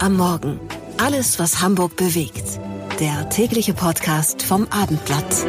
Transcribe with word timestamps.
Am 0.00 0.16
Morgen. 0.16 0.60
Alles, 0.98 1.38
was 1.38 1.60
Hamburg 1.60 1.96
bewegt. 1.96 2.58
Der 3.00 3.28
tägliche 3.28 3.74
Podcast 3.74 4.42
vom 4.42 4.66
Abendblatt. 4.70 5.46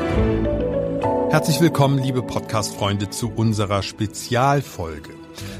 Herzlich 1.31 1.59
willkommen, 1.59 1.97
liebe 1.97 2.21
Podcast-Freunde, 2.21 3.09
zu 3.09 3.31
unserer 3.35 3.81
Spezialfolge. 3.81 5.11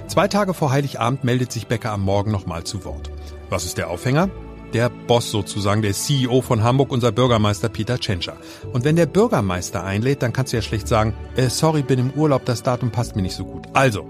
Zwei 0.08 0.28
Tage 0.28 0.54
vor 0.54 0.72
Heiligabend 0.72 1.24
meldet 1.24 1.52
sich 1.52 1.68
Becker 1.68 1.92
am 1.92 2.02
Morgen 2.02 2.32
nochmal 2.32 2.64
zu 2.64 2.86
Wort. 2.86 3.10
Was 3.50 3.66
ist 3.66 3.78
der 3.78 3.90
Aufhänger? 3.90 4.30
Der 4.74 4.90
Boss 4.90 5.32
sozusagen, 5.32 5.82
der 5.82 5.94
CEO 5.94 6.42
von 6.42 6.64
Hamburg, 6.64 6.92
unser 6.92 7.12
Bürgermeister 7.12 7.70
Peter 7.70 8.00
Tschentscher. 8.00 8.38
Und 8.72 8.86
wenn 8.86 8.96
der 8.96 9.06
Bürgermeister 9.08 9.84
einlädt, 9.84 10.22
dann 10.22 10.34
kannst 10.34 10.54
du 10.54 10.58
ja 10.58 10.62
schlecht 10.62 10.88
sagen, 10.88 11.14
äh, 11.36 11.50
sorry, 11.50 11.82
bin 11.82 12.00
im 12.00 12.12
Urlaub, 12.12 12.46
das 12.46 12.64
Datum 12.64 12.92
passt 12.92 13.16
mir 13.16 13.24
nicht 13.24 13.36
so 13.36 13.46
gut. 13.46 13.68
Also, 13.74 14.06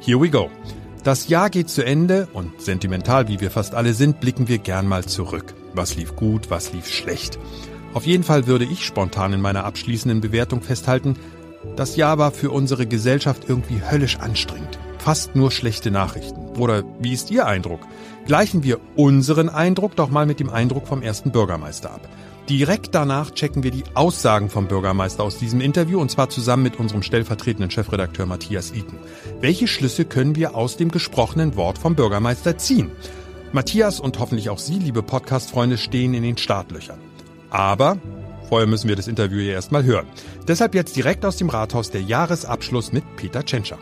here 0.00 0.20
we 0.20 0.30
go. 0.30 0.50
Das 1.04 1.28
Jahr 1.28 1.50
geht 1.50 1.68
zu 1.68 1.84
Ende 1.84 2.28
und 2.32 2.62
sentimental 2.62 3.28
wie 3.28 3.38
wir 3.38 3.50
fast 3.50 3.74
alle 3.74 3.92
sind, 3.92 4.20
blicken 4.20 4.48
wir 4.48 4.56
gern 4.56 4.88
mal 4.88 5.04
zurück. 5.04 5.52
Was 5.74 5.96
lief 5.96 6.16
gut, 6.16 6.48
was 6.48 6.72
lief 6.72 6.88
schlecht. 6.88 7.38
Auf 7.92 8.06
jeden 8.06 8.24
Fall 8.24 8.46
würde 8.46 8.64
ich 8.64 8.86
spontan 8.86 9.34
in 9.34 9.42
meiner 9.42 9.64
abschließenden 9.64 10.22
Bewertung 10.22 10.62
festhalten, 10.62 11.16
das 11.76 11.96
Jahr 11.96 12.16
war 12.16 12.30
für 12.30 12.50
unsere 12.50 12.86
Gesellschaft 12.86 13.44
irgendwie 13.48 13.82
höllisch 13.82 14.18
anstrengend. 14.18 14.78
Fast 14.96 15.36
nur 15.36 15.50
schlechte 15.50 15.90
Nachrichten. 15.90 16.40
Oder 16.58 16.84
wie 16.98 17.12
ist 17.12 17.30
Ihr 17.30 17.46
Eindruck? 17.46 17.80
Gleichen 18.24 18.62
wir 18.62 18.80
unseren 18.96 19.50
Eindruck 19.50 19.96
doch 19.96 20.08
mal 20.08 20.24
mit 20.24 20.40
dem 20.40 20.48
Eindruck 20.48 20.86
vom 20.86 21.02
ersten 21.02 21.32
Bürgermeister 21.32 21.90
ab. 21.90 22.08
Direkt 22.48 22.94
danach 22.94 23.30
checken 23.30 23.62
wir 23.62 23.70
die 23.70 23.84
Aussagen 23.94 24.50
vom 24.50 24.68
Bürgermeister 24.68 25.22
aus 25.22 25.38
diesem 25.38 25.62
Interview 25.62 25.98
und 25.98 26.10
zwar 26.10 26.28
zusammen 26.28 26.62
mit 26.62 26.78
unserem 26.78 27.02
stellvertretenden 27.02 27.70
Chefredakteur 27.70 28.26
Matthias 28.26 28.72
Iken. 28.72 28.98
Welche 29.40 29.66
Schlüsse 29.66 30.04
können 30.04 30.36
wir 30.36 30.54
aus 30.54 30.76
dem 30.76 30.90
gesprochenen 30.90 31.56
Wort 31.56 31.78
vom 31.78 31.94
Bürgermeister 31.94 32.58
ziehen? 32.58 32.90
Matthias 33.52 33.98
und 33.98 34.18
hoffentlich 34.18 34.50
auch 34.50 34.58
Sie, 34.58 34.78
liebe 34.78 35.02
Podcast-Freunde, 35.02 35.78
stehen 35.78 36.12
in 36.12 36.22
den 36.22 36.36
Startlöchern. 36.36 36.98
Aber 37.48 37.96
vorher 38.50 38.66
müssen 38.66 38.88
wir 38.88 38.96
das 38.96 39.08
Interview 39.08 39.38
ja 39.38 39.54
erstmal 39.54 39.84
hören. 39.84 40.06
Deshalb 40.46 40.74
jetzt 40.74 40.96
direkt 40.96 41.24
aus 41.24 41.38
dem 41.38 41.48
Rathaus 41.48 41.90
der 41.90 42.02
Jahresabschluss 42.02 42.92
mit 42.92 43.04
Peter 43.16 43.42
Tschentscher. 43.42 43.78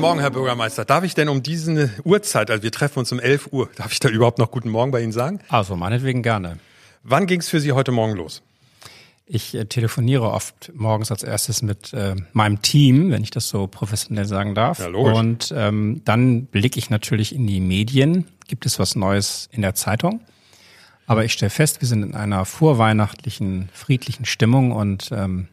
Guten 0.00 0.08
Morgen, 0.08 0.20
Herr 0.20 0.30
Bürgermeister. 0.30 0.86
Darf 0.86 1.04
ich 1.04 1.14
denn 1.14 1.28
um 1.28 1.42
diese 1.42 1.90
Uhrzeit, 2.04 2.50
also 2.50 2.62
wir 2.62 2.72
treffen 2.72 3.00
uns 3.00 3.12
um 3.12 3.20
11 3.20 3.52
Uhr, 3.52 3.68
darf 3.76 3.92
ich 3.92 4.00
da 4.00 4.08
überhaupt 4.08 4.38
noch 4.38 4.50
Guten 4.50 4.70
Morgen 4.70 4.92
bei 4.92 5.02
Ihnen 5.02 5.12
sagen? 5.12 5.40
Also 5.50 5.76
meinetwegen 5.76 6.22
gerne. 6.22 6.58
Wann 7.02 7.26
ging 7.26 7.40
es 7.40 7.50
für 7.50 7.60
Sie 7.60 7.72
heute 7.72 7.92
Morgen 7.92 8.14
los? 8.14 8.40
Ich 9.26 9.54
äh, 9.54 9.66
telefoniere 9.66 10.30
oft 10.30 10.72
morgens 10.74 11.10
als 11.10 11.22
erstes 11.22 11.60
mit 11.60 11.92
äh, 11.92 12.16
meinem 12.32 12.62
Team, 12.62 13.10
wenn 13.10 13.22
ich 13.22 13.30
das 13.30 13.50
so 13.50 13.66
professionell 13.66 14.24
sagen 14.24 14.54
darf. 14.54 14.78
Ja, 14.78 14.86
logisch. 14.86 15.18
Und 15.18 15.54
ähm, 15.54 16.00
dann 16.06 16.46
blicke 16.46 16.78
ich 16.78 16.88
natürlich 16.88 17.34
in 17.34 17.46
die 17.46 17.60
Medien. 17.60 18.26
Gibt 18.48 18.64
es 18.64 18.78
was 18.78 18.96
Neues 18.96 19.50
in 19.52 19.60
der 19.60 19.74
Zeitung? 19.74 20.20
Aber 21.06 21.26
ich 21.26 21.34
stelle 21.34 21.50
fest, 21.50 21.82
wir 21.82 21.88
sind 21.88 22.04
in 22.04 22.14
einer 22.14 22.46
vorweihnachtlichen, 22.46 23.68
friedlichen 23.74 24.24
Stimmung 24.24 24.72
und 24.72 25.10
ähm, 25.12 25.48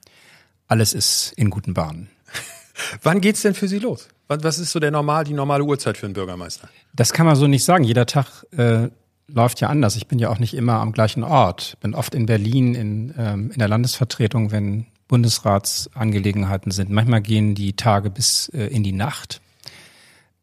alles 0.70 0.94
ist 0.94 1.34
in 1.36 1.50
guten 1.50 1.74
Bahnen. 1.74 2.08
Wann 3.04 3.20
geht's 3.20 3.42
denn 3.42 3.54
für 3.54 3.68
Sie 3.68 3.80
los? 3.80 4.08
Was 4.28 4.60
ist 4.60 4.72
so 4.72 4.80
der 4.80 4.92
normal, 4.92 5.24
die 5.24 5.34
normale 5.34 5.64
Uhrzeit 5.64 5.98
für 5.98 6.06
einen 6.06 6.14
Bürgermeister? 6.14 6.68
Das 6.94 7.14
kann 7.14 7.26
man 7.26 7.36
so 7.36 7.48
nicht 7.48 7.64
sagen. 7.64 7.84
Jeder 7.84 8.06
Tag 8.06 8.46
äh, 8.58 8.90
läuft 9.28 9.62
ja 9.62 9.70
anders. 9.70 9.96
Ich 9.96 10.08
bin 10.08 10.20
ja 10.20 10.30
auch 10.30 10.40
nicht 10.40 10.54
immer 10.54 10.74
am 10.74 10.92
gleichen 10.92 11.24
Ort. 11.24 11.78
Bin 11.82 11.96
oft 11.96 12.14
in 12.14 12.26
Berlin 12.26 12.76
in, 12.76 13.14
ähm, 13.18 13.52
in 13.52 13.60
der 13.60 13.68
Landesvertretung, 13.68 14.52
wenn 14.52 14.88
Bundesratsangelegenheiten 15.08 16.72
sind. 16.72 16.90
Manchmal 16.90 17.22
gehen 17.22 17.56
die 17.56 17.74
Tage 17.74 18.10
bis 18.10 18.50
äh, 18.50 18.68
in 18.68 18.84
die 18.84 18.92
Nacht. 18.92 19.42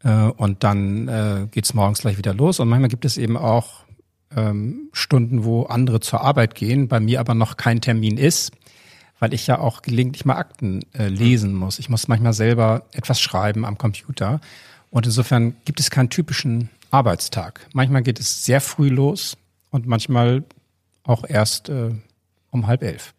Äh, 0.02 0.28
und 0.28 0.64
dann 0.64 1.08
äh, 1.08 1.46
geht's 1.50 1.74
morgens 1.74 2.00
gleich 2.00 2.16
wieder 2.16 2.32
los. 2.32 2.60
Und 2.60 2.68
manchmal 2.68 2.88
gibt 2.88 3.04
es 3.04 3.18
eben 3.18 3.36
auch 3.36 3.84
ähm, 4.34 4.88
Stunden, 4.92 5.44
wo 5.44 5.64
andere 5.64 6.00
zur 6.00 6.22
Arbeit 6.22 6.54
gehen, 6.54 6.88
bei 6.88 7.00
mir 7.00 7.20
aber 7.20 7.34
noch 7.34 7.56
kein 7.56 7.80
Termin 7.80 8.16
ist, 8.16 8.52
weil 9.18 9.34
ich 9.34 9.46
ja 9.46 9.58
auch 9.58 9.82
gelegentlich 9.82 10.24
mal 10.24 10.36
Akten 10.36 10.82
äh, 10.92 11.08
lesen 11.08 11.54
muss. 11.54 11.78
Ich 11.78 11.88
muss 11.88 12.08
manchmal 12.08 12.32
selber 12.32 12.84
etwas 12.92 13.20
schreiben 13.20 13.64
am 13.64 13.78
Computer. 13.78 14.40
Und 14.90 15.06
insofern 15.06 15.56
gibt 15.64 15.80
es 15.80 15.90
keinen 15.90 16.10
typischen 16.10 16.70
Arbeitstag. 16.90 17.66
Manchmal 17.72 18.02
geht 18.02 18.20
es 18.20 18.44
sehr 18.44 18.60
früh 18.60 18.88
los 18.88 19.36
und 19.70 19.86
manchmal 19.86 20.44
auch 21.02 21.24
erst 21.28 21.68
äh, 21.68 21.90
um 22.50 22.66
halb 22.66 22.82
elf. 22.82 23.14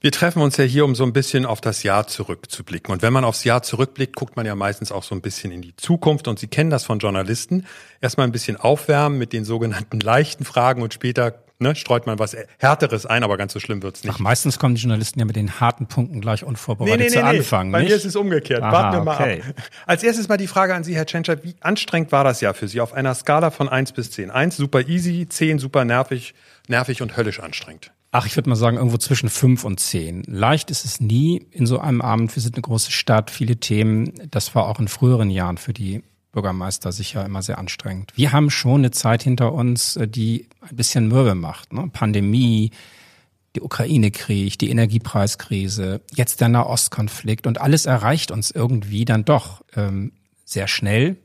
Wir 0.00 0.10
treffen 0.10 0.42
uns 0.42 0.56
ja 0.56 0.64
hier, 0.64 0.84
um 0.84 0.96
so 0.96 1.04
ein 1.04 1.12
bisschen 1.12 1.46
auf 1.46 1.60
das 1.60 1.84
Jahr 1.84 2.08
zurückzublicken. 2.08 2.92
Und 2.92 3.02
wenn 3.02 3.12
man 3.12 3.22
aufs 3.22 3.44
Jahr 3.44 3.62
zurückblickt, 3.62 4.16
guckt 4.16 4.34
man 4.34 4.44
ja 4.44 4.56
meistens 4.56 4.90
auch 4.90 5.04
so 5.04 5.14
ein 5.14 5.20
bisschen 5.20 5.52
in 5.52 5.62
die 5.62 5.76
Zukunft. 5.76 6.26
Und 6.26 6.40
Sie 6.40 6.48
kennen 6.48 6.70
das 6.70 6.82
von 6.82 6.98
Journalisten. 6.98 7.66
Erstmal 8.00 8.26
ein 8.26 8.32
bisschen 8.32 8.56
aufwärmen 8.56 9.16
mit 9.16 9.32
den 9.32 9.44
sogenannten 9.44 10.00
leichten 10.00 10.44
Fragen 10.44 10.82
und 10.82 10.92
später 10.92 11.44
ne, 11.62 11.74
streut 11.74 12.06
man 12.06 12.18
was 12.18 12.36
Härteres 12.58 13.06
ein, 13.06 13.22
aber 13.22 13.36
ganz 13.36 13.52
so 13.52 13.60
schlimm 13.60 13.82
wird's 13.82 14.04
nicht. 14.04 14.12
Ach, 14.14 14.18
meistens 14.18 14.58
kommen 14.58 14.74
die 14.74 14.80
Journalisten 14.80 15.18
ja 15.18 15.24
mit 15.24 15.36
den 15.36 15.60
harten 15.60 15.86
Punkten 15.86 16.20
gleich 16.20 16.44
unvorbereitet 16.44 17.10
zu 17.10 17.24
Anfang. 17.24 17.72
Bei 17.72 17.80
nicht? 17.80 17.90
mir 17.90 17.96
ist 17.96 18.04
es 18.04 18.16
umgekehrt. 18.16 18.62
Aha, 18.62 18.72
Warten 18.72 18.96
wir 18.98 19.04
mal 19.04 19.14
okay. 19.14 19.42
ab. 19.48 19.54
Als 19.86 20.02
erstes 20.02 20.28
mal 20.28 20.36
die 20.36 20.46
Frage 20.46 20.74
an 20.74 20.84
Sie, 20.84 20.94
Herr 20.94 21.06
Tschentscher. 21.06 21.42
Wie 21.42 21.54
anstrengend 21.60 22.12
war 22.12 22.24
das 22.24 22.40
Jahr 22.40 22.54
für 22.54 22.68
Sie 22.68 22.80
auf 22.80 22.92
einer 22.92 23.14
Skala 23.14 23.50
von 23.50 23.68
1 23.68 23.92
bis 23.92 24.10
10? 24.10 24.30
1 24.30 24.56
super 24.56 24.86
easy, 24.88 25.26
10 25.28 25.58
super 25.58 25.84
nervig, 25.84 26.34
nervig 26.68 27.02
und 27.02 27.16
höllisch 27.16 27.40
anstrengend. 27.40 27.92
Ach, 28.14 28.26
ich 28.26 28.36
würde 28.36 28.50
mal 28.50 28.56
sagen, 28.56 28.76
irgendwo 28.76 28.98
zwischen 28.98 29.30
fünf 29.30 29.64
und 29.64 29.80
zehn. 29.80 30.22
Leicht 30.26 30.70
ist 30.70 30.84
es 30.84 31.00
nie 31.00 31.46
in 31.50 31.64
so 31.64 31.78
einem 31.78 32.02
Abend. 32.02 32.36
Wir 32.36 32.42
sind 32.42 32.56
eine 32.56 32.62
große 32.62 32.92
Stadt, 32.92 33.30
viele 33.30 33.56
Themen. 33.56 34.12
Das 34.30 34.54
war 34.54 34.68
auch 34.68 34.78
in 34.78 34.88
früheren 34.88 35.30
Jahren 35.30 35.56
für 35.56 35.72
die 35.72 36.02
Bürgermeister 36.32 36.92
sicher 36.92 37.24
immer 37.24 37.42
sehr 37.42 37.58
anstrengend. 37.58 38.12
Wir 38.16 38.32
haben 38.32 38.50
schon 38.50 38.80
eine 38.80 38.90
Zeit 38.90 39.22
hinter 39.22 39.52
uns, 39.52 39.96
äh, 39.96 40.08
die 40.08 40.48
ein 40.60 40.76
bisschen 40.76 41.08
mürbe 41.08 41.34
macht. 41.34 41.72
Ne? 41.72 41.88
Pandemie, 41.92 42.70
die 43.54 43.60
Ukraine-Krieg, 43.60 44.58
die 44.58 44.70
Energiepreiskrise, 44.70 46.00
jetzt 46.14 46.40
der 46.40 46.48
Nahostkonflikt 46.48 47.46
und 47.46 47.60
alles 47.60 47.84
erreicht 47.84 48.30
uns 48.30 48.50
irgendwie 48.50 49.04
dann 49.04 49.26
doch 49.26 49.62
ähm, 49.76 50.12
sehr 50.44 50.68
schnell, 50.68 51.18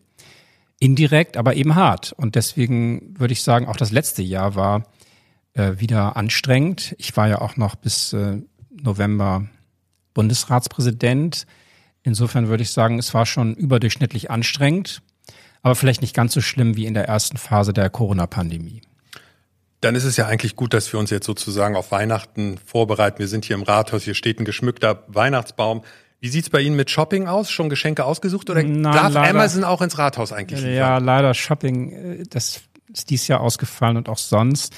indirekt, 0.79 1.37
aber 1.37 1.55
eben 1.55 1.75
hart. 1.75 2.11
Und 2.11 2.35
deswegen 2.35 3.17
würde 3.17 3.31
ich 3.31 3.43
sagen, 3.43 3.67
auch 3.67 3.77
das 3.77 3.91
letzte 3.91 4.21
Jahr 4.21 4.55
war 4.55 4.83
äh, 5.53 5.79
wieder 5.79 6.17
anstrengend. 6.17 6.95
Ich 6.99 7.15
war 7.17 7.27
ja 7.27 7.41
auch 7.41 7.57
noch 7.57 7.75
bis 7.75 8.13
äh, 8.13 8.41
November 8.69 9.47
Bundesratspräsident. 10.13 11.47
Insofern 12.07 12.47
würde 12.47 12.63
ich 12.63 12.71
sagen, 12.71 12.99
es 12.99 13.13
war 13.13 13.25
schon 13.25 13.53
überdurchschnittlich 13.53 14.31
anstrengend, 14.31 15.01
aber 15.61 15.75
vielleicht 15.75 16.01
nicht 16.01 16.15
ganz 16.15 16.33
so 16.33 16.39
schlimm 16.39 16.77
wie 16.77 16.85
in 16.85 16.93
der 16.93 17.05
ersten 17.05 17.35
Phase 17.35 17.73
der 17.73 17.89
Corona-Pandemie. 17.89 18.81
Dann 19.81 19.93
ist 19.93 20.05
es 20.05 20.15
ja 20.15 20.25
eigentlich 20.25 20.55
gut, 20.55 20.73
dass 20.73 20.91
wir 20.93 20.99
uns 21.01 21.09
jetzt 21.09 21.25
sozusagen 21.25 21.75
auf 21.75 21.91
Weihnachten 21.91 22.59
vorbereiten. 22.65 23.19
Wir 23.19 23.27
sind 23.27 23.43
hier 23.43 23.57
im 23.57 23.63
Rathaus, 23.63 24.03
hier 24.03 24.13
steht 24.13 24.39
ein 24.39 24.45
geschmückter 24.45 25.03
Weihnachtsbaum. 25.07 25.83
Wie 26.21 26.29
sieht's 26.29 26.49
bei 26.49 26.61
Ihnen 26.61 26.77
mit 26.77 26.89
Shopping 26.89 27.27
aus? 27.27 27.51
Schon 27.51 27.67
Geschenke 27.69 28.05
ausgesucht 28.05 28.49
oder 28.49 28.63
Nein, 28.63 28.81
darf 28.83 29.13
leider. 29.13 29.29
Amazon 29.29 29.65
auch 29.65 29.81
ins 29.81 29.97
Rathaus 29.97 30.31
eigentlich 30.31 30.61
liefern? 30.61 30.75
Ja, 30.75 30.97
leider 30.99 31.33
Shopping, 31.33 31.91
äh, 31.91 32.23
das 32.29 32.61
ist 32.91 33.09
dieses 33.09 33.27
Jahr 33.27 33.41
ausgefallen 33.41 33.97
und 33.97 34.07
auch 34.07 34.17
sonst. 34.17 34.73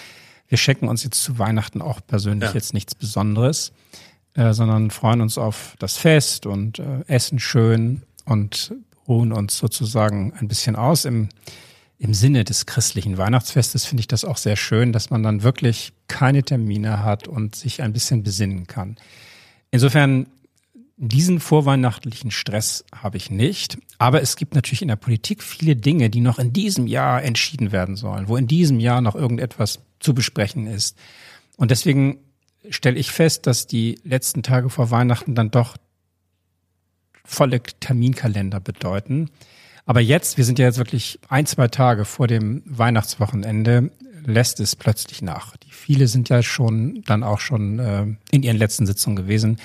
Wir 0.47 0.57
schenken 0.57 0.87
uns 0.87 1.03
jetzt 1.03 1.21
zu 1.23 1.37
Weihnachten 1.37 1.81
auch 1.83 2.01
persönlich 2.05 2.49
Ja. 2.49 2.55
jetzt 2.55 2.73
nichts 2.73 2.95
Besonderes, 2.95 3.71
äh, 4.35 4.53
sondern 4.53 4.91
freuen 4.91 5.21
uns 5.21 5.37
auf 5.37 5.75
das 5.79 5.97
Fest 5.97 6.45
und 6.45 6.79
äh, 6.79 7.03
essen 7.07 7.39
schön 7.39 8.03
und 8.25 8.73
ruhen 9.07 9.31
uns 9.31 9.57
sozusagen 9.57 10.33
ein 10.39 10.47
bisschen 10.47 10.75
aus. 10.75 11.05
Im, 11.05 11.29
im 11.97 12.13
Sinne 12.13 12.43
des 12.43 12.65
christlichen 12.65 13.17
Weihnachtsfestes 13.17 13.85
finde 13.85 14.01
ich 14.01 14.07
das 14.07 14.23
auch 14.23 14.37
sehr 14.37 14.55
schön, 14.55 14.93
dass 14.93 15.09
man 15.09 15.23
dann 15.23 15.43
wirklich 15.43 15.93
keine 16.07 16.43
Termine 16.43 17.03
hat 17.03 17.27
und 17.27 17.55
sich 17.55 17.81
ein 17.81 17.91
bisschen 17.91 18.23
besinnen 18.23 18.67
kann. 18.67 18.97
Insofern 19.71 20.27
diesen 21.01 21.39
vorweihnachtlichen 21.39 22.29
Stress 22.29 22.83
habe 22.93 23.17
ich 23.17 23.31
nicht. 23.31 23.77
Aber 23.97 24.21
es 24.21 24.35
gibt 24.35 24.53
natürlich 24.53 24.81
in 24.81 24.89
der 24.89 24.97
Politik 24.97 25.41
viele 25.41 25.75
Dinge, 25.75 26.09
die 26.09 26.19
noch 26.19 26.39
in 26.39 26.51
diesem 26.51 26.87
Jahr 26.87 27.23
entschieden 27.23 27.71
werden 27.71 27.95
sollen, 27.95 28.27
wo 28.27 28.35
in 28.35 28.47
diesem 28.47 28.79
Jahr 28.79 28.99
noch 28.99 29.15
irgendetwas 29.15 29.79
zu 29.99 30.13
besprechen 30.13 30.67
ist. 30.67 30.97
Und 31.55 31.71
deswegen 31.71 32.19
stelle 32.69 32.97
ich 32.97 33.11
fest, 33.11 33.47
dass 33.47 33.67
die 33.67 33.99
letzten 34.03 34.43
Tage 34.43 34.69
vor 34.69 34.91
Weihnachten 34.91 35.35
dann 35.35 35.51
doch 35.51 35.77
volle 37.23 37.61
Terminkalender 37.61 38.59
bedeuten. 38.59 39.29
Aber 39.85 40.01
jetzt, 40.01 40.37
wir 40.37 40.45
sind 40.45 40.59
ja 40.59 40.65
jetzt 40.65 40.77
wirklich 40.77 41.19
ein, 41.29 41.45
zwei 41.45 41.67
Tage 41.67 42.05
vor 42.05 42.27
dem 42.27 42.61
Weihnachtswochenende, 42.65 43.91
lässt 44.25 44.59
es 44.59 44.75
plötzlich 44.75 45.21
nach. 45.21 45.55
Die 45.57 45.71
viele 45.71 46.07
sind 46.07 46.29
ja 46.29 46.43
schon 46.43 47.03
dann 47.05 47.23
auch 47.23 47.39
schon 47.39 47.79
äh, 47.79 48.05
in 48.31 48.43
ihren 48.43 48.57
letzten 48.57 48.85
Sitzungen 48.85 49.15
gewesen. 49.15 49.57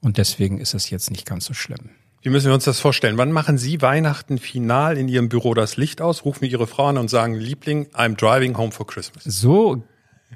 Und 0.00 0.18
deswegen 0.18 0.58
ist 0.58 0.74
es 0.74 0.90
jetzt 0.90 1.10
nicht 1.10 1.26
ganz 1.26 1.44
so 1.44 1.54
schlimm. 1.54 1.90
Wie 2.22 2.28
müssen 2.28 2.46
wir 2.46 2.54
uns 2.54 2.64
das 2.64 2.80
vorstellen? 2.80 3.16
Wann 3.16 3.32
machen 3.32 3.56
Sie 3.58 3.80
Weihnachten 3.80 4.38
final 4.38 4.98
in 4.98 5.08
Ihrem 5.08 5.28
Büro 5.28 5.54
das 5.54 5.76
Licht 5.76 6.02
aus, 6.02 6.24
rufen 6.24 6.44
Ihre 6.44 6.66
Frau 6.66 6.86
an 6.86 6.98
und 6.98 7.08
sagen, 7.08 7.34
Liebling, 7.34 7.86
I'm 7.94 8.14
driving 8.16 8.56
home 8.58 8.72
for 8.72 8.86
Christmas? 8.86 9.24
So 9.24 9.82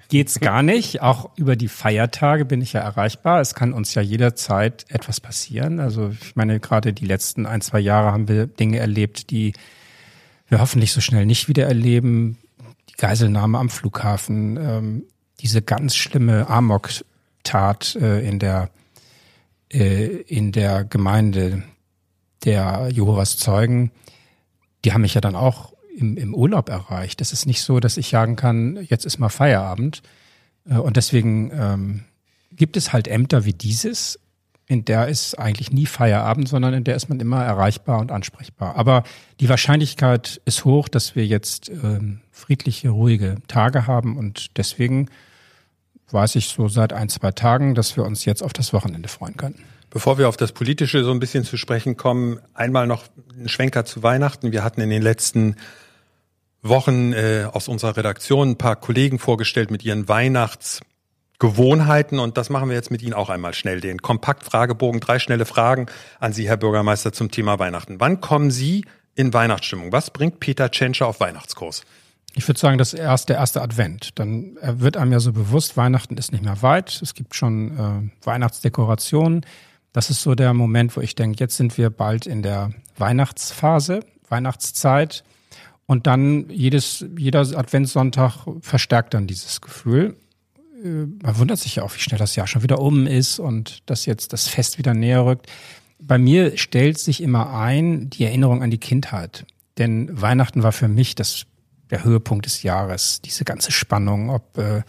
geht's 0.08 0.40
gar 0.40 0.62
nicht. 0.62 1.02
Auch 1.02 1.30
über 1.36 1.56
die 1.56 1.68
Feiertage 1.68 2.44
bin 2.44 2.60
ich 2.60 2.72
ja 2.72 2.80
erreichbar. 2.80 3.40
Es 3.40 3.54
kann 3.54 3.72
uns 3.72 3.94
ja 3.94 4.02
jederzeit 4.02 4.86
etwas 4.88 5.20
passieren. 5.20 5.80
Also 5.80 6.10
ich 6.10 6.36
meine, 6.36 6.60
gerade 6.60 6.92
die 6.92 7.06
letzten 7.06 7.46
ein, 7.46 7.60
zwei 7.60 7.80
Jahre 7.80 8.12
haben 8.12 8.28
wir 8.28 8.46
Dinge 8.46 8.78
erlebt, 8.78 9.30
die 9.30 9.52
wir 10.48 10.60
hoffentlich 10.60 10.92
so 10.92 11.00
schnell 11.00 11.26
nicht 11.26 11.48
wieder 11.48 11.66
erleben. 11.66 12.38
Die 12.90 12.94
Geiselnahme 12.94 13.58
am 13.58 13.70
Flughafen, 13.70 14.56
ähm, 14.56 15.04
diese 15.40 15.62
ganz 15.62 15.96
schlimme 15.96 16.48
Amok-Tat 16.48 17.96
äh, 17.96 18.26
in 18.26 18.38
der 18.38 18.70
äh, 19.72 20.06
in 20.06 20.52
der 20.52 20.84
Gemeinde 20.84 21.62
der 22.44 22.88
Jehovas 22.92 23.36
Zeugen, 23.36 23.90
die 24.84 24.92
haben 24.92 25.00
mich 25.00 25.14
ja 25.14 25.20
dann 25.20 25.34
auch 25.34 25.73
im, 25.96 26.16
im 26.16 26.34
Urlaub 26.34 26.68
erreicht. 26.68 27.20
Es 27.20 27.32
ist 27.32 27.46
nicht 27.46 27.62
so, 27.62 27.80
dass 27.80 27.96
ich 27.96 28.08
sagen 28.08 28.36
kann, 28.36 28.78
jetzt 28.88 29.06
ist 29.06 29.18
mal 29.18 29.28
Feierabend. 29.28 30.02
Äh, 30.68 30.76
und 30.76 30.96
deswegen 30.96 31.50
ähm, 31.54 32.04
gibt 32.52 32.76
es 32.76 32.92
halt 32.92 33.08
Ämter 33.08 33.44
wie 33.44 33.52
dieses, 33.52 34.18
in 34.66 34.84
der 34.84 35.08
ist 35.08 35.38
eigentlich 35.38 35.72
nie 35.72 35.86
Feierabend, 35.86 36.48
sondern 36.48 36.72
in 36.74 36.84
der 36.84 36.96
ist 36.96 37.08
man 37.08 37.20
immer 37.20 37.44
erreichbar 37.44 37.98
und 37.98 38.10
ansprechbar. 38.10 38.76
Aber 38.76 39.04
die 39.40 39.48
Wahrscheinlichkeit 39.48 40.40
ist 40.44 40.64
hoch, 40.64 40.88
dass 40.88 41.14
wir 41.14 41.26
jetzt 41.26 41.68
ähm, 41.68 42.20
friedliche, 42.30 42.90
ruhige 42.90 43.36
Tage 43.46 43.86
haben 43.86 44.16
und 44.16 44.56
deswegen 44.56 45.08
weiß 46.10 46.36
ich 46.36 46.48
so 46.48 46.68
seit 46.68 46.92
ein, 46.92 47.08
zwei 47.08 47.32
Tagen, 47.32 47.74
dass 47.74 47.96
wir 47.96 48.04
uns 48.04 48.24
jetzt 48.24 48.42
auf 48.42 48.52
das 48.52 48.72
Wochenende 48.72 49.08
freuen 49.08 49.36
können. 49.36 49.58
Bevor 49.90 50.18
wir 50.18 50.28
auf 50.28 50.36
das 50.36 50.52
Politische 50.52 51.04
so 51.04 51.10
ein 51.10 51.20
bisschen 51.20 51.44
zu 51.44 51.56
sprechen 51.56 51.96
kommen, 51.96 52.40
einmal 52.52 52.86
noch 52.86 53.04
ein 53.38 53.48
Schwenker 53.48 53.84
zu 53.84 54.02
Weihnachten. 54.02 54.50
Wir 54.50 54.64
hatten 54.64 54.80
in 54.80 54.90
den 54.90 55.02
letzten 55.02 55.56
Wochen 56.64 57.12
äh, 57.12 57.48
aus 57.52 57.68
unserer 57.68 57.96
Redaktion 57.96 58.50
ein 58.50 58.58
paar 58.58 58.76
Kollegen 58.76 59.18
vorgestellt 59.18 59.70
mit 59.70 59.84
ihren 59.84 60.08
Weihnachtsgewohnheiten 60.08 62.18
und 62.18 62.36
das 62.36 62.50
machen 62.50 62.70
wir 62.70 62.76
jetzt 62.76 62.90
mit 62.90 63.02
Ihnen 63.02 63.14
auch 63.14 63.30
einmal 63.30 63.54
schnell. 63.54 63.80
Den 63.80 63.98
Kompaktfragebogen, 63.98 65.00
drei 65.00 65.18
schnelle 65.18 65.44
Fragen 65.44 65.86
an 66.20 66.32
Sie, 66.32 66.48
Herr 66.48 66.56
Bürgermeister, 66.56 67.12
zum 67.12 67.30
Thema 67.30 67.58
Weihnachten. 67.58 68.00
Wann 68.00 68.20
kommen 68.20 68.50
Sie 68.50 68.84
in 69.14 69.32
Weihnachtsstimmung? 69.32 69.92
Was 69.92 70.10
bringt 70.10 70.40
Peter 70.40 70.70
Tschentscher 70.70 71.06
auf 71.06 71.20
Weihnachtskurs? 71.20 71.84
Ich 72.36 72.48
würde 72.48 72.58
sagen, 72.58 72.78
das 72.78 72.94
ist 72.94 73.00
erst 73.00 73.28
der 73.28 73.36
erste 73.36 73.62
Advent. 73.62 74.18
Dann 74.18 74.56
äh, 74.56 74.80
wird 74.80 74.96
einem 74.96 75.12
ja 75.12 75.20
so 75.20 75.32
bewusst, 75.32 75.76
Weihnachten 75.76 76.16
ist 76.16 76.32
nicht 76.32 76.42
mehr 76.42 76.62
weit. 76.62 77.00
Es 77.00 77.14
gibt 77.14 77.34
schon 77.34 77.78
äh, 77.78 78.26
Weihnachtsdekorationen. 78.26 79.46
Das 79.92 80.10
ist 80.10 80.22
so 80.22 80.34
der 80.34 80.52
Moment, 80.54 80.96
wo 80.96 81.00
ich 81.00 81.14
denke, 81.14 81.38
jetzt 81.38 81.56
sind 81.56 81.78
wir 81.78 81.90
bald 81.90 82.26
in 82.26 82.42
der 82.42 82.70
Weihnachtsphase, 82.96 84.00
Weihnachtszeit. 84.28 85.22
Und 85.86 86.06
dann 86.06 86.48
jedes, 86.48 87.04
jeder 87.18 87.40
Adventssonntag 87.40 88.46
verstärkt 88.60 89.14
dann 89.14 89.26
dieses 89.26 89.60
Gefühl. 89.60 90.16
Äh, 90.82 91.06
man 91.22 91.38
wundert 91.38 91.58
sich 91.58 91.76
ja 91.76 91.82
auch, 91.82 91.94
wie 91.94 92.00
schnell 92.00 92.18
das 92.18 92.36
Jahr 92.36 92.46
schon 92.46 92.62
wieder 92.62 92.78
um 92.80 93.06
ist 93.06 93.38
und 93.38 93.82
dass 93.86 94.06
jetzt 94.06 94.32
das 94.32 94.48
Fest 94.48 94.78
wieder 94.78 94.94
näher 94.94 95.26
rückt. 95.26 95.46
Bei 95.98 96.18
mir 96.18 96.56
stellt 96.56 96.98
sich 96.98 97.22
immer 97.22 97.54
ein 97.54 98.10
die 98.10 98.24
Erinnerung 98.24 98.62
an 98.62 98.70
die 98.70 98.78
Kindheit. 98.78 99.46
Denn 99.78 100.08
Weihnachten 100.20 100.62
war 100.62 100.72
für 100.72 100.88
mich 100.88 101.14
das, 101.14 101.46
der 101.90 102.04
Höhepunkt 102.04 102.46
des 102.46 102.62
Jahres. 102.62 103.20
Diese 103.22 103.44
ganze 103.44 103.72
Spannung, 103.72 104.30
ob 104.30 104.56
äh, 104.58 104.82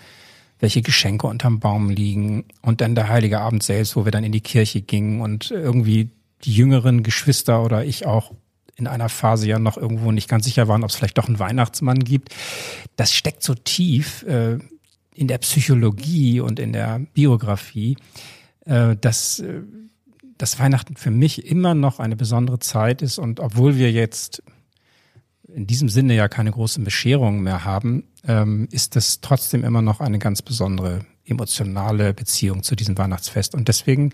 welche 0.59 0.81
Geschenke 0.81 1.27
unterm 1.27 1.59
Baum 1.59 1.89
liegen 1.89 2.45
und 2.61 2.81
dann 2.81 2.95
der 2.95 3.09
Heilige 3.09 3.39
Abend 3.39 3.63
selbst, 3.63 3.95
wo 3.95 4.05
wir 4.05 4.11
dann 4.11 4.23
in 4.23 4.31
die 4.31 4.41
Kirche 4.41 4.81
gingen 4.81 5.21
und 5.21 5.51
irgendwie 5.51 6.09
die 6.43 6.53
jüngeren 6.53 7.03
Geschwister 7.03 7.63
oder 7.63 7.83
ich 7.85 8.05
auch 8.05 8.31
in 8.75 8.87
einer 8.87 9.09
Phase 9.09 9.47
ja 9.47 9.59
noch 9.59 9.77
irgendwo 9.77 10.11
nicht 10.11 10.29
ganz 10.29 10.45
sicher 10.45 10.67
waren, 10.67 10.83
ob 10.83 10.89
es 10.89 10.95
vielleicht 10.95 11.17
doch 11.17 11.27
einen 11.27 11.39
Weihnachtsmann 11.39 11.99
gibt. 11.99 12.35
Das 12.95 13.13
steckt 13.13 13.43
so 13.43 13.55
tief 13.55 14.23
äh, 14.23 14.59
in 15.13 15.27
der 15.27 15.37
Psychologie 15.37 16.41
und 16.41 16.59
in 16.59 16.73
der 16.73 16.99
Biografie, 17.13 17.97
äh, 18.65 18.95
dass, 18.97 19.39
äh, 19.39 19.61
dass 20.37 20.59
Weihnachten 20.59 20.97
für 20.97 21.11
mich 21.11 21.45
immer 21.45 21.73
noch 21.73 21.99
eine 21.99 22.15
besondere 22.15 22.59
Zeit 22.59 23.01
ist. 23.01 23.17
Und 23.17 23.39
obwohl 23.39 23.77
wir 23.77 23.91
jetzt 23.91 24.43
in 25.47 25.67
diesem 25.67 25.87
Sinne 25.87 26.15
ja 26.15 26.27
keine 26.27 26.51
großen 26.51 26.83
Bescherungen 26.83 27.41
mehr 27.41 27.63
haben, 27.63 28.03
ähm, 28.27 28.67
ist 28.71 28.97
das 28.97 29.21
trotzdem 29.21 29.63
immer 29.63 29.81
noch 29.81 30.01
eine 30.01 30.19
ganz 30.19 30.41
besondere 30.41 31.05
emotionale 31.23 32.13
Beziehung 32.13 32.61
zu 32.61 32.75
diesem 32.75 32.97
Weihnachtsfest. 32.97 33.55
Und 33.55 33.69
deswegen 33.69 34.11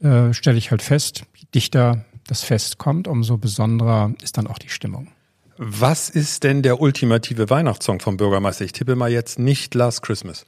äh, 0.00 0.32
stelle 0.32 0.56
ich 0.56 0.70
halt 0.70 0.82
fest, 0.82 1.24
dichter 1.54 2.04
das 2.28 2.42
Fest 2.42 2.78
kommt, 2.78 3.08
umso 3.08 3.36
besonderer 3.36 4.12
ist 4.22 4.38
dann 4.38 4.46
auch 4.46 4.58
die 4.58 4.68
Stimmung. 4.68 5.08
Was 5.56 6.08
ist 6.08 6.44
denn 6.44 6.62
der 6.62 6.80
ultimative 6.80 7.50
Weihnachtssong 7.50 7.98
vom 7.98 8.16
Bürgermeister? 8.16 8.64
Ich 8.64 8.72
tippe 8.72 8.94
mal 8.94 9.10
jetzt 9.10 9.40
nicht 9.40 9.74
Last 9.74 10.02
Christmas. 10.02 10.46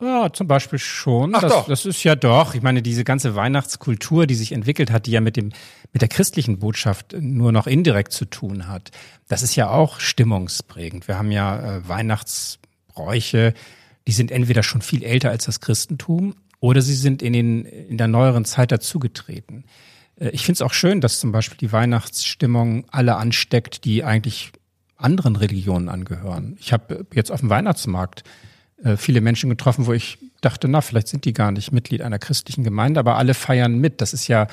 Ja, 0.00 0.32
zum 0.32 0.46
Beispiel 0.46 0.78
schon. 0.78 1.34
Ach 1.34 1.40
das, 1.40 1.52
doch. 1.52 1.66
das 1.66 1.84
ist 1.84 2.04
ja 2.04 2.14
doch. 2.14 2.54
Ich 2.54 2.62
meine, 2.62 2.82
diese 2.82 3.02
ganze 3.02 3.34
Weihnachtskultur, 3.34 4.26
die 4.26 4.36
sich 4.36 4.52
entwickelt 4.52 4.92
hat, 4.92 5.06
die 5.06 5.10
ja 5.10 5.20
mit 5.20 5.36
dem 5.36 5.50
mit 5.92 6.02
der 6.02 6.08
christlichen 6.08 6.60
Botschaft 6.60 7.16
nur 7.18 7.50
noch 7.50 7.66
indirekt 7.66 8.12
zu 8.12 8.24
tun 8.24 8.68
hat, 8.68 8.92
das 9.26 9.42
ist 9.42 9.56
ja 9.56 9.70
auch 9.70 9.98
stimmungsprägend. 9.98 11.08
Wir 11.08 11.18
haben 11.18 11.32
ja 11.32 11.78
äh, 11.78 11.88
Weihnachtsbräuche, 11.88 13.54
die 14.06 14.12
sind 14.12 14.30
entweder 14.30 14.62
schon 14.62 14.82
viel 14.82 15.02
älter 15.02 15.30
als 15.30 15.46
das 15.46 15.60
Christentum 15.60 16.36
oder 16.60 16.80
sie 16.80 16.94
sind 16.94 17.20
in 17.20 17.32
den 17.32 17.64
in 17.64 17.98
der 17.98 18.08
neueren 18.08 18.44
Zeit 18.44 18.70
dazugetreten. 18.70 19.64
Äh, 20.18 20.30
ich 20.30 20.44
finde 20.44 20.54
es 20.54 20.62
auch 20.62 20.72
schön, 20.72 21.00
dass 21.00 21.20
zum 21.20 21.32
Beispiel 21.32 21.58
die 21.58 21.72
Weihnachtsstimmung 21.72 22.84
alle 22.90 23.16
ansteckt, 23.16 23.84
die 23.84 24.04
eigentlich 24.04 24.52
anderen 24.96 25.36
Religionen 25.36 25.88
angehören. 25.88 26.56
Ich 26.60 26.72
habe 26.72 27.06
jetzt 27.14 27.30
auf 27.30 27.40
dem 27.40 27.50
Weihnachtsmarkt 27.50 28.24
äh, 28.82 28.96
viele 28.96 29.20
Menschen 29.20 29.48
getroffen, 29.50 29.86
wo 29.86 29.92
ich 29.92 30.18
dachte, 30.40 30.68
na, 30.68 30.80
vielleicht 30.80 31.08
sind 31.08 31.24
die 31.24 31.32
gar 31.32 31.52
nicht 31.52 31.72
Mitglied 31.72 32.02
einer 32.02 32.18
christlichen 32.18 32.64
Gemeinde, 32.64 33.00
aber 33.00 33.16
alle 33.16 33.34
feiern 33.34 33.78
mit. 33.78 34.00
Das 34.00 34.12
ist 34.12 34.28
ja 34.28 34.48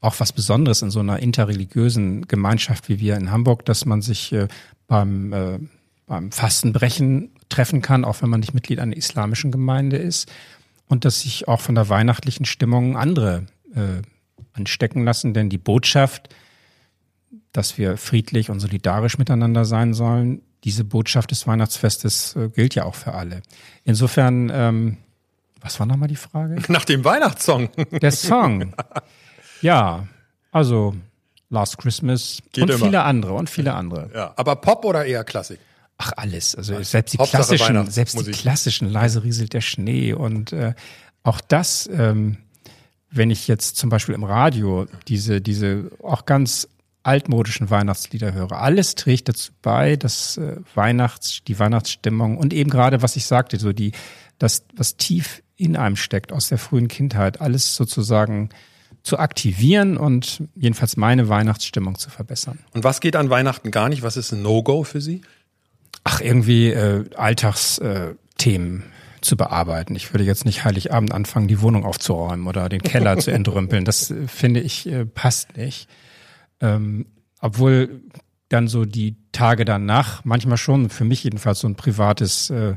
auch 0.00 0.20
was 0.20 0.32
Besonderes 0.32 0.82
in 0.82 0.90
so 0.90 1.00
einer 1.00 1.18
interreligiösen 1.18 2.28
Gemeinschaft 2.28 2.88
wie 2.88 3.00
wir 3.00 3.16
in 3.16 3.30
Hamburg, 3.30 3.64
dass 3.64 3.86
man 3.86 4.02
sich 4.02 4.32
äh, 4.32 4.48
beim, 4.86 5.32
äh, 5.32 5.58
beim 6.06 6.30
Fastenbrechen 6.30 7.30
treffen 7.48 7.82
kann, 7.82 8.04
auch 8.04 8.22
wenn 8.22 8.30
man 8.30 8.40
nicht 8.40 8.54
Mitglied 8.54 8.80
einer 8.80 8.96
islamischen 8.96 9.50
Gemeinde 9.50 9.96
ist. 9.96 10.30
Und 10.88 11.04
dass 11.04 11.22
sich 11.22 11.48
auch 11.48 11.60
von 11.60 11.74
der 11.74 11.88
weihnachtlichen 11.88 12.46
Stimmung 12.46 12.96
andere 12.96 13.46
äh, 13.74 14.02
anstecken 14.56 15.04
lassen, 15.04 15.34
denn 15.34 15.48
die 15.48 15.58
Botschaft, 15.58 16.34
dass 17.52 17.78
wir 17.78 17.96
friedlich 17.96 18.50
und 18.50 18.60
solidarisch 18.60 19.18
miteinander 19.18 19.64
sein 19.64 19.94
sollen, 19.94 20.42
diese 20.64 20.84
Botschaft 20.84 21.30
des 21.30 21.46
Weihnachtsfestes 21.46 22.34
äh, 22.36 22.48
gilt 22.48 22.74
ja 22.74 22.84
auch 22.84 22.94
für 22.94 23.14
alle. 23.14 23.42
Insofern, 23.84 24.50
ähm, 24.52 24.96
was 25.60 25.78
war 25.78 25.86
nochmal 25.86 26.08
die 26.08 26.16
Frage? 26.16 26.60
Nach 26.68 26.84
dem 26.84 27.04
Weihnachtssong. 27.04 27.68
Der 28.02 28.10
Song. 28.10 28.74
Ja, 29.62 30.06
also 30.50 30.94
Last 31.50 31.78
Christmas 31.78 32.42
Geht 32.52 32.64
und 32.64 32.70
immer. 32.70 32.84
viele 32.86 33.02
andere 33.02 33.34
und 33.34 33.48
viele 33.48 33.74
andere. 33.74 34.10
Ja, 34.14 34.32
aber 34.36 34.56
Pop 34.56 34.84
oder 34.84 35.04
eher 35.04 35.24
Klassik? 35.24 35.60
Ach 35.98 36.12
alles, 36.16 36.54
also 36.54 36.82
selbst 36.82 37.14
die 37.14 37.18
Hauptsache 37.18 37.56
klassischen, 37.56 37.90
selbst 37.90 38.26
die 38.26 38.30
klassischen 38.32 38.90
leise 38.90 39.22
rieselt 39.22 39.54
der 39.54 39.62
Schnee 39.62 40.12
und 40.12 40.52
äh, 40.52 40.74
auch 41.22 41.40
das, 41.40 41.88
ähm, 41.90 42.38
wenn 43.16 43.30
ich 43.30 43.48
jetzt 43.48 43.76
zum 43.76 43.90
Beispiel 43.90 44.14
im 44.14 44.24
Radio 44.24 44.86
diese 45.08 45.40
diese 45.40 45.90
auch 46.02 46.26
ganz 46.26 46.68
altmodischen 47.02 47.70
Weihnachtslieder 47.70 48.32
höre, 48.32 48.52
alles 48.52 48.96
trägt 48.96 49.28
dazu 49.28 49.52
bei, 49.62 49.96
dass 49.96 50.36
äh, 50.38 50.56
Weihnachts 50.74 51.40
die 51.46 51.58
Weihnachtsstimmung 51.58 52.36
und 52.36 52.52
eben 52.52 52.70
gerade 52.70 53.02
was 53.02 53.16
ich 53.16 53.26
sagte, 53.26 53.58
so 53.58 53.72
die 53.72 53.92
das 54.38 54.64
was 54.74 54.96
tief 54.96 55.42
in 55.56 55.76
einem 55.76 55.96
steckt 55.96 56.32
aus 56.32 56.48
der 56.48 56.58
frühen 56.58 56.88
Kindheit, 56.88 57.40
alles 57.40 57.76
sozusagen 57.76 58.50
zu 59.02 59.18
aktivieren 59.18 59.96
und 59.96 60.42
jedenfalls 60.56 60.96
meine 60.96 61.28
Weihnachtsstimmung 61.28 61.96
zu 61.96 62.10
verbessern. 62.10 62.58
Und 62.72 62.82
was 62.82 63.00
geht 63.00 63.14
an 63.14 63.30
Weihnachten 63.30 63.70
gar 63.70 63.88
nicht? 63.88 64.02
Was 64.02 64.16
ist 64.16 64.32
ein 64.32 64.42
No-Go 64.42 64.82
für 64.82 65.00
Sie? 65.00 65.22
Ach, 66.02 66.20
irgendwie 66.20 66.70
äh, 66.70 67.04
Alltagsthemen 67.16 68.80
äh, 68.80 68.95
zu 69.26 69.36
bearbeiten. 69.36 69.94
Ich 69.94 70.12
würde 70.12 70.24
jetzt 70.24 70.44
nicht 70.44 70.64
Heiligabend 70.64 71.12
anfangen, 71.12 71.48
die 71.48 71.60
Wohnung 71.60 71.84
aufzuräumen 71.84 72.46
oder 72.46 72.68
den 72.68 72.82
Keller 72.82 73.18
zu 73.18 73.30
entrümpeln. 73.30 73.84
Das 73.84 74.10
äh, 74.10 74.26
finde 74.28 74.60
ich 74.60 74.86
äh, 74.86 75.04
passt 75.04 75.56
nicht. 75.56 75.88
Ähm, 76.60 77.06
obwohl 77.40 78.00
dann 78.48 78.68
so 78.68 78.84
die 78.84 79.16
Tage 79.32 79.64
danach 79.64 80.24
manchmal 80.24 80.56
schon 80.56 80.88
für 80.88 81.04
mich 81.04 81.24
jedenfalls 81.24 81.60
so 81.60 81.68
ein 81.68 81.74
privates 81.74 82.50
äh, 82.50 82.74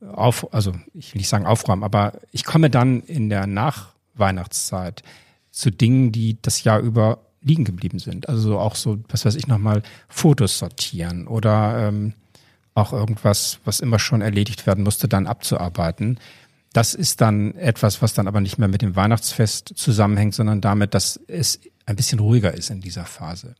auf, 0.00 0.52
also 0.52 0.74
ich 0.94 1.14
will 1.14 1.18
nicht 1.18 1.28
sagen 1.28 1.46
aufräumen, 1.46 1.82
aber 1.82 2.20
ich 2.30 2.44
komme 2.44 2.70
dann 2.70 3.00
in 3.00 3.28
der 3.28 3.46
Nachweihnachtszeit 3.46 5.02
zu 5.50 5.70
Dingen, 5.70 6.12
die 6.12 6.40
das 6.40 6.62
Jahr 6.62 6.78
über 6.78 7.18
liegen 7.40 7.64
geblieben 7.64 7.98
sind. 7.98 8.28
Also 8.28 8.58
auch 8.58 8.74
so, 8.74 8.98
was 9.08 9.24
weiß 9.24 9.36
ich 9.36 9.46
nochmal, 9.46 9.82
Fotos 10.08 10.58
sortieren 10.58 11.26
oder 11.26 11.88
ähm, 11.88 12.14
auch 12.78 12.92
irgendwas, 12.92 13.58
was 13.64 13.80
immer 13.80 13.98
schon 13.98 14.22
erledigt 14.22 14.66
werden 14.66 14.84
musste, 14.84 15.08
dann 15.08 15.26
abzuarbeiten. 15.26 16.18
Das 16.72 16.94
ist 16.94 17.20
dann 17.20 17.54
etwas, 17.56 18.02
was 18.02 18.14
dann 18.14 18.28
aber 18.28 18.40
nicht 18.40 18.58
mehr 18.58 18.68
mit 18.68 18.82
dem 18.82 18.94
Weihnachtsfest 18.94 19.72
zusammenhängt, 19.74 20.34
sondern 20.34 20.60
damit, 20.60 20.94
dass 20.94 21.18
es 21.26 21.60
ein 21.86 21.96
bisschen 21.96 22.18
ruhiger 22.18 22.54
ist 22.54 22.70
in 22.70 22.80
dieser 22.80 23.04
Phase. 23.04 23.54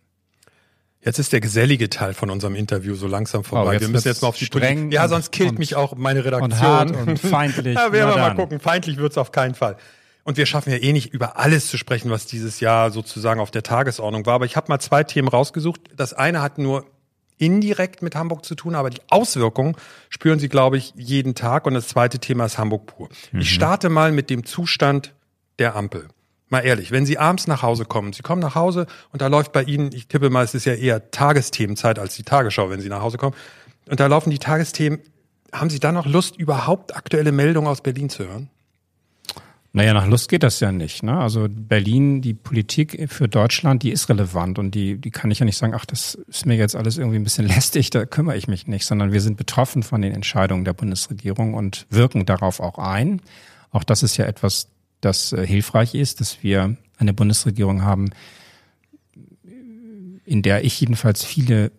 Jetzt 1.01 1.19
ist 1.19 1.33
der 1.33 1.41
gesellige 1.41 1.89
Teil 1.89 2.13
von 2.13 2.29
unserem 2.29 2.55
Interview 2.55 2.95
so 2.95 3.07
langsam 3.07 3.45
vorbei. 3.45 3.77
Oh, 3.77 3.81
wir 3.81 3.89
müssen 3.89 4.09
jetzt 4.09 4.21
mal 4.21 4.29
auf 4.29 4.37
die 4.37 4.47
streng 4.47 4.91
Ja, 4.91 5.09
sonst 5.09 5.31
killt 5.31 5.51
und, 5.51 5.59
mich 5.59 5.77
auch 5.77 5.95
meine 5.95 6.25
Redaktion. 6.25 6.53
Und 6.53 6.61
hart 6.61 6.91
und 6.91 7.19
feindlich. 7.19 7.77
ja, 7.77 7.93
werden 7.93 8.15
wir 8.15 8.19
mal 8.19 8.35
gucken. 8.35 8.61
Feindlich 8.61 8.97
wird's 8.99 9.17
auf 9.17 9.33
keinen 9.33 9.55
Fall. 9.55 9.77
Und 10.25 10.37
wir 10.37 10.45
schaffen 10.45 10.71
ja 10.71 10.79
eh 10.79 10.93
nicht 10.93 11.15
über 11.15 11.39
alles 11.39 11.69
zu 11.69 11.79
sprechen, 11.79 12.11
was 12.11 12.27
dieses 12.27 12.61
Jahr 12.61 12.91
sozusagen 12.91 13.41
auf 13.41 13.51
der 13.51 13.63
Tagesordnung 13.63 14.27
war. 14.27 14.35
Aber 14.35 14.45
ich 14.45 14.57
habe 14.57 14.69
mal 14.69 14.81
zwei 14.81 15.05
Themen 15.05 15.29
rausgesucht. 15.29 15.81
Das 15.97 16.13
eine 16.13 16.43
hat 16.43 16.59
nur 16.59 16.85
indirekt 17.39 18.03
mit 18.03 18.15
Hamburg 18.15 18.45
zu 18.45 18.55
tun, 18.55 18.75
aber 18.75 18.91
die 18.91 19.01
Auswirkungen 19.09 19.77
spüren 20.11 20.39
Sie, 20.39 20.49
glaube 20.49 20.77
ich, 20.77 20.93
jeden 20.97 21.35
Tag. 21.35 21.67
Und 21.67 21.75
das 21.75 21.89
zweite 21.89 22.19
Thema 22.19 22.45
ist 22.45 22.59
Hamburg 22.59 22.87
pur. 22.87 23.09
Mhm. 23.33 23.41
Ich 23.41 23.55
starte 23.55 23.89
mal 23.89 24.13
mit 24.13 24.31
dem 24.31 24.45
Zustand 24.45 25.15
der 25.59 25.75
Ampel. 25.77 26.09
Mal 26.51 26.61
ehrlich, 26.61 26.91
wenn 26.91 27.05
Sie 27.05 27.19
abends 27.19 27.47
nach 27.47 27.63
Hause 27.63 27.85
kommen, 27.85 28.13
Sie 28.13 28.23
kommen 28.23 28.41
nach 28.41 28.55
Hause 28.55 28.87
und 29.13 29.21
da 29.21 29.27
läuft 29.27 29.53
bei 29.53 29.63
Ihnen, 29.63 29.93
ich 29.93 30.09
tippe 30.09 30.31
mal, 30.31 30.45
es 30.45 30.55
ist 30.55 30.65
ja 30.65 30.75
eher 30.75 31.11
Tagesthemenzeit 31.11 31.99
als 31.99 32.17
die 32.17 32.23
Tagesschau, 32.23 32.71
wenn 32.71 32.81
Sie 32.81 32.89
nach 32.89 33.03
Hause 33.03 33.19
kommen, 33.19 33.37
und 33.87 34.01
da 34.01 34.07
laufen 34.07 34.31
die 34.31 34.39
Tagesthemen. 34.39 35.01
Haben 35.53 35.71
Sie 35.71 35.79
dann 35.79 35.95
noch 35.95 36.07
Lust, 36.07 36.37
überhaupt 36.37 36.95
aktuelle 36.95 37.33
Meldungen 37.33 37.69
aus 37.69 37.81
Berlin 37.83 38.11
zu 38.11 38.27
hören? 38.27 38.51
Naja, 39.73 39.93
nach 39.93 40.07
Lust 40.07 40.31
geht 40.31 40.43
das 40.43 40.61
ja 40.61 40.73
nicht. 40.73 41.03
Ne? 41.03 41.17
Also 41.19 41.47
Berlin, 41.49 42.23
die 42.23 42.33
Politik 42.33 43.09
für 43.11 43.29
Deutschland, 43.29 43.83
die 43.83 43.91
ist 43.91 44.09
relevant 44.09 44.59
und 44.59 44.75
die, 44.75 44.97
die 44.97 45.11
kann 45.11 45.31
ich 45.31 45.41
ja 45.41 45.45
nicht 45.45 45.59
sagen, 45.59 45.75
ach, 45.75 45.85
das 45.85 46.15
ist 46.15 46.47
mir 46.47 46.57
jetzt 46.57 46.75
alles 46.75 46.97
irgendwie 46.97 47.19
ein 47.19 47.25
bisschen 47.25 47.47
lästig, 47.49 47.91
da 47.91 48.07
kümmere 48.07 48.37
ich 48.37 48.49
mich 48.49 48.67
nicht, 48.67 48.87
sondern 48.87 49.13
wir 49.13 49.21
sind 49.21 49.37
betroffen 49.37 49.83
von 49.83 50.01
den 50.01 50.15
Entscheidungen 50.15 50.65
der 50.65 50.73
Bundesregierung 50.73 51.55
und 51.55 51.87
wirken 51.91 52.25
darauf 52.25 52.61
auch 52.61 52.79
ein. 52.79 53.21
Auch 53.71 53.85
das 53.85 54.03
ist 54.03 54.17
ja 54.17 54.25
etwas, 54.25 54.69
das 55.01 55.33
äh, 55.33 55.47
hilfreich 55.47 55.95
ist, 55.95 56.21
dass 56.21 56.43
wir 56.43 56.77
eine 56.97 57.13
Bundesregierung 57.13 57.83
haben, 57.83 58.11
in 60.25 60.43
der 60.43 60.65
ich 60.65 60.81
jedenfalls 60.81 61.25
viele 61.25 61.73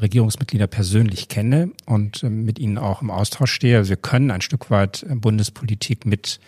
Regierungsmitglieder 0.00 0.66
persönlich 0.66 1.28
kenne 1.28 1.70
und 1.86 2.22
äh, 2.22 2.28
mit 2.28 2.58
ihnen 2.58 2.76
auch 2.76 3.02
im 3.02 3.10
Austausch 3.10 3.52
stehe. 3.52 3.78
Also 3.78 3.90
wir 3.90 3.96
können 3.96 4.30
ein 4.30 4.40
Stück 4.40 4.70
weit 4.70 5.04
äh, 5.04 5.14
Bundespolitik 5.14 6.06
mit 6.06 6.40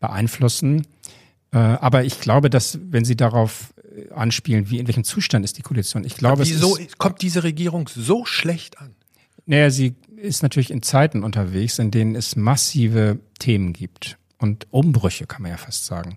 beeinflussen. 0.00 0.86
Aber 1.50 2.04
ich 2.04 2.20
glaube, 2.20 2.50
dass, 2.50 2.78
wenn 2.82 3.04
Sie 3.04 3.16
darauf 3.16 3.72
anspielen, 4.14 4.70
wie 4.70 4.78
in 4.78 4.86
welchem 4.86 5.04
Zustand 5.04 5.44
ist 5.44 5.58
die 5.58 5.62
Koalition, 5.62 6.04
ich 6.04 6.16
glaube, 6.16 6.44
wieso 6.44 6.76
ist, 6.76 6.98
kommt 6.98 7.22
diese 7.22 7.44
Regierung 7.44 7.88
so 7.88 8.24
schlecht 8.24 8.78
an? 8.78 8.94
Naja, 9.46 9.70
sie 9.70 9.94
ist 10.16 10.42
natürlich 10.42 10.70
in 10.70 10.82
Zeiten 10.82 11.22
unterwegs, 11.22 11.78
in 11.78 11.90
denen 11.90 12.14
es 12.14 12.36
massive 12.36 13.20
Themen 13.38 13.72
gibt 13.72 14.18
und 14.38 14.66
Umbrüche, 14.70 15.26
kann 15.26 15.42
man 15.42 15.52
ja 15.52 15.56
fast 15.56 15.86
sagen. 15.86 16.16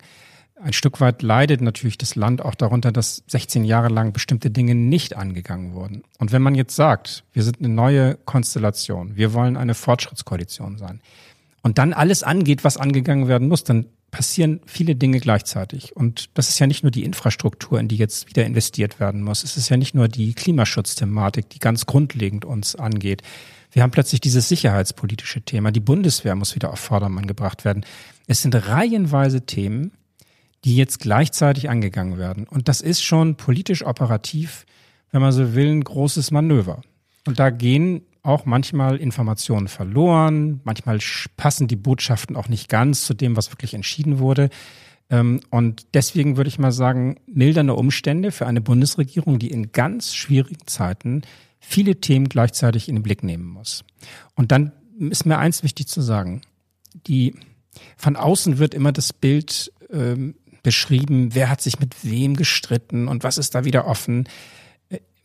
Ein 0.62 0.74
Stück 0.74 1.00
weit 1.00 1.21
leidet 1.21 1.62
natürlich 1.62 1.98
das 1.98 2.15
Land 2.15 2.43
auch 2.43 2.55
darunter, 2.55 2.91
dass 2.91 3.24
16 3.27 3.63
Jahre 3.63 3.88
lang 3.88 4.12
bestimmte 4.12 4.51
Dinge 4.51 4.75
nicht 4.75 5.15
angegangen 5.15 5.74
wurden. 5.74 6.03
Und 6.17 6.33
wenn 6.33 6.41
man 6.41 6.53
jetzt 6.53 6.75
sagt, 6.75 7.24
wir 7.31 7.43
sind 7.43 7.59
eine 7.59 7.69
neue 7.69 8.15
Konstellation, 8.25 9.15
wir 9.15 9.33
wollen 9.33 9.55
eine 9.55 9.74
Fortschrittskoalition 9.74 10.77
sein 10.77 11.01
und 11.61 11.77
dann 11.77 11.93
alles 11.93 12.23
angeht, 12.23 12.63
was 12.63 12.77
angegangen 12.77 13.27
werden 13.27 13.47
muss, 13.47 13.63
dann 13.63 13.87
passieren 14.11 14.61
viele 14.65 14.95
Dinge 14.95 15.19
gleichzeitig. 15.19 15.95
Und 15.95 16.29
das 16.33 16.49
ist 16.49 16.59
ja 16.59 16.67
nicht 16.67 16.83
nur 16.83 16.91
die 16.91 17.03
Infrastruktur, 17.03 17.79
in 17.79 17.87
die 17.87 17.97
jetzt 17.97 18.27
wieder 18.27 18.45
investiert 18.45 18.99
werden 18.99 19.21
muss. 19.21 19.43
Es 19.43 19.57
ist 19.57 19.69
ja 19.69 19.77
nicht 19.77 19.93
nur 19.93 20.07
die 20.07 20.33
Klimaschutzthematik, 20.33 21.49
die 21.49 21.59
ganz 21.59 21.85
grundlegend 21.85 22.45
uns 22.45 22.75
angeht. 22.75 23.21
Wir 23.71 23.83
haben 23.83 23.91
plötzlich 23.91 24.19
dieses 24.19 24.49
sicherheitspolitische 24.49 25.41
Thema. 25.41 25.71
Die 25.71 25.79
Bundeswehr 25.79 26.35
muss 26.35 26.55
wieder 26.55 26.71
auf 26.71 26.79
Vordermann 26.79 27.27
gebracht 27.27 27.65
werden. 27.65 27.85
Es 28.25 28.41
sind 28.41 28.55
reihenweise 28.55 29.45
Themen, 29.45 29.91
die 30.65 30.75
jetzt 30.75 30.99
gleichzeitig 30.99 31.69
angegangen 31.69 32.17
werden. 32.17 32.47
Und 32.47 32.67
das 32.67 32.81
ist 32.81 33.03
schon 33.03 33.35
politisch 33.35 33.85
operativ, 33.85 34.65
wenn 35.11 35.21
man 35.21 35.31
so 35.31 35.53
will, 35.53 35.67
ein 35.67 35.83
großes 35.83 36.31
Manöver. 36.31 36.81
Und 37.27 37.39
da 37.39 37.51
gehen 37.51 38.01
auch 38.23 38.45
manchmal 38.45 38.97
Informationen 38.97 39.67
verloren. 39.67 40.61
Manchmal 40.63 40.99
passen 41.38 41.67
die 41.67 41.75
Botschaften 41.75 42.35
auch 42.35 42.49
nicht 42.49 42.69
ganz 42.69 43.05
zu 43.05 43.13
dem, 43.13 43.35
was 43.35 43.51
wirklich 43.51 43.73
entschieden 43.73 44.19
wurde. 44.19 44.49
Ähm, 45.09 45.39
und 45.49 45.88
deswegen 45.93 46.38
würde 46.38 46.49
ich 46.49 46.59
mal 46.59 46.71
sagen, 46.71 47.17
mildernde 47.27 47.73
Umstände 47.73 48.31
für 48.31 48.47
eine 48.47 48.61
Bundesregierung, 48.61 49.39
die 49.39 49.51
in 49.51 49.71
ganz 49.71 50.15
schwierigen 50.15 50.67
Zeiten 50.67 51.23
viele 51.59 51.99
Themen 51.99 52.29
gleichzeitig 52.29 52.89
in 52.89 52.95
den 52.95 53.03
Blick 53.03 53.23
nehmen 53.23 53.45
muss. 53.45 53.83
Und 54.35 54.51
dann 54.51 54.71
ist 54.97 55.25
mir 55.25 55.38
eins 55.38 55.63
wichtig 55.63 55.88
zu 55.88 56.01
sagen. 56.01 56.41
Die, 57.07 57.35
von 57.97 58.15
außen 58.15 58.57
wird 58.57 58.73
immer 58.73 58.91
das 58.91 59.13
Bild 59.13 59.71
ähm, 59.91 60.35
beschrieben, 60.63 61.33
wer 61.33 61.49
hat 61.49 61.61
sich 61.61 61.79
mit 61.79 62.03
wem 62.03 62.35
gestritten 62.35 63.07
und 63.07 63.23
was 63.23 63.38
ist 63.38 63.55
da 63.55 63.65
wieder 63.65 63.88
offen. 63.88 64.27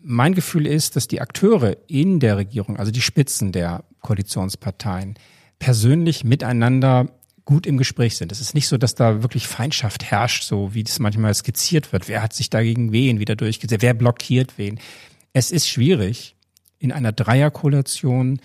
Mein 0.06 0.34
Gefühl 0.34 0.66
ist, 0.66 0.96
dass 0.96 1.08
die 1.08 1.22
Akteure 1.22 1.78
in 1.86 2.20
der 2.20 2.36
Regierung, 2.36 2.76
also 2.76 2.92
die 2.92 3.00
Spitzen 3.00 3.52
der 3.52 3.84
Koalitionsparteien, 4.02 5.14
persönlich 5.58 6.24
miteinander 6.24 7.08
gut 7.46 7.66
im 7.66 7.78
Gespräch 7.78 8.16
sind. 8.16 8.30
Es 8.30 8.40
ist 8.40 8.54
nicht 8.54 8.68
so, 8.68 8.76
dass 8.76 8.94
da 8.94 9.22
wirklich 9.22 9.46
Feindschaft 9.46 10.04
herrscht, 10.04 10.44
so 10.44 10.74
wie 10.74 10.84
das 10.84 10.98
manchmal 10.98 11.34
skizziert 11.34 11.92
wird. 11.92 12.08
Wer 12.08 12.22
hat 12.22 12.34
sich 12.34 12.50
dagegen 12.50 12.92
wen 12.92 13.18
wieder 13.18 13.34
durchgesetzt? 13.34 13.82
Wer 13.82 13.94
blockiert 13.94 14.58
wen? 14.58 14.78
Es 15.32 15.50
ist 15.50 15.68
schwierig, 15.68 16.36
in 16.78 16.92
einer 16.92 17.12
Dreierkoalition 17.12 18.40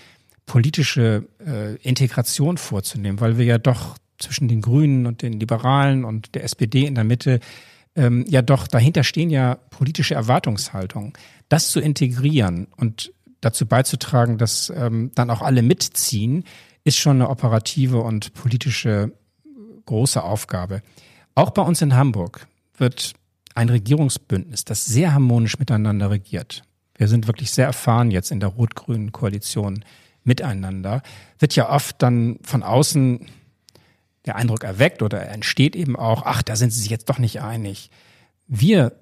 politische 0.45 1.27
äh, 1.45 1.75
Integration 1.77 2.57
vorzunehmen, 2.57 3.19
weil 3.19 3.37
wir 3.37 3.45
ja 3.45 3.57
doch 3.57 3.97
zwischen 4.17 4.47
den 4.47 4.61
Grünen 4.61 5.05
und 5.05 5.21
den 5.21 5.33
Liberalen 5.33 6.05
und 6.05 6.35
der 6.35 6.45
SPD 6.45 6.85
in 6.85 6.95
der 6.95 7.03
Mitte 7.03 7.39
ähm, 7.95 8.25
ja 8.27 8.41
doch 8.41 8.67
dahinter 8.67 9.03
stehen 9.03 9.29
ja 9.29 9.55
politische 9.55 10.15
Erwartungshaltungen. 10.15 11.13
Das 11.49 11.71
zu 11.71 11.79
integrieren 11.79 12.67
und 12.77 13.11
dazu 13.41 13.65
beizutragen, 13.65 14.37
dass 14.37 14.71
ähm, 14.75 15.11
dann 15.15 15.29
auch 15.29 15.41
alle 15.41 15.61
mitziehen, 15.61 16.43
ist 16.83 16.97
schon 16.97 17.17
eine 17.17 17.29
operative 17.29 17.99
und 17.99 18.33
politische 18.33 19.13
große 19.85 20.21
Aufgabe. 20.21 20.81
Auch 21.35 21.51
bei 21.51 21.61
uns 21.61 21.81
in 21.81 21.95
Hamburg 21.95 22.47
wird 22.77 23.13
ein 23.55 23.69
Regierungsbündnis, 23.69 24.65
das 24.65 24.85
sehr 24.85 25.13
harmonisch 25.13 25.59
miteinander 25.59 26.09
regiert. 26.09 26.63
Wir 26.95 27.07
sind 27.07 27.27
wirklich 27.27 27.51
sehr 27.51 27.65
erfahren 27.65 28.11
jetzt 28.11 28.31
in 28.31 28.39
der 28.39 28.49
rot-grünen 28.49 29.11
Koalition 29.11 29.83
miteinander. 30.23 31.01
Wird 31.39 31.55
ja 31.55 31.69
oft 31.69 32.01
dann 32.01 32.39
von 32.43 32.61
außen 32.61 33.25
der 34.25 34.35
Eindruck 34.35 34.63
erweckt 34.63 35.01
oder 35.01 35.27
entsteht 35.29 35.75
eben 35.75 35.95
auch, 35.95 36.23
ach, 36.25 36.41
da 36.41 36.55
sind 36.55 36.71
sie 36.71 36.81
sich 36.81 36.89
jetzt 36.89 37.09
doch 37.09 37.19
nicht 37.19 37.41
einig. 37.41 37.89
Wir 38.47 38.93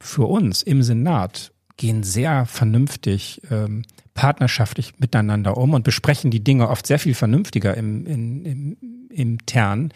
für 0.00 0.26
uns 0.26 0.62
im 0.62 0.82
Senat 0.82 1.52
gehen 1.80 2.02
sehr 2.02 2.44
vernünftig, 2.44 3.40
ähm, 3.50 3.84
partnerschaftlich 4.12 4.98
miteinander 4.98 5.56
um 5.56 5.72
und 5.72 5.82
besprechen 5.82 6.30
die 6.30 6.44
Dinge 6.44 6.68
oft 6.68 6.86
sehr 6.86 6.98
viel 6.98 7.14
vernünftiger 7.14 7.74
im, 7.74 8.06
im, 8.06 8.44
im, 8.44 8.76
im 9.08 9.46
Tern, 9.46 9.90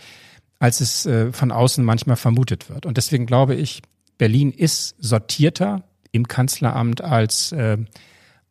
als 0.59 0.81
es 0.81 1.05
äh, 1.05 1.31
von 1.31 1.53
außen 1.53 1.85
manchmal 1.85 2.17
vermutet 2.17 2.71
wird. 2.71 2.87
Und 2.87 2.97
deswegen 2.97 3.27
glaube 3.27 3.55
ich, 3.55 3.83
Berlin 4.17 4.51
ist 4.51 4.97
sortierter 4.99 5.85
im 6.11 6.27
Kanzleramt, 6.27 7.03
als 7.03 7.53
äh, 7.53 7.77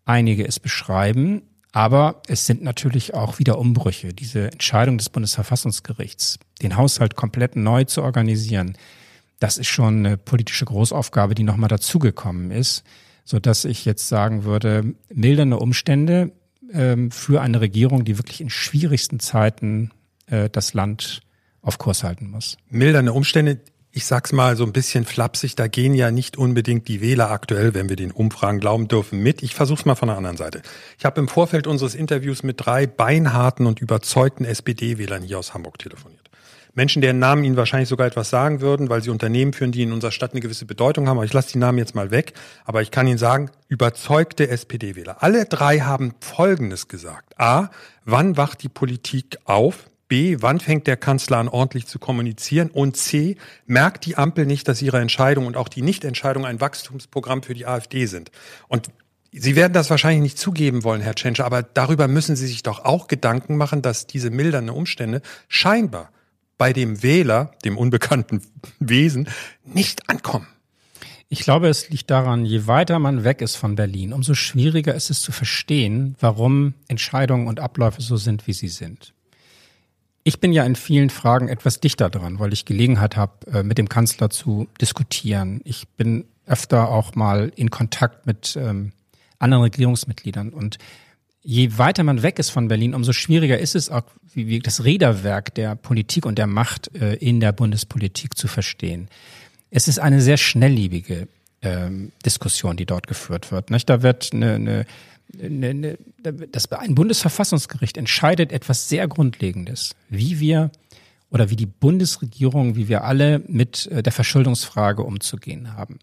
einige 0.05 0.45
es 0.47 0.59
beschreiben. 0.59 1.41
Aber 1.71 2.21
es 2.27 2.45
sind 2.45 2.61
natürlich 2.61 3.15
auch 3.15 3.39
wieder 3.39 3.57
Umbrüche. 3.57 4.13
Diese 4.13 4.51
Entscheidung 4.51 4.99
des 4.99 5.09
Bundesverfassungsgerichts, 5.09 6.37
den 6.61 6.77
Haushalt 6.77 7.15
komplett 7.15 7.55
neu 7.55 7.85
zu 7.85 8.03
organisieren, 8.03 8.77
das 9.39 9.57
ist 9.57 9.69
schon 9.69 10.05
eine 10.05 10.17
politische 10.17 10.65
Großaufgabe, 10.65 11.33
die 11.33 11.43
nochmal 11.43 11.69
dazugekommen 11.69 12.51
ist, 12.51 12.83
so 13.23 13.39
dass 13.39 13.65
ich 13.65 13.85
jetzt 13.85 14.07
sagen 14.07 14.43
würde, 14.43 14.95
mildernde 15.13 15.57
Umstände 15.57 16.31
ähm, 16.71 17.11
für 17.11 17.41
eine 17.41 17.61
Regierung, 17.61 18.03
die 18.03 18.17
wirklich 18.17 18.41
in 18.41 18.49
schwierigsten 18.49 19.19
Zeiten 19.19 19.91
äh, 20.27 20.49
das 20.49 20.73
Land 20.73 21.21
auf 21.61 21.77
Kurs 21.77 22.03
halten 22.03 22.29
muss. 22.29 22.57
Mildernde 22.69 23.13
Umstände, 23.13 23.61
ich 23.91 24.05
sag's 24.05 24.33
mal 24.33 24.57
so 24.57 24.65
ein 24.65 24.73
bisschen 24.73 25.05
flapsig, 25.05 25.55
da 25.55 25.67
gehen 25.67 25.93
ja 25.93 26.11
nicht 26.11 26.37
unbedingt 26.37 26.87
die 26.87 26.99
Wähler 26.99 27.29
aktuell, 27.31 27.73
wenn 27.73 27.89
wir 27.89 27.95
den 27.95 28.11
Umfragen 28.11 28.59
glauben 28.59 28.87
dürfen, 28.87 29.21
mit. 29.21 29.43
Ich 29.43 29.55
versuch's 29.55 29.85
mal 29.85 29.95
von 29.95 30.07
der 30.07 30.17
anderen 30.17 30.37
Seite. 30.37 30.61
Ich 30.97 31.05
habe 31.05 31.21
im 31.21 31.27
Vorfeld 31.27 31.67
unseres 31.67 31.95
Interviews 31.95 32.43
mit 32.43 32.65
drei 32.65 32.87
beinharten 32.87 33.65
und 33.65 33.79
überzeugten 33.79 34.45
SPD-Wählern 34.45 35.21
hier 35.21 35.39
aus 35.39 35.53
Hamburg 35.53 35.77
telefoniert. 35.77 36.22
Menschen, 36.75 37.03
deren 37.03 37.19
Namen 37.19 37.43
Ihnen 37.43 37.55
wahrscheinlich 37.55 37.89
sogar 37.89 38.07
etwas 38.07 38.31
sagen 38.31 38.59
würden, 38.59 38.89
weil 38.89 39.03
sie 39.03 39.11
Unternehmen 39.11 39.53
führen, 39.53 39.71
die 39.71 39.83
in 39.83 39.93
unserer 39.93 40.11
Stadt 40.11 40.31
eine 40.31 40.41
gewisse 40.41 40.65
Bedeutung 40.65 41.07
haben. 41.07 41.17
Aber 41.17 41.25
ich 41.25 41.33
lasse 41.33 41.51
die 41.51 41.59
Namen 41.59 41.77
jetzt 41.77 41.93
mal 41.93 42.09
weg. 42.09 42.33
Aber 42.65 42.81
ich 42.81 42.89
kann 42.89 43.05
Ihnen 43.05 43.19
sagen, 43.19 43.51
überzeugte 43.67 44.47
SPD-Wähler. 44.47 45.21
Alle 45.21 45.45
drei 45.45 45.79
haben 45.79 46.15
Folgendes 46.19 46.87
gesagt. 46.87 47.39
A, 47.39 47.69
wann 48.05 48.37
wacht 48.37 48.63
die 48.63 48.69
Politik 48.69 49.37
auf? 49.45 49.85
B, 50.07 50.37
wann 50.41 50.59
fängt 50.59 50.87
der 50.87 50.97
Kanzler 50.97 51.37
an, 51.37 51.47
ordentlich 51.47 51.85
zu 51.85 51.99
kommunizieren? 51.99 52.69
Und 52.71 52.97
C, 52.97 53.37
merkt 53.67 54.05
die 54.05 54.17
Ampel 54.17 54.45
nicht, 54.45 54.67
dass 54.67 54.81
ihre 54.81 54.99
Entscheidung 54.99 55.45
und 55.45 55.57
auch 55.57 55.69
die 55.69 55.81
Nichtentscheidung 55.83 56.45
ein 56.45 56.59
Wachstumsprogramm 56.59 57.43
für 57.43 57.53
die 57.53 57.65
AfD 57.65 58.07
sind? 58.07 58.31
Und 58.67 58.89
Sie 59.35 59.55
werden 59.55 59.73
das 59.73 59.89
wahrscheinlich 59.89 60.21
nicht 60.21 60.37
zugeben 60.37 60.83
wollen, 60.83 61.01
Herr 61.01 61.15
Tschentscher, 61.15 61.45
aber 61.45 61.63
darüber 61.63 62.07
müssen 62.07 62.35
Sie 62.35 62.45
sich 62.45 62.61
doch 62.61 62.85
auch 62.85 63.07
Gedanken 63.07 63.57
machen, 63.57 63.81
dass 63.81 64.05
diese 64.05 64.29
mildernden 64.29 64.75
Umstände 64.75 65.23
scheinbar 65.47 66.11
bei 66.57 66.73
dem 66.73 67.03
Wähler, 67.03 67.51
dem 67.65 67.77
unbekannten 67.77 68.41
Wesen, 68.79 69.27
nicht 69.65 70.09
ankommen. 70.09 70.47
Ich 71.29 71.39
glaube, 71.39 71.67
es 71.67 71.89
liegt 71.89 72.11
daran, 72.11 72.45
je 72.45 72.67
weiter 72.67 72.99
man 72.99 73.23
weg 73.23 73.41
ist 73.41 73.55
von 73.55 73.75
Berlin, 73.75 74.13
umso 74.13 74.35
schwieriger 74.35 74.93
ist 74.93 75.09
es 75.09 75.21
zu 75.21 75.31
verstehen, 75.31 76.15
warum 76.19 76.75
Entscheidungen 76.87 77.47
und 77.47 77.59
Abläufe 77.59 78.01
so 78.01 78.17
sind, 78.17 78.45
wie 78.45 78.53
sie 78.53 78.67
sind. 78.67 79.13
Ich 80.23 80.39
bin 80.39 80.53
ja 80.53 80.63
in 80.63 80.75
vielen 80.75 81.09
Fragen 81.09 81.49
etwas 81.49 81.79
dichter 81.79 82.09
dran, 82.09 82.39
weil 82.39 82.53
ich 82.53 82.65
Gelegenheit 82.65 83.17
habe, 83.17 83.47
äh, 83.51 83.63
mit 83.63 83.77
dem 83.77 83.89
Kanzler 83.89 84.29
zu 84.29 84.67
diskutieren. 84.79 85.59
Ich 85.65 85.87
bin 85.89 86.25
öfter 86.45 86.89
auch 86.89 87.15
mal 87.15 87.51
in 87.55 87.71
Kontakt 87.71 88.25
mit 88.25 88.55
ähm, 88.55 88.93
anderen 89.39 89.63
Regierungsmitgliedern. 89.63 90.49
Und 90.49 90.77
je 91.43 91.77
weiter 91.77 92.03
man 92.03 92.23
weg 92.23 92.39
ist 92.39 92.49
von 92.49 92.67
Berlin, 92.67 92.95
umso 92.95 93.13
schwieriger 93.13 93.59
ist 93.59 93.75
es 93.75 93.89
auch, 93.89 94.03
wie, 94.33 94.47
wie 94.47 94.59
das 94.59 94.83
Räderwerk 94.83 95.53
der 95.55 95.75
Politik 95.75 96.25
und 96.25 96.37
der 96.37 96.47
Macht 96.47 96.95
äh, 96.95 97.15
in 97.15 97.39
der 97.39 97.51
Bundespolitik 97.51 98.37
zu 98.37 98.47
verstehen. 98.47 99.09
Es 99.69 99.87
ist 99.87 99.99
eine 99.99 100.21
sehr 100.21 100.37
schnelllebige 100.37 101.27
ähm, 101.61 102.11
Diskussion, 102.25 102.77
die 102.77 102.85
dort 102.85 103.07
geführt 103.07 103.51
wird. 103.51 103.71
Nicht? 103.71 103.89
Da 103.89 104.01
wird 104.01 104.31
eine, 104.33 104.55
eine, 104.55 104.85
eine, 105.41 105.69
eine, 105.69 105.97
das 106.51 106.71
ein 106.71 106.95
Bundesverfassungsgericht 106.95 107.97
entscheidet 107.97 108.51
etwas 108.51 108.87
sehr 108.87 109.07
Grundlegendes, 109.07 109.95
wie 110.09 110.39
wir 110.39 110.71
oder 111.29 111.49
wie 111.49 111.55
die 111.55 111.65
Bundesregierung, 111.65 112.75
wie 112.75 112.87
wir 112.87 113.03
alle 113.03 113.41
mit 113.47 113.87
äh, 113.87 114.01
der 114.01 114.13
Verschuldungsfrage 114.13 115.03
umzugehen 115.03 115.73
haben. 115.73 115.99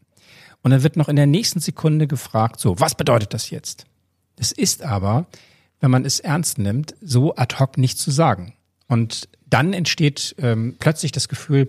Und 0.62 0.72
dann 0.72 0.82
wird 0.82 0.96
noch 0.96 1.08
in 1.08 1.16
der 1.16 1.26
nächsten 1.26 1.60
Sekunde 1.60 2.06
gefragt, 2.06 2.60
so, 2.60 2.78
was 2.78 2.94
bedeutet 2.94 3.32
das 3.32 3.48
jetzt? 3.48 3.86
Es 4.40 4.52
ist 4.52 4.82
aber, 4.82 5.26
wenn 5.80 5.90
man 5.90 6.04
es 6.04 6.18
ernst 6.18 6.58
nimmt, 6.58 6.94
so 7.00 7.36
ad 7.36 7.56
hoc 7.58 7.76
nicht 7.78 7.98
zu 7.98 8.10
sagen. 8.10 8.54
Und 8.88 9.28
dann 9.48 9.72
entsteht 9.72 10.34
ähm, 10.38 10.76
plötzlich 10.78 11.12
das 11.12 11.28
Gefühl, 11.28 11.66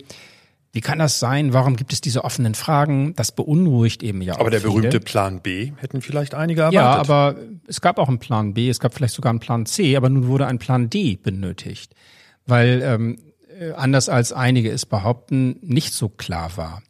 wie 0.72 0.80
kann 0.80 0.98
das 0.98 1.18
sein? 1.18 1.52
Warum 1.52 1.76
gibt 1.76 1.92
es 1.92 2.00
diese 2.00 2.24
offenen 2.24 2.54
Fragen? 2.54 3.14
Das 3.14 3.30
beunruhigt 3.32 4.02
eben 4.02 4.22
ja 4.22 4.34
auch. 4.34 4.40
Aber 4.40 4.50
der 4.50 4.60
viele. 4.60 4.72
berühmte 4.72 5.00
Plan 5.00 5.40
B 5.40 5.72
hätten 5.76 6.00
vielleicht 6.00 6.34
einige 6.34 6.62
erwartet. 6.62 6.74
Ja, 6.74 6.96
aber 6.96 7.36
es 7.66 7.82
gab 7.82 7.98
auch 7.98 8.08
einen 8.08 8.18
Plan 8.18 8.54
B, 8.54 8.70
es 8.70 8.80
gab 8.80 8.94
vielleicht 8.94 9.14
sogar 9.14 9.30
einen 9.30 9.40
Plan 9.40 9.66
C, 9.66 9.96
aber 9.96 10.08
nun 10.08 10.28
wurde 10.28 10.46
ein 10.46 10.58
Plan 10.58 10.88
D 10.88 11.16
benötigt, 11.16 11.94
weil 12.46 12.80
ähm, 12.82 13.18
äh, 13.60 13.72
anders 13.72 14.08
als 14.08 14.32
einige 14.32 14.70
es 14.70 14.86
behaupten, 14.86 15.58
nicht 15.60 15.92
so 15.92 16.08
klar 16.08 16.56
war, 16.56 16.82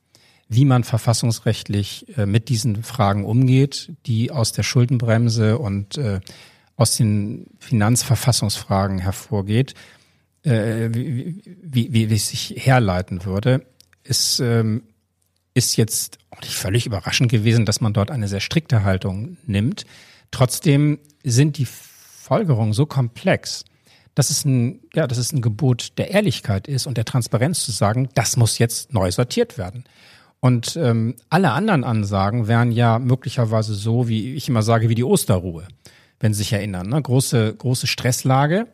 wie 0.52 0.64
man 0.64 0.84
verfassungsrechtlich 0.84 2.06
äh, 2.16 2.26
mit 2.26 2.48
diesen 2.48 2.82
Fragen 2.82 3.24
umgeht, 3.24 3.92
die 4.06 4.30
aus 4.30 4.52
der 4.52 4.62
Schuldenbremse 4.62 5.58
und 5.58 5.96
äh, 5.98 6.20
aus 6.76 6.96
den 6.96 7.46
Finanzverfassungsfragen 7.58 8.98
hervorgeht, 8.98 9.74
äh, 10.42 10.88
wie, 10.92 11.42
wie, 11.92 12.10
wie, 12.10 12.14
es 12.14 12.28
sich 12.28 12.54
herleiten 12.56 13.24
würde 13.24 13.66
ist, 14.04 14.40
ähm, 14.40 14.82
ist 15.54 15.76
jetzt 15.76 16.18
auch 16.30 16.40
nicht 16.40 16.54
völlig 16.54 16.86
überraschend 16.86 17.30
gewesen, 17.30 17.66
dass 17.66 17.80
man 17.80 17.92
dort 17.92 18.10
eine 18.10 18.28
sehr 18.28 18.40
strikte 18.40 18.84
Haltung 18.84 19.36
nimmt. 19.46 19.84
Trotzdem 20.30 20.98
sind 21.22 21.58
die 21.58 21.66
Folgerungen 21.66 22.72
so 22.72 22.86
komplex, 22.86 23.64
dass 24.14 24.30
es 24.30 24.44
ein, 24.44 24.80
ja, 24.94 25.06
dass 25.06 25.18
es 25.18 25.32
ein 25.32 25.42
Gebot 25.42 25.98
der 25.98 26.10
Ehrlichkeit 26.10 26.68
ist 26.68 26.86
und 26.86 26.96
der 26.96 27.04
Transparenz 27.04 27.64
zu 27.64 27.72
sagen, 27.72 28.08
das 28.14 28.36
muss 28.36 28.58
jetzt 28.58 28.92
neu 28.92 29.10
sortiert 29.10 29.58
werden. 29.58 29.84
Und 30.44 30.76
ähm, 30.76 31.14
alle 31.30 31.52
anderen 31.52 31.84
Ansagen 31.84 32.48
wären 32.48 32.72
ja 32.72 32.98
möglicherweise 32.98 33.74
so, 33.74 34.08
wie 34.08 34.34
ich 34.34 34.48
immer 34.48 34.62
sage, 34.62 34.88
wie 34.88 34.96
die 34.96 35.04
Osterruhe, 35.04 35.68
wenn 36.18 36.34
Sie 36.34 36.38
sich 36.38 36.52
erinnern. 36.52 36.88
Ne? 36.88 37.00
Große, 37.00 37.54
große 37.54 37.86
Stresslage 37.86 38.66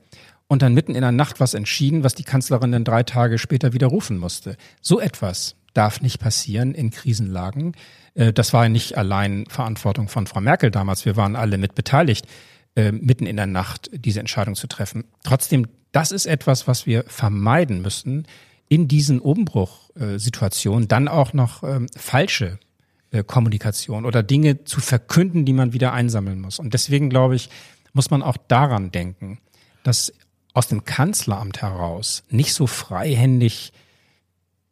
und 0.46 0.62
dann 0.62 0.72
mitten 0.72 0.94
in 0.94 1.02
der 1.02 1.12
Nacht 1.12 1.40
was 1.40 1.52
entschieden, 1.52 2.04
was 2.04 2.14
die 2.14 2.24
Kanzlerin 2.24 2.72
dann 2.72 2.84
drei 2.84 3.02
Tage 3.02 3.36
später 3.36 3.74
widerrufen 3.74 4.16
musste. 4.16 4.56
So 4.80 4.98
etwas 4.98 5.56
darf 5.74 6.00
nicht 6.00 6.20
passieren 6.20 6.72
in 6.72 6.90
Krisenlagen. 6.90 7.74
Äh, 8.14 8.32
das 8.32 8.54
war 8.54 8.62
ja 8.62 8.70
nicht 8.70 8.96
allein 8.96 9.44
Verantwortung 9.50 10.08
von 10.08 10.26
Frau 10.26 10.40
Merkel 10.40 10.70
damals. 10.70 11.04
Wir 11.04 11.16
waren 11.16 11.36
alle 11.36 11.58
mit 11.58 11.74
beteiligt, 11.74 12.26
äh, 12.76 12.92
mitten 12.92 13.26
in 13.26 13.36
der 13.36 13.46
Nacht 13.46 13.90
diese 13.92 14.20
Entscheidung 14.20 14.54
zu 14.54 14.68
treffen. 14.68 15.04
Trotzdem, 15.22 15.66
das 15.92 16.12
ist 16.12 16.24
etwas, 16.24 16.66
was 16.66 16.86
wir 16.86 17.04
vermeiden 17.08 17.82
müssen, 17.82 18.26
in 18.70 18.88
diesen 18.88 19.20
Umbruchsituationen 19.98 20.88
dann 20.88 21.08
auch 21.08 21.32
noch 21.32 21.62
ähm, 21.62 21.86
falsche 21.96 22.58
äh, 23.10 23.22
Kommunikation 23.22 24.04
oder 24.04 24.22
Dinge 24.22 24.64
zu 24.64 24.80
verkünden, 24.80 25.44
die 25.44 25.52
man 25.52 25.72
wieder 25.72 25.92
einsammeln 25.92 26.40
muss. 26.40 26.58
Und 26.58 26.74
deswegen 26.74 27.10
glaube 27.10 27.36
ich, 27.36 27.50
muss 27.92 28.10
man 28.10 28.22
auch 28.22 28.36
daran 28.36 28.90
denken, 28.90 29.38
dass 29.82 30.12
aus 30.54 30.68
dem 30.68 30.84
Kanzleramt 30.84 31.62
heraus 31.62 32.24
nicht 32.30 32.54
so 32.54 32.66
freihändig 32.66 33.72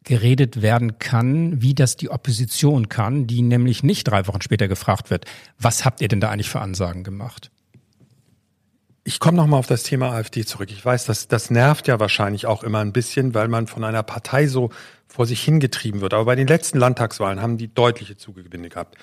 geredet 0.04 0.62
werden 0.62 0.98
kann, 0.98 1.60
wie 1.62 1.74
das 1.74 1.96
die 1.96 2.10
Opposition 2.10 2.88
kann, 2.88 3.26
die 3.26 3.42
nämlich 3.42 3.82
nicht 3.82 4.04
drei 4.04 4.26
Wochen 4.28 4.40
später 4.40 4.68
gefragt 4.68 5.10
wird, 5.10 5.24
was 5.58 5.84
habt 5.84 6.00
ihr 6.00 6.08
denn 6.08 6.20
da 6.20 6.30
eigentlich 6.30 6.48
für 6.48 6.60
Ansagen 6.60 7.02
gemacht? 7.02 7.50
Ich 9.02 9.20
komme 9.20 9.36
nochmal 9.36 9.60
auf 9.60 9.66
das 9.66 9.84
Thema 9.84 10.10
AfD 10.10 10.44
zurück. 10.44 10.70
Ich 10.70 10.84
weiß, 10.84 11.06
das, 11.06 11.28
das 11.28 11.50
nervt 11.50 11.86
ja 11.86 12.00
wahrscheinlich 12.00 12.46
auch 12.46 12.64
immer 12.64 12.80
ein 12.80 12.92
bisschen, 12.92 13.34
weil 13.34 13.46
man 13.48 13.68
von 13.68 13.84
einer 13.84 14.02
Partei 14.02 14.48
so 14.48 14.70
vor 15.08 15.26
sich 15.26 15.42
hingetrieben 15.42 16.00
wird. 16.00 16.14
Aber 16.14 16.24
bei 16.24 16.36
den 16.36 16.46
letzten 16.46 16.78
Landtagswahlen 16.78 17.40
haben 17.40 17.58
die 17.58 17.72
deutliche 17.72 18.16
Zugewinne 18.16 18.68
gehabt. 18.68 18.96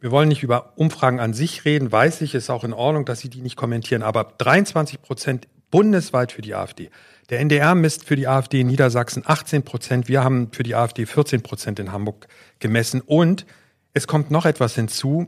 Wir 0.00 0.10
wollen 0.10 0.28
nicht 0.28 0.42
über 0.42 0.72
Umfragen 0.76 1.20
an 1.20 1.34
sich 1.34 1.64
reden, 1.64 1.92
weiß 1.92 2.22
ich, 2.22 2.34
ist 2.34 2.48
auch 2.48 2.64
in 2.64 2.72
Ordnung, 2.72 3.04
dass 3.04 3.20
Sie 3.20 3.28
die 3.28 3.42
nicht 3.42 3.56
kommentieren, 3.56 4.02
aber 4.02 4.24
23 4.38 5.02
Prozent 5.02 5.46
bundesweit 5.70 6.32
für 6.32 6.42
die 6.42 6.54
AfD. 6.54 6.90
Der 7.28 7.38
NDR 7.38 7.74
misst 7.74 8.04
für 8.04 8.16
die 8.16 8.26
AfD 8.26 8.62
in 8.62 8.66
Niedersachsen 8.66 9.22
18 9.24 9.62
Prozent. 9.62 10.08
Wir 10.08 10.24
haben 10.24 10.48
für 10.52 10.64
die 10.64 10.74
AfD 10.74 11.06
14 11.06 11.42
Prozent 11.42 11.78
in 11.78 11.92
Hamburg 11.92 12.26
gemessen. 12.58 13.00
Und 13.00 13.46
es 13.94 14.08
kommt 14.08 14.32
noch 14.32 14.46
etwas 14.46 14.74
hinzu. 14.74 15.26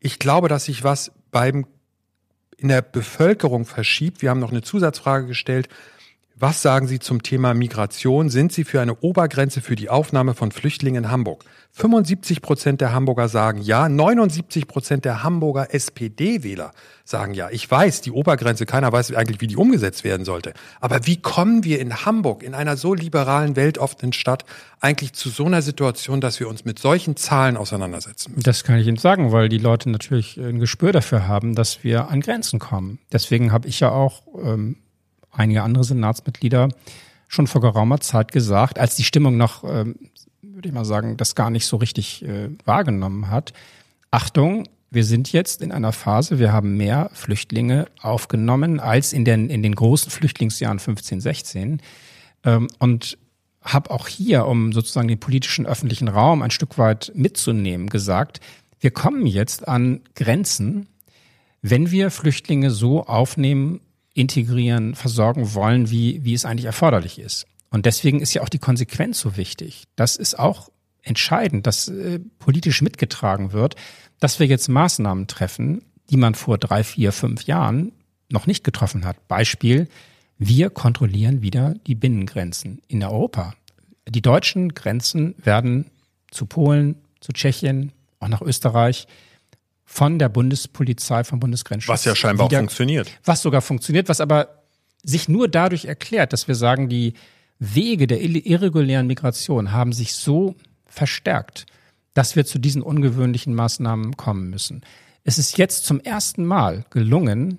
Ich 0.00 0.18
glaube, 0.18 0.48
dass 0.48 0.64
sich 0.64 0.82
was 0.82 1.12
beim 1.30 1.66
in 2.56 2.68
der 2.68 2.80
Bevölkerung 2.80 3.66
verschiebt. 3.66 4.22
Wir 4.22 4.30
haben 4.30 4.40
noch 4.40 4.50
eine 4.50 4.62
Zusatzfrage 4.62 5.26
gestellt. 5.26 5.68
Was 6.42 6.60
sagen 6.60 6.88
Sie 6.88 6.98
zum 6.98 7.22
Thema 7.22 7.54
Migration? 7.54 8.28
Sind 8.28 8.52
Sie 8.52 8.64
für 8.64 8.80
eine 8.80 8.96
Obergrenze 8.96 9.60
für 9.60 9.76
die 9.76 9.88
Aufnahme 9.88 10.34
von 10.34 10.50
Flüchtlingen 10.50 11.04
in 11.04 11.10
Hamburg? 11.12 11.44
75 11.70 12.42
Prozent 12.42 12.80
der 12.80 12.92
Hamburger 12.92 13.28
sagen 13.28 13.62
ja, 13.62 13.88
79 13.88 14.66
Prozent 14.66 15.04
der 15.04 15.22
Hamburger 15.22 15.72
SPD-Wähler 15.72 16.72
sagen 17.04 17.34
ja. 17.34 17.48
Ich 17.52 17.70
weiß, 17.70 18.00
die 18.00 18.10
Obergrenze, 18.10 18.66
keiner 18.66 18.90
weiß 18.90 19.14
eigentlich, 19.14 19.40
wie 19.40 19.46
die 19.46 19.56
umgesetzt 19.56 20.02
werden 20.02 20.24
sollte. 20.24 20.52
Aber 20.80 21.06
wie 21.06 21.22
kommen 21.22 21.62
wir 21.62 21.78
in 21.78 22.04
Hamburg, 22.04 22.42
in 22.42 22.54
einer 22.54 22.76
so 22.76 22.92
liberalen, 22.92 23.54
weltoffenen 23.54 24.12
Stadt, 24.12 24.44
eigentlich 24.80 25.12
zu 25.12 25.28
so 25.28 25.44
einer 25.44 25.62
Situation, 25.62 26.20
dass 26.20 26.40
wir 26.40 26.48
uns 26.48 26.64
mit 26.64 26.80
solchen 26.80 27.14
Zahlen 27.14 27.56
auseinandersetzen 27.56 28.32
müssen? 28.32 28.42
Das 28.42 28.64
kann 28.64 28.80
ich 28.80 28.88
Ihnen 28.88 28.96
sagen, 28.96 29.30
weil 29.30 29.48
die 29.48 29.58
Leute 29.58 29.90
natürlich 29.90 30.38
ein 30.38 30.58
Gespür 30.58 30.90
dafür 30.90 31.28
haben, 31.28 31.54
dass 31.54 31.84
wir 31.84 32.08
an 32.08 32.20
Grenzen 32.20 32.58
kommen. 32.58 32.98
Deswegen 33.12 33.52
habe 33.52 33.68
ich 33.68 33.78
ja 33.78 33.92
auch 33.92 34.22
ähm, 34.42 34.78
einige 35.32 35.62
andere 35.62 35.84
Senatsmitglieder 35.84 36.68
schon 37.28 37.46
vor 37.46 37.60
geraumer 37.60 38.00
Zeit 38.00 38.30
gesagt, 38.30 38.78
als 38.78 38.94
die 38.94 39.04
Stimmung 39.04 39.36
noch 39.36 39.64
ähm, 39.64 39.96
würde 40.62 40.68
ich 40.68 40.74
mal 40.74 40.84
sagen, 40.84 41.16
das 41.16 41.34
gar 41.34 41.50
nicht 41.50 41.66
so 41.66 41.76
richtig 41.76 42.24
äh, 42.24 42.50
wahrgenommen 42.64 43.30
hat. 43.30 43.52
Achtung, 44.10 44.68
wir 44.90 45.04
sind 45.04 45.32
jetzt 45.32 45.62
in 45.62 45.72
einer 45.72 45.92
Phase, 45.92 46.38
wir 46.38 46.52
haben 46.52 46.76
mehr 46.76 47.10
Flüchtlinge 47.14 47.86
aufgenommen 48.00 48.78
als 48.78 49.12
in 49.12 49.24
den, 49.24 49.48
in 49.50 49.62
den 49.62 49.74
großen 49.74 50.10
Flüchtlingsjahren 50.10 50.78
15, 50.78 51.20
16. 51.20 51.82
Ähm, 52.44 52.68
und 52.78 53.18
habe 53.62 53.90
auch 53.90 54.06
hier, 54.06 54.46
um 54.46 54.72
sozusagen 54.72 55.08
den 55.08 55.20
politischen 55.20 55.66
öffentlichen 55.66 56.08
Raum 56.08 56.42
ein 56.42 56.50
Stück 56.50 56.78
weit 56.78 57.12
mitzunehmen, 57.14 57.88
gesagt, 57.88 58.40
wir 58.80 58.90
kommen 58.90 59.26
jetzt 59.26 59.66
an 59.66 60.00
Grenzen, 60.14 60.88
wenn 61.60 61.90
wir 61.90 62.10
Flüchtlinge 62.10 62.70
so 62.70 63.04
aufnehmen, 63.04 63.80
integrieren, 64.14 64.94
versorgen 64.94 65.54
wollen, 65.54 65.90
wie, 65.90 66.24
wie 66.24 66.34
es 66.34 66.44
eigentlich 66.44 66.66
erforderlich 66.66 67.18
ist. 67.18 67.46
Und 67.70 67.86
deswegen 67.86 68.20
ist 68.20 68.34
ja 68.34 68.42
auch 68.42 68.50
die 68.50 68.58
Konsequenz 68.58 69.20
so 69.20 69.36
wichtig. 69.36 69.84
Das 69.96 70.16
ist 70.16 70.38
auch 70.38 70.70
entscheidend, 71.02 71.66
dass 71.66 71.88
äh, 71.88 72.20
politisch 72.38 72.82
mitgetragen 72.82 73.52
wird, 73.52 73.76
dass 74.20 74.38
wir 74.38 74.46
jetzt 74.46 74.68
Maßnahmen 74.68 75.26
treffen, 75.26 75.82
die 76.10 76.16
man 76.16 76.34
vor 76.34 76.58
drei, 76.58 76.84
vier, 76.84 77.12
fünf 77.12 77.44
Jahren 77.44 77.92
noch 78.28 78.46
nicht 78.46 78.64
getroffen 78.64 79.04
hat. 79.04 79.28
Beispiel, 79.28 79.88
wir 80.38 80.70
kontrollieren 80.70 81.42
wieder 81.42 81.74
die 81.86 81.94
Binnengrenzen 81.94 82.82
in 82.88 83.02
Europa. 83.02 83.54
Die 84.08 84.22
deutschen 84.22 84.74
Grenzen 84.74 85.34
werden 85.38 85.86
zu 86.30 86.46
Polen, 86.46 86.96
zu 87.20 87.32
Tschechien, 87.32 87.92
auch 88.20 88.28
nach 88.28 88.42
Österreich 88.42 89.06
von 89.92 90.18
der 90.18 90.30
Bundespolizei, 90.30 91.22
vom 91.22 91.38
Bundesgrenzschutz. 91.38 91.92
Was 91.92 92.04
ja 92.06 92.16
scheinbar 92.16 92.48
wieder, 92.48 92.56
auch 92.56 92.60
funktioniert. 92.62 93.10
Was 93.26 93.42
sogar 93.42 93.60
funktioniert, 93.60 94.08
was 94.08 94.22
aber 94.22 94.62
sich 95.02 95.28
nur 95.28 95.48
dadurch 95.48 95.84
erklärt, 95.84 96.32
dass 96.32 96.48
wir 96.48 96.54
sagen, 96.54 96.88
die 96.88 97.12
Wege 97.58 98.06
der 98.06 98.22
irregulären 98.22 99.06
Migration 99.06 99.70
haben 99.70 99.92
sich 99.92 100.14
so 100.14 100.56
verstärkt, 100.86 101.66
dass 102.14 102.36
wir 102.36 102.46
zu 102.46 102.58
diesen 102.58 102.80
ungewöhnlichen 102.80 103.54
Maßnahmen 103.54 104.16
kommen 104.16 104.48
müssen. 104.48 104.80
Es 105.24 105.36
ist 105.36 105.58
jetzt 105.58 105.84
zum 105.84 106.00
ersten 106.00 106.46
Mal 106.46 106.86
gelungen, 106.88 107.58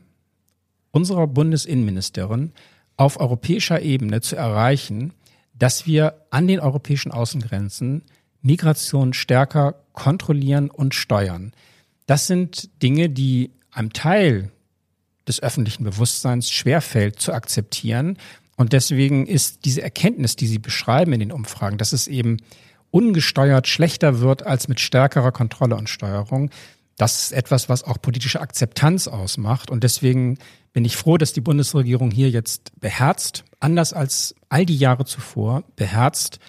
unserer 0.89 1.28
Bundesinnenministerin 1.28 2.52
auf 2.98 3.19
europäischer 3.19 3.84
Ebene 3.84 4.22
zu 4.22 4.36
erreichen, 4.36 5.13
dass 5.54 5.86
wir 5.86 6.26
an 6.32 6.48
den 6.48 6.60
europäischen 6.60 7.12
Außengrenzen 7.12 8.02
Migration 8.41 9.13
stärker 9.13 9.76
kontrollieren 9.93 10.72
und 10.72 10.96
steuern. 10.96 11.54
Das 12.05 12.27
sind 12.27 12.69
Dinge, 12.81 13.09
die 13.09 13.51
einem 13.71 13.93
Teil 13.93 14.51
des 15.27 15.41
öffentlichen 15.41 15.83
Bewusstseins 15.83 16.51
schwerfällt 16.51 17.19
zu 17.19 17.33
akzeptieren. 17.33 18.17
Und 18.55 18.73
deswegen 18.73 19.25
ist 19.25 19.65
diese 19.65 19.81
Erkenntnis, 19.81 20.35
die 20.35 20.47
Sie 20.47 20.59
beschreiben 20.59 21.13
in 21.13 21.19
den 21.19 21.31
Umfragen, 21.31 21.77
dass 21.77 21.93
es 21.93 22.07
eben 22.07 22.37
ungesteuert 22.91 23.67
schlechter 23.67 24.19
wird 24.19 24.45
als 24.45 24.67
mit 24.67 24.79
stärkerer 24.79 25.31
Kontrolle 25.31 25.75
und 25.75 25.89
Steuerung, 25.89 26.51
das 26.97 27.23
ist 27.23 27.31
etwas, 27.33 27.69
was 27.69 27.83
auch 27.83 28.01
politische 28.01 28.39
Akzeptanz 28.39 29.07
ausmacht. 29.07 29.71
Und 29.71 29.83
deswegen 29.83 30.37
bin 30.73 30.85
ich 30.85 30.95
froh, 30.95 31.17
dass 31.17 31.33
die 31.33 31.41
Bundesregierung 31.41 32.11
hier 32.11 32.29
jetzt 32.29 32.79
beherzt, 32.79 33.43
anders 33.59 33.93
als 33.93 34.35
all 34.49 34.65
die 34.65 34.77
Jahre 34.77 35.05
zuvor, 35.05 35.63
beherzt 35.75 36.39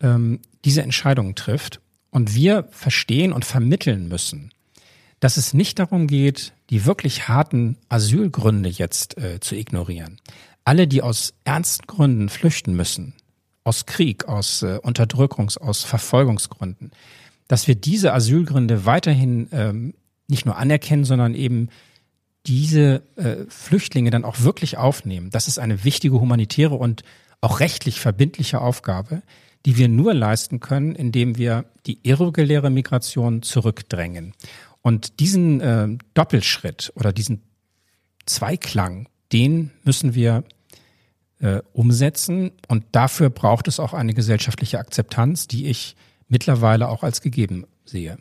ähm, 0.00 0.40
diese 0.64 0.82
Entscheidungen 0.82 1.34
trifft. 1.34 1.80
Und 2.10 2.34
wir 2.34 2.68
verstehen 2.70 3.32
und 3.32 3.44
vermitteln 3.44 4.08
müssen, 4.08 4.50
dass 5.20 5.36
es 5.36 5.54
nicht 5.54 5.78
darum 5.78 6.06
geht, 6.06 6.52
die 6.70 6.84
wirklich 6.84 7.28
harten 7.28 7.76
Asylgründe 7.88 8.68
jetzt 8.68 9.16
äh, 9.18 9.40
zu 9.40 9.54
ignorieren. 9.54 10.20
Alle, 10.64 10.86
die 10.86 11.02
aus 11.02 11.34
ernsten 11.44 11.86
Gründen 11.86 12.28
flüchten 12.28 12.74
müssen, 12.74 13.14
aus 13.64 13.86
Krieg, 13.86 14.26
aus 14.26 14.62
äh, 14.62 14.78
Unterdrückungs-, 14.82 15.58
aus 15.58 15.82
Verfolgungsgründen, 15.82 16.90
dass 17.48 17.68
wir 17.68 17.74
diese 17.74 18.12
Asylgründe 18.12 18.86
weiterhin 18.86 19.48
ähm, 19.52 19.94
nicht 20.28 20.46
nur 20.46 20.56
anerkennen, 20.56 21.04
sondern 21.04 21.34
eben 21.34 21.68
diese 22.46 23.02
äh, 23.16 23.44
Flüchtlinge 23.48 24.10
dann 24.10 24.24
auch 24.24 24.40
wirklich 24.40 24.76
aufnehmen. 24.76 25.30
Das 25.30 25.48
ist 25.48 25.58
eine 25.58 25.84
wichtige 25.84 26.20
humanitäre 26.20 26.74
und 26.74 27.02
auch 27.40 27.60
rechtlich 27.60 28.00
verbindliche 28.00 28.60
Aufgabe, 28.60 29.22
die 29.66 29.76
wir 29.76 29.88
nur 29.88 30.12
leisten 30.14 30.60
können, 30.60 30.94
indem 30.94 31.36
wir 31.38 31.64
die 31.86 31.98
irreguläre 32.02 32.70
Migration 32.70 33.42
zurückdrängen. 33.42 34.34
Und 34.84 35.18
diesen 35.18 35.62
äh, 35.62 35.88
Doppelschritt 36.12 36.92
oder 36.94 37.14
diesen 37.14 37.40
Zweiklang, 38.26 39.08
den 39.32 39.70
müssen 39.82 40.14
wir 40.14 40.44
äh, 41.40 41.62
umsetzen. 41.72 42.52
Und 42.68 42.84
dafür 42.92 43.30
braucht 43.30 43.66
es 43.66 43.80
auch 43.80 43.94
eine 43.94 44.12
gesellschaftliche 44.12 44.78
Akzeptanz, 44.78 45.48
die 45.48 45.68
ich 45.68 45.96
mittlerweile 46.28 46.88
auch 46.90 47.02
als 47.02 47.22
gegeben 47.22 47.66
sehe. 47.86 48.18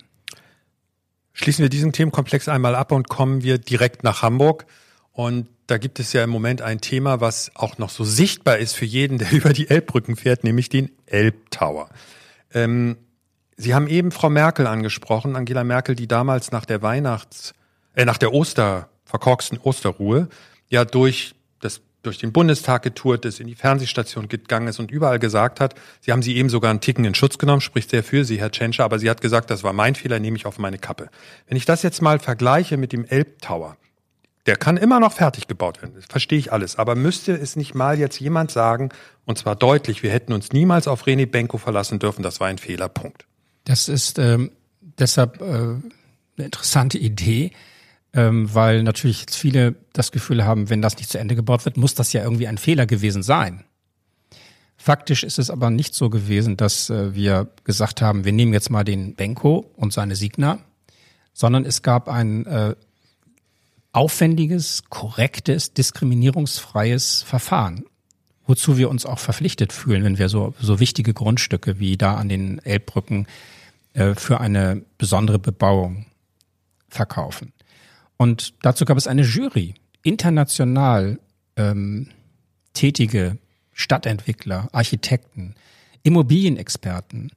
Schließen 1.33 1.63
wir 1.63 1.69
diesen 1.69 1.91
Themenkomplex 1.91 2.47
einmal 2.47 2.75
ab 2.75 2.93
und 2.93 3.09
kommen 3.09 3.43
wir 3.43 3.57
direkt 3.57 4.05
nach 4.05 4.21
Hamburg. 4.21 4.65
Und 5.11 5.47
da 5.67 5.77
gibt 5.77 5.99
es 5.99 6.13
ja 6.13 6.23
im 6.23 6.29
Moment 6.29 6.61
ein 6.61 6.79
Thema, 6.79 7.19
was 7.19 7.51
auch 7.55 7.77
noch 7.77 7.89
so 7.89 8.05
sichtbar 8.05 8.57
ist 8.59 8.73
für 8.73 8.85
jeden, 8.85 9.17
der 9.17 9.31
über 9.33 9.51
die 9.51 9.69
Elbbrücken 9.69 10.15
fährt, 10.15 10.45
nämlich 10.45 10.69
den 10.69 10.91
Elbtower. 11.07 11.89
Ähm, 12.53 12.95
Sie 13.57 13.73
haben 13.73 13.87
eben 13.87 14.11
Frau 14.11 14.29
Merkel 14.29 14.67
angesprochen, 14.67 15.35
Angela 15.35 15.63
Merkel, 15.63 15.95
die 15.95 16.07
damals 16.07 16.51
nach 16.51 16.65
der 16.65 16.81
Weihnachts-, 16.81 17.53
äh, 17.95 18.05
nach 18.05 18.17
der 18.17 18.33
Oster, 18.33 18.89
verkorksten 19.05 19.59
Osterruhe, 19.59 20.27
ja 20.69 20.85
durch 20.85 21.35
das 21.59 21.81
durch 22.03 22.17
den 22.17 22.33
Bundestag 22.33 22.83
getourt 22.83 23.23
ist, 23.25 23.39
in 23.39 23.47
die 23.47 23.55
Fernsehstation 23.55 24.27
gegangen 24.27 24.67
ist 24.67 24.79
und 24.79 24.91
überall 24.91 25.19
gesagt 25.19 25.59
hat, 25.61 25.75
Sie 26.01 26.11
haben 26.11 26.21
sie 26.21 26.35
eben 26.35 26.49
sogar 26.49 26.69
einen 26.69 26.81
Ticken 26.81 27.05
in 27.05 27.15
Schutz 27.15 27.37
genommen, 27.37 27.61
spricht 27.61 27.89
sehr 27.89 28.03
für 28.03 28.25
Sie, 28.25 28.39
Herr 28.39 28.51
Tschentscher, 28.51 28.83
aber 28.83 28.99
sie 28.99 29.09
hat 29.09 29.21
gesagt, 29.21 29.49
das 29.49 29.63
war 29.63 29.71
mein 29.71 29.95
Fehler, 29.95 30.19
nehme 30.19 30.35
ich 30.35 30.45
auf 30.45 30.59
meine 30.59 30.77
Kappe. 30.77 31.09
Wenn 31.47 31.57
ich 31.57 31.65
das 31.65 31.81
jetzt 31.81 32.01
mal 32.01 32.19
vergleiche 32.19 32.75
mit 32.75 32.91
dem 32.91 33.05
Elbtower, 33.05 33.77
der 34.45 34.57
kann 34.57 34.75
immer 34.75 34.99
noch 34.99 35.13
fertig 35.13 35.47
gebaut 35.47 35.81
werden, 35.81 35.95
das 35.95 36.05
verstehe 36.05 36.39
ich 36.39 36.51
alles, 36.51 36.77
aber 36.77 36.95
müsste 36.95 37.33
es 37.33 37.55
nicht 37.55 37.73
mal 37.73 37.97
jetzt 37.97 38.19
jemand 38.19 38.51
sagen, 38.51 38.89
und 39.23 39.37
zwar 39.37 39.55
deutlich, 39.55 40.03
wir 40.03 40.11
hätten 40.11 40.33
uns 40.33 40.51
niemals 40.51 40.89
auf 40.89 41.05
René 41.05 41.25
Benko 41.25 41.57
verlassen 41.57 41.99
dürfen, 41.99 42.23
das 42.23 42.41
war 42.41 42.47
ein 42.47 42.57
Fehler, 42.57 42.89
Punkt. 42.89 43.25
Das 43.65 43.87
ist 43.89 44.19
ähm, 44.19 44.51
deshalb 44.99 45.41
äh, 45.41 45.45
eine 45.45 45.81
interessante 46.37 46.97
Idee 46.97 47.51
ähm, 48.13 48.53
weil 48.53 48.83
natürlich 48.83 49.21
jetzt 49.21 49.35
viele 49.35 49.75
das 49.91 50.11
Gefühl 50.11 50.45
haben, 50.45 50.69
wenn 50.69 50.81
das 50.81 50.97
nicht 50.97 51.09
zu 51.09 51.19
Ende 51.19 51.35
gebaut 51.35 51.65
wird, 51.65 51.77
muss 51.77 51.95
das 51.95 52.13
ja 52.13 52.23
irgendwie 52.23 52.47
ein 52.47 52.57
Fehler 52.57 52.85
gewesen 52.85 53.23
sein. 53.23 53.63
Faktisch 54.77 55.23
ist 55.23 55.39
es 55.39 55.49
aber 55.49 55.69
nicht 55.69 55.95
so 55.95 56.09
gewesen, 56.09 56.57
dass 56.57 56.89
äh, 56.89 57.15
wir 57.15 57.49
gesagt 57.63 58.01
haben, 58.01 58.25
wir 58.25 58.31
nehmen 58.31 58.53
jetzt 58.53 58.69
mal 58.69 58.83
den 58.83 59.15
Benko 59.15 59.71
und 59.75 59.93
seine 59.93 60.15
Signa, 60.15 60.59
sondern 61.33 61.65
es 61.65 61.81
gab 61.81 62.07
ein 62.07 62.45
äh, 62.45 62.75
aufwendiges, 63.91 64.83
korrektes, 64.89 65.73
diskriminierungsfreies 65.73 67.23
Verfahren, 67.23 67.85
wozu 68.45 68.77
wir 68.77 68.89
uns 68.89 69.05
auch 69.05 69.19
verpflichtet 69.19 69.73
fühlen, 69.73 70.03
wenn 70.03 70.17
wir 70.17 70.29
so, 70.29 70.53
so 70.59 70.79
wichtige 70.79 71.13
Grundstücke 71.13 71.79
wie 71.79 71.97
da 71.97 72.15
an 72.15 72.29
den 72.29 72.59
Elbbrücken 72.59 73.27
äh, 73.93 74.15
für 74.15 74.39
eine 74.39 74.83
besondere 74.97 75.39
Bebauung 75.39 76.05
verkaufen. 76.89 77.53
Und 78.17 78.53
dazu 78.61 78.85
gab 78.85 78.97
es 78.97 79.07
eine 79.07 79.23
Jury, 79.23 79.75
international 80.03 81.19
ähm, 81.55 82.09
tätige 82.73 83.37
Stadtentwickler, 83.73 84.67
Architekten, 84.71 85.55
Immobilienexperten 86.03 87.31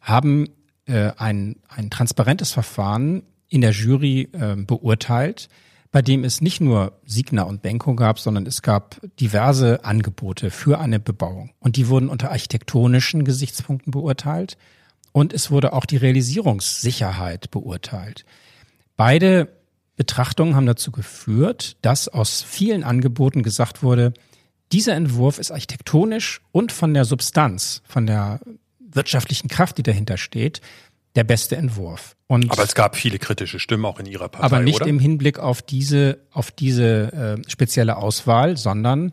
haben 0.00 0.48
äh, 0.86 1.12
ein, 1.16 1.56
ein 1.68 1.90
transparentes 1.90 2.52
Verfahren 2.52 3.22
in 3.48 3.60
der 3.60 3.70
Jury 3.70 4.28
äh, 4.32 4.56
beurteilt, 4.56 5.48
bei 5.90 6.02
dem 6.02 6.24
es 6.24 6.40
nicht 6.40 6.60
nur 6.60 6.98
Signa 7.06 7.44
und 7.44 7.62
Benko 7.62 7.94
gab, 7.94 8.18
sondern 8.18 8.46
es 8.46 8.62
gab 8.62 9.00
diverse 9.20 9.84
Angebote 9.84 10.50
für 10.50 10.78
eine 10.78 11.00
Bebauung. 11.00 11.50
Und 11.60 11.76
die 11.76 11.88
wurden 11.88 12.08
unter 12.08 12.30
architektonischen 12.30 13.24
Gesichtspunkten 13.24 13.90
beurteilt 13.90 14.58
und 15.12 15.32
es 15.32 15.50
wurde 15.50 15.72
auch 15.72 15.86
die 15.86 15.96
Realisierungssicherheit 15.96 17.50
beurteilt. 17.50 18.24
Beide 18.96 19.48
Betrachtungen 19.96 20.54
haben 20.54 20.66
dazu 20.66 20.92
geführt, 20.92 21.76
dass 21.82 22.08
aus 22.08 22.42
vielen 22.42 22.84
Angeboten 22.84 23.42
gesagt 23.42 23.82
wurde, 23.82 24.12
dieser 24.70 24.94
Entwurf 24.94 25.38
ist 25.38 25.50
architektonisch 25.50 26.42
und 26.52 26.72
von 26.72 26.92
der 26.92 27.04
Substanz, 27.04 27.82
von 27.84 28.06
der 28.06 28.40
wirtschaftlichen 28.78 29.48
Kraft, 29.48 29.78
die 29.78 29.82
dahinter 29.82 30.18
steht, 30.18 30.60
der 31.18 31.24
beste 31.24 31.56
Entwurf. 31.56 32.14
Und 32.28 32.48
aber 32.52 32.62
es 32.62 32.76
gab 32.76 32.94
viele 32.94 33.18
kritische 33.18 33.58
Stimmen 33.58 33.84
auch 33.86 33.98
in 33.98 34.06
Ihrer 34.06 34.28
Partei, 34.28 34.46
aber 34.46 34.60
nicht 34.60 34.82
oder? 34.82 34.86
im 34.86 35.00
Hinblick 35.00 35.40
auf 35.40 35.62
diese 35.62 36.20
auf 36.30 36.52
diese 36.52 37.12
äh, 37.44 37.50
spezielle 37.50 37.96
Auswahl, 37.96 38.56
sondern 38.56 39.10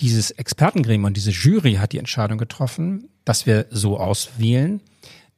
dieses 0.00 0.32
Expertengremium 0.32 1.04
und 1.04 1.16
diese 1.16 1.30
Jury 1.30 1.74
hat 1.74 1.92
die 1.92 1.98
Entscheidung 1.98 2.38
getroffen, 2.38 3.08
dass 3.24 3.46
wir 3.46 3.66
so 3.70 4.00
auswählen. 4.00 4.80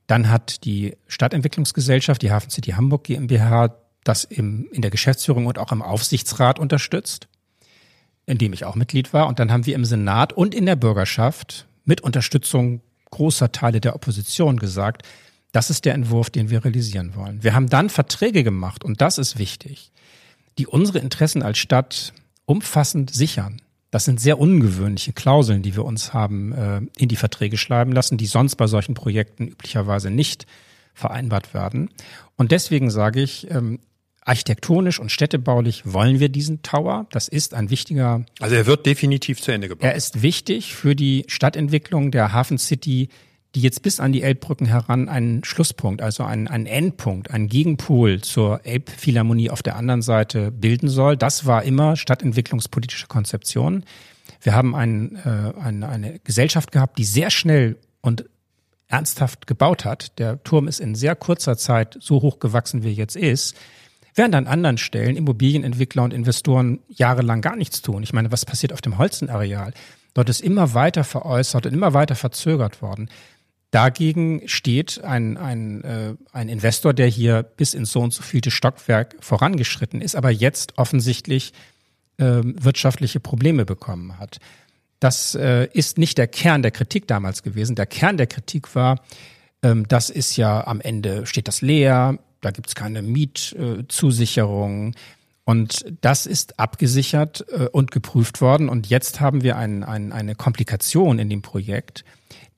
Dann 0.07 0.31
hat 0.31 0.65
die 0.65 0.97
Stadtentwicklungsgesellschaft, 1.07 2.23
die 2.23 2.33
Hafen 2.33 2.49
City 2.49 2.71
Hamburg 2.71 3.05
GmbH, 3.05 3.77
das 4.05 4.25
im, 4.25 4.71
in 4.73 4.81
der 4.81 4.91
Geschäftsführung 4.91 5.45
und 5.45 5.59
auch 5.59 5.71
im 5.71 5.83
Aufsichtsrat 5.83 6.59
unterstützt, 6.59 7.29
in 8.25 8.39
dem 8.39 8.55
ich 8.55 8.65
auch 8.65 8.75
Mitglied 8.75 9.13
war. 9.13 9.27
Und 9.27 9.39
dann 9.39 9.53
haben 9.53 9.67
wir 9.67 9.75
im 9.75 9.85
Senat 9.85 10.33
und 10.33 10.55
in 10.55 10.65
der 10.65 10.77
Bürgerschaft 10.77 11.67
mit 11.85 12.01
Unterstützung 12.01 12.81
großer 13.11 13.53
Teile 13.53 13.83
der 13.83 13.95
Opposition 13.95 14.59
gesagt, 14.59 15.03
das 15.59 15.71
ist 15.71 15.87
der 15.87 15.95
Entwurf, 15.95 16.31
den 16.31 16.51
wir 16.51 16.65
realisieren 16.65 17.17
wollen. 17.17 17.43
Wir 17.43 17.53
haben 17.53 17.69
dann 17.69 17.91
Verträge 17.91 18.45
gemacht, 18.45 18.85
und 18.85 19.01
das 19.01 19.19
ist 19.19 19.41
wichtig, 19.41 19.91
die 20.57 20.69
unsere 20.69 21.01
Interessen 21.01 21.43
als 21.43 21.59
Stadt 21.59 22.13
umfassend 22.45 23.13
sichern. 23.13 23.61
Das 23.91 24.05
sind 24.05 24.21
sehr 24.21 24.39
ungewöhnliche 24.39 25.13
Klauseln, 25.13 25.63
die 25.63 25.75
wir 25.75 25.85
uns 25.85 26.13
haben 26.13 26.53
äh, 26.53 26.81
in 26.97 27.09
die 27.09 27.17
Verträge 27.17 27.59
schreiben 27.59 27.91
lassen, 27.91 28.19
die 28.19 28.27
sonst 28.27 28.55
bei 28.55 28.69
solchen 28.69 28.95
Projekten 28.95 29.49
üblicherweise 29.49 30.13
nicht 30.13 30.47
vereinbart 30.95 31.55
werden. 31.55 31.91
Und 32.37 32.53
deswegen 32.53 32.89
sage 32.89 33.21
ich, 33.21 33.51
ähm, 33.51 33.81
Architektonisch 34.21 35.01
und 35.01 35.11
städtebaulich 35.11 35.93
wollen 35.93 36.21
wir 36.21 36.29
diesen 36.29 36.63
Tower. 36.63 37.07
Das 37.11 37.27
ist 37.27 37.55
ein 37.55 37.69
wichtiger. 37.69 38.25
Also 38.39 38.55
er 38.55 38.67
wird 38.67 38.87
definitiv 38.87 39.41
zu 39.41 39.51
Ende 39.51 39.67
gebaut. 39.67 39.83
Er 39.83 39.97
ist 39.97 40.23
wichtig 40.23 40.77
für 40.77 40.95
die 40.95 41.25
Stadtentwicklung 41.27 42.13
der 42.13 42.33
Hafen 42.33 42.59
City, 42.59 43.09
die 43.59 43.63
jetzt 43.63 43.83
bis 43.83 43.99
an 43.99 44.13
die 44.13 44.23
Elbbrücken 44.23 44.69
heran 44.69 45.09
einen 45.09 45.43
Schlusspunkt, 45.43 46.01
also 46.01 46.23
einen, 46.23 46.47
einen 46.47 46.67
Endpunkt, 46.67 47.33
einen 47.33 47.49
Gegenpol 47.49 48.21
zur 48.21 48.65
Elbphilharmonie 48.65 49.51
auf 49.51 49.65
der 49.65 49.75
anderen 49.75 50.01
Seite 50.01 50.53
bilden 50.53 50.89
soll. 50.89 51.17
Das 51.17 51.45
war 51.45 51.65
immer 51.65 51.97
stadtentwicklungspolitische 51.97 53.09
Konzeption. 53.09 53.85
Wir 54.43 54.55
haben 54.55 54.77
ein, 54.77 55.17
äh, 55.25 55.61
eine, 55.61 55.89
eine 55.89 56.21
Gesellschaft 56.21 56.71
gehabt, 56.71 56.99
die 56.99 57.05
sehr 57.05 57.31
schnell 57.31 57.79
und 58.01 58.27
ernsthaft 58.87 59.49
gebaut 59.49 59.85
hat. 59.85 60.17
Der 60.21 60.41
Turm 60.45 60.69
ist 60.69 60.79
in 60.79 60.95
sehr 60.95 61.17
kurzer 61.17 61.57
Zeit 61.57 61.99
so 61.99 62.23
hoch 62.23 62.39
gewachsen, 62.39 62.85
wie 62.85 62.91
er 62.91 62.95
jetzt 62.95 63.17
ist. 63.17 63.57
Während 64.15 64.37
an 64.37 64.47
anderen 64.47 64.79
Stellen 64.79 65.17
Immobilienentwickler 65.17 66.05
und 66.05 66.15
Investoren 66.15 66.79
jahrelang 66.87 67.41
gar 67.41 67.57
nichts 67.57 67.83
tun. 67.83 68.05
Ich 68.05 68.13
meine, 68.13 68.31
was 68.31 68.47
passiert 68.47 68.73
auf 68.73 68.83
dem 68.83 68.99
Holzenareal? 68.99 69.73
Dort 70.15 70.29
ist 70.29 70.43
immer 70.43 70.75
weiter 70.75 71.03
veräußert 71.03 71.67
und 71.67 71.73
immer 71.73 71.93
weiter 71.93 72.15
verzögert 72.15 72.83
worden. 72.83 73.09
Dagegen 73.71 74.43
steht 74.47 75.05
ein, 75.05 75.37
ein, 75.37 75.85
äh, 75.85 76.15
ein 76.33 76.49
Investor, 76.49 76.95
der 76.95 77.07
hier 77.07 77.43
bis 77.43 77.75
ins 77.75 77.93
so 77.93 78.01
und 78.01 78.13
so 78.13 78.23
vielte 78.23 78.51
Stockwerk 78.51 79.17
vorangeschritten 79.21 80.01
ist, 80.01 80.17
aber 80.17 80.31
jetzt 80.31 80.79
offensichtlich 80.79 81.53
äh, 82.17 82.41
wirtschaftliche 82.43 83.21
Probleme 83.21 83.65
bekommen 83.65 84.19
hat. 84.19 84.39
Das 85.01 85.35
äh, 85.35 85.69
ist 85.73 85.99
nicht 85.99 86.19
der 86.19 86.29
Kern 86.29 86.63
der 86.63 86.71
Kritik 86.71 87.07
damals 87.07 87.43
gewesen. 87.43 87.77
Der 87.77 87.87
Kern 87.87 88.17
der 88.17 88.27
Kritik 88.27 88.75
war, 88.75 89.01
Ähm, 89.63 89.87
das 89.89 90.11
ist 90.11 90.37
ja 90.37 90.67
am 90.67 90.81
Ende 90.81 91.27
steht 91.27 91.49
das 91.49 91.63
leer, 91.63 92.19
da 92.41 92.51
gibt's 92.53 92.75
keine 92.75 93.03
Mietzusicherung. 93.03 94.95
Und 95.49 95.87
das 96.03 96.27
ist 96.27 96.61
abgesichert 96.61 97.47
äh, 97.49 97.69
und 97.73 97.91
geprüft 97.91 98.43
worden. 98.43 98.69
Und 98.69 98.91
jetzt 98.91 99.23
haben 99.23 99.43
wir 99.43 99.57
ein, 99.57 99.83
ein, 99.83 100.13
eine 100.13 100.35
Komplikation 100.35 101.19
in 101.19 101.31
dem 101.31 101.41
Projekt, 101.41 102.05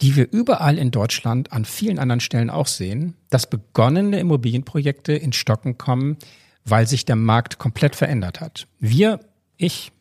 die 0.00 0.16
wir 0.16 0.33
überall 0.33 0.76
in 0.76 0.90
Deutschland 0.90 1.53
an 1.53 1.64
vielen 1.64 2.00
anderen 2.00 2.18
Stellen 2.18 2.50
auch 2.50 2.66
sehen, 2.66 3.14
dass 3.29 3.48
begonnene 3.48 4.18
Immobilienprojekte 4.18 5.12
in 5.12 5.33
Stocken 5.33 5.79
kommen, 5.79 6.16
weil 6.64 6.88
sich 6.88 7.05
der 7.05 7.14
Markt 7.14 7.61
komplett 7.61 7.94
verändert 7.94 8.40
hat. 8.40 8.66
Wir, 8.81 9.20
ich 9.57 9.92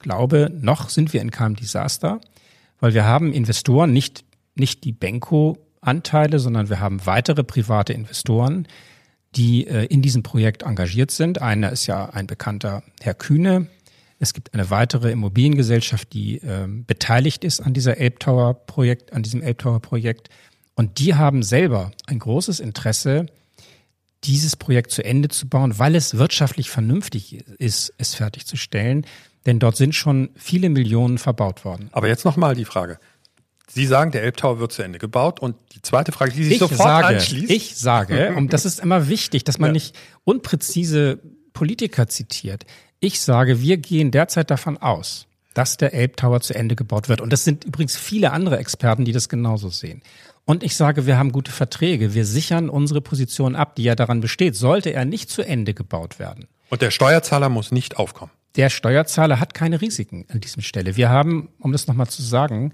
glaube, 0.00 0.50
noch 0.52 0.88
sind 0.88 1.12
wir 1.12 1.20
in 1.20 1.30
keinem 1.30 1.54
Desaster, 1.54 2.20
weil 2.80 2.92
wir 2.92 3.04
haben 3.04 3.32
Investoren, 3.32 3.92
nicht, 3.92 4.24
nicht 4.56 4.82
die 4.82 4.90
Benko-Anteile, 4.90 6.40
sondern 6.40 6.70
wir 6.70 6.80
haben 6.80 7.06
weitere 7.06 7.44
private 7.44 7.92
Investoren, 7.92 8.66
die 9.36 9.66
äh, 9.66 9.84
in 9.86 10.02
diesem 10.02 10.22
Projekt 10.22 10.62
engagiert 10.62 11.10
sind. 11.10 11.40
Einer 11.42 11.70
ist 11.70 11.86
ja 11.86 12.06
ein 12.06 12.26
bekannter 12.26 12.82
Herr 13.00 13.14
Kühne. 13.14 13.66
Es 14.18 14.32
gibt 14.32 14.54
eine 14.54 14.70
weitere 14.70 15.10
Immobiliengesellschaft, 15.12 16.12
die 16.12 16.38
äh, 16.38 16.66
beteiligt 16.66 17.44
ist 17.44 17.60
an 17.60 17.74
dieser 17.74 17.98
Elbtower 17.98 18.54
Projekt, 18.54 19.12
an 19.12 19.22
diesem 19.22 19.42
Elbtower 19.42 19.80
Projekt. 19.80 20.30
Und 20.74 20.98
die 20.98 21.14
haben 21.14 21.42
selber 21.42 21.92
ein 22.06 22.18
großes 22.18 22.60
Interesse, 22.60 23.26
dieses 24.24 24.56
Projekt 24.56 24.90
zu 24.90 25.04
Ende 25.04 25.28
zu 25.28 25.48
bauen, 25.48 25.78
weil 25.78 25.94
es 25.94 26.16
wirtschaftlich 26.16 26.70
vernünftig 26.70 27.44
ist, 27.58 27.92
es 27.98 28.14
fertigzustellen. 28.14 29.06
Denn 29.44 29.58
dort 29.60 29.76
sind 29.76 29.94
schon 29.94 30.30
viele 30.34 30.70
Millionen 30.70 31.18
verbaut 31.18 31.64
worden. 31.64 31.88
Aber 31.92 32.08
jetzt 32.08 32.24
nochmal 32.24 32.56
die 32.56 32.64
Frage. 32.64 32.98
Sie 33.68 33.86
sagen, 33.86 34.12
der 34.12 34.22
Elbtower 34.22 34.60
wird 34.60 34.72
zu 34.72 34.82
Ende 34.82 34.98
gebaut. 34.98 35.40
Und 35.40 35.56
die 35.72 35.82
zweite 35.82 36.12
Frage, 36.12 36.32
die 36.32 36.44
sich 36.44 36.54
ich 36.54 36.58
sofort 36.58 36.78
sage, 36.78 37.06
anschließt. 37.06 37.50
Ich 37.50 37.76
sage, 37.76 38.34
und 38.36 38.52
das 38.52 38.64
ist 38.64 38.80
immer 38.80 39.08
wichtig, 39.08 39.44
dass 39.44 39.58
man 39.58 39.68
ja. 39.68 39.72
nicht 39.72 39.96
unpräzise 40.24 41.18
Politiker 41.52 42.06
zitiert. 42.06 42.64
Ich 43.00 43.20
sage, 43.20 43.60
wir 43.60 43.76
gehen 43.76 44.10
derzeit 44.10 44.50
davon 44.50 44.78
aus, 44.78 45.26
dass 45.54 45.76
der 45.76 45.94
Elbtower 45.94 46.40
zu 46.40 46.54
Ende 46.54 46.76
gebaut 46.76 47.08
wird. 47.08 47.20
Und 47.20 47.32
das 47.32 47.44
sind 47.44 47.64
übrigens 47.64 47.96
viele 47.96 48.32
andere 48.32 48.58
Experten, 48.58 49.04
die 49.04 49.12
das 49.12 49.28
genauso 49.28 49.68
sehen. 49.70 50.02
Und 50.44 50.62
ich 50.62 50.76
sage, 50.76 51.06
wir 51.06 51.18
haben 51.18 51.32
gute 51.32 51.50
Verträge. 51.50 52.14
Wir 52.14 52.24
sichern 52.24 52.70
unsere 52.70 53.00
Position 53.00 53.56
ab, 53.56 53.74
die 53.74 53.82
ja 53.82 53.96
daran 53.96 54.20
besteht, 54.20 54.54
sollte 54.54 54.92
er 54.92 55.04
nicht 55.04 55.28
zu 55.28 55.42
Ende 55.42 55.74
gebaut 55.74 56.18
werden. 56.18 56.46
Und 56.70 56.82
der 56.82 56.90
Steuerzahler 56.90 57.48
muss 57.48 57.72
nicht 57.72 57.96
aufkommen. 57.96 58.30
Der 58.54 58.70
Steuerzahler 58.70 59.40
hat 59.40 59.54
keine 59.54 59.80
Risiken 59.80 60.24
an 60.32 60.40
diesem 60.40 60.62
Stelle. 60.62 60.96
Wir 60.96 61.10
haben, 61.10 61.48
um 61.58 61.72
das 61.72 61.86
nochmal 61.88 62.06
zu 62.06 62.22
sagen, 62.22 62.72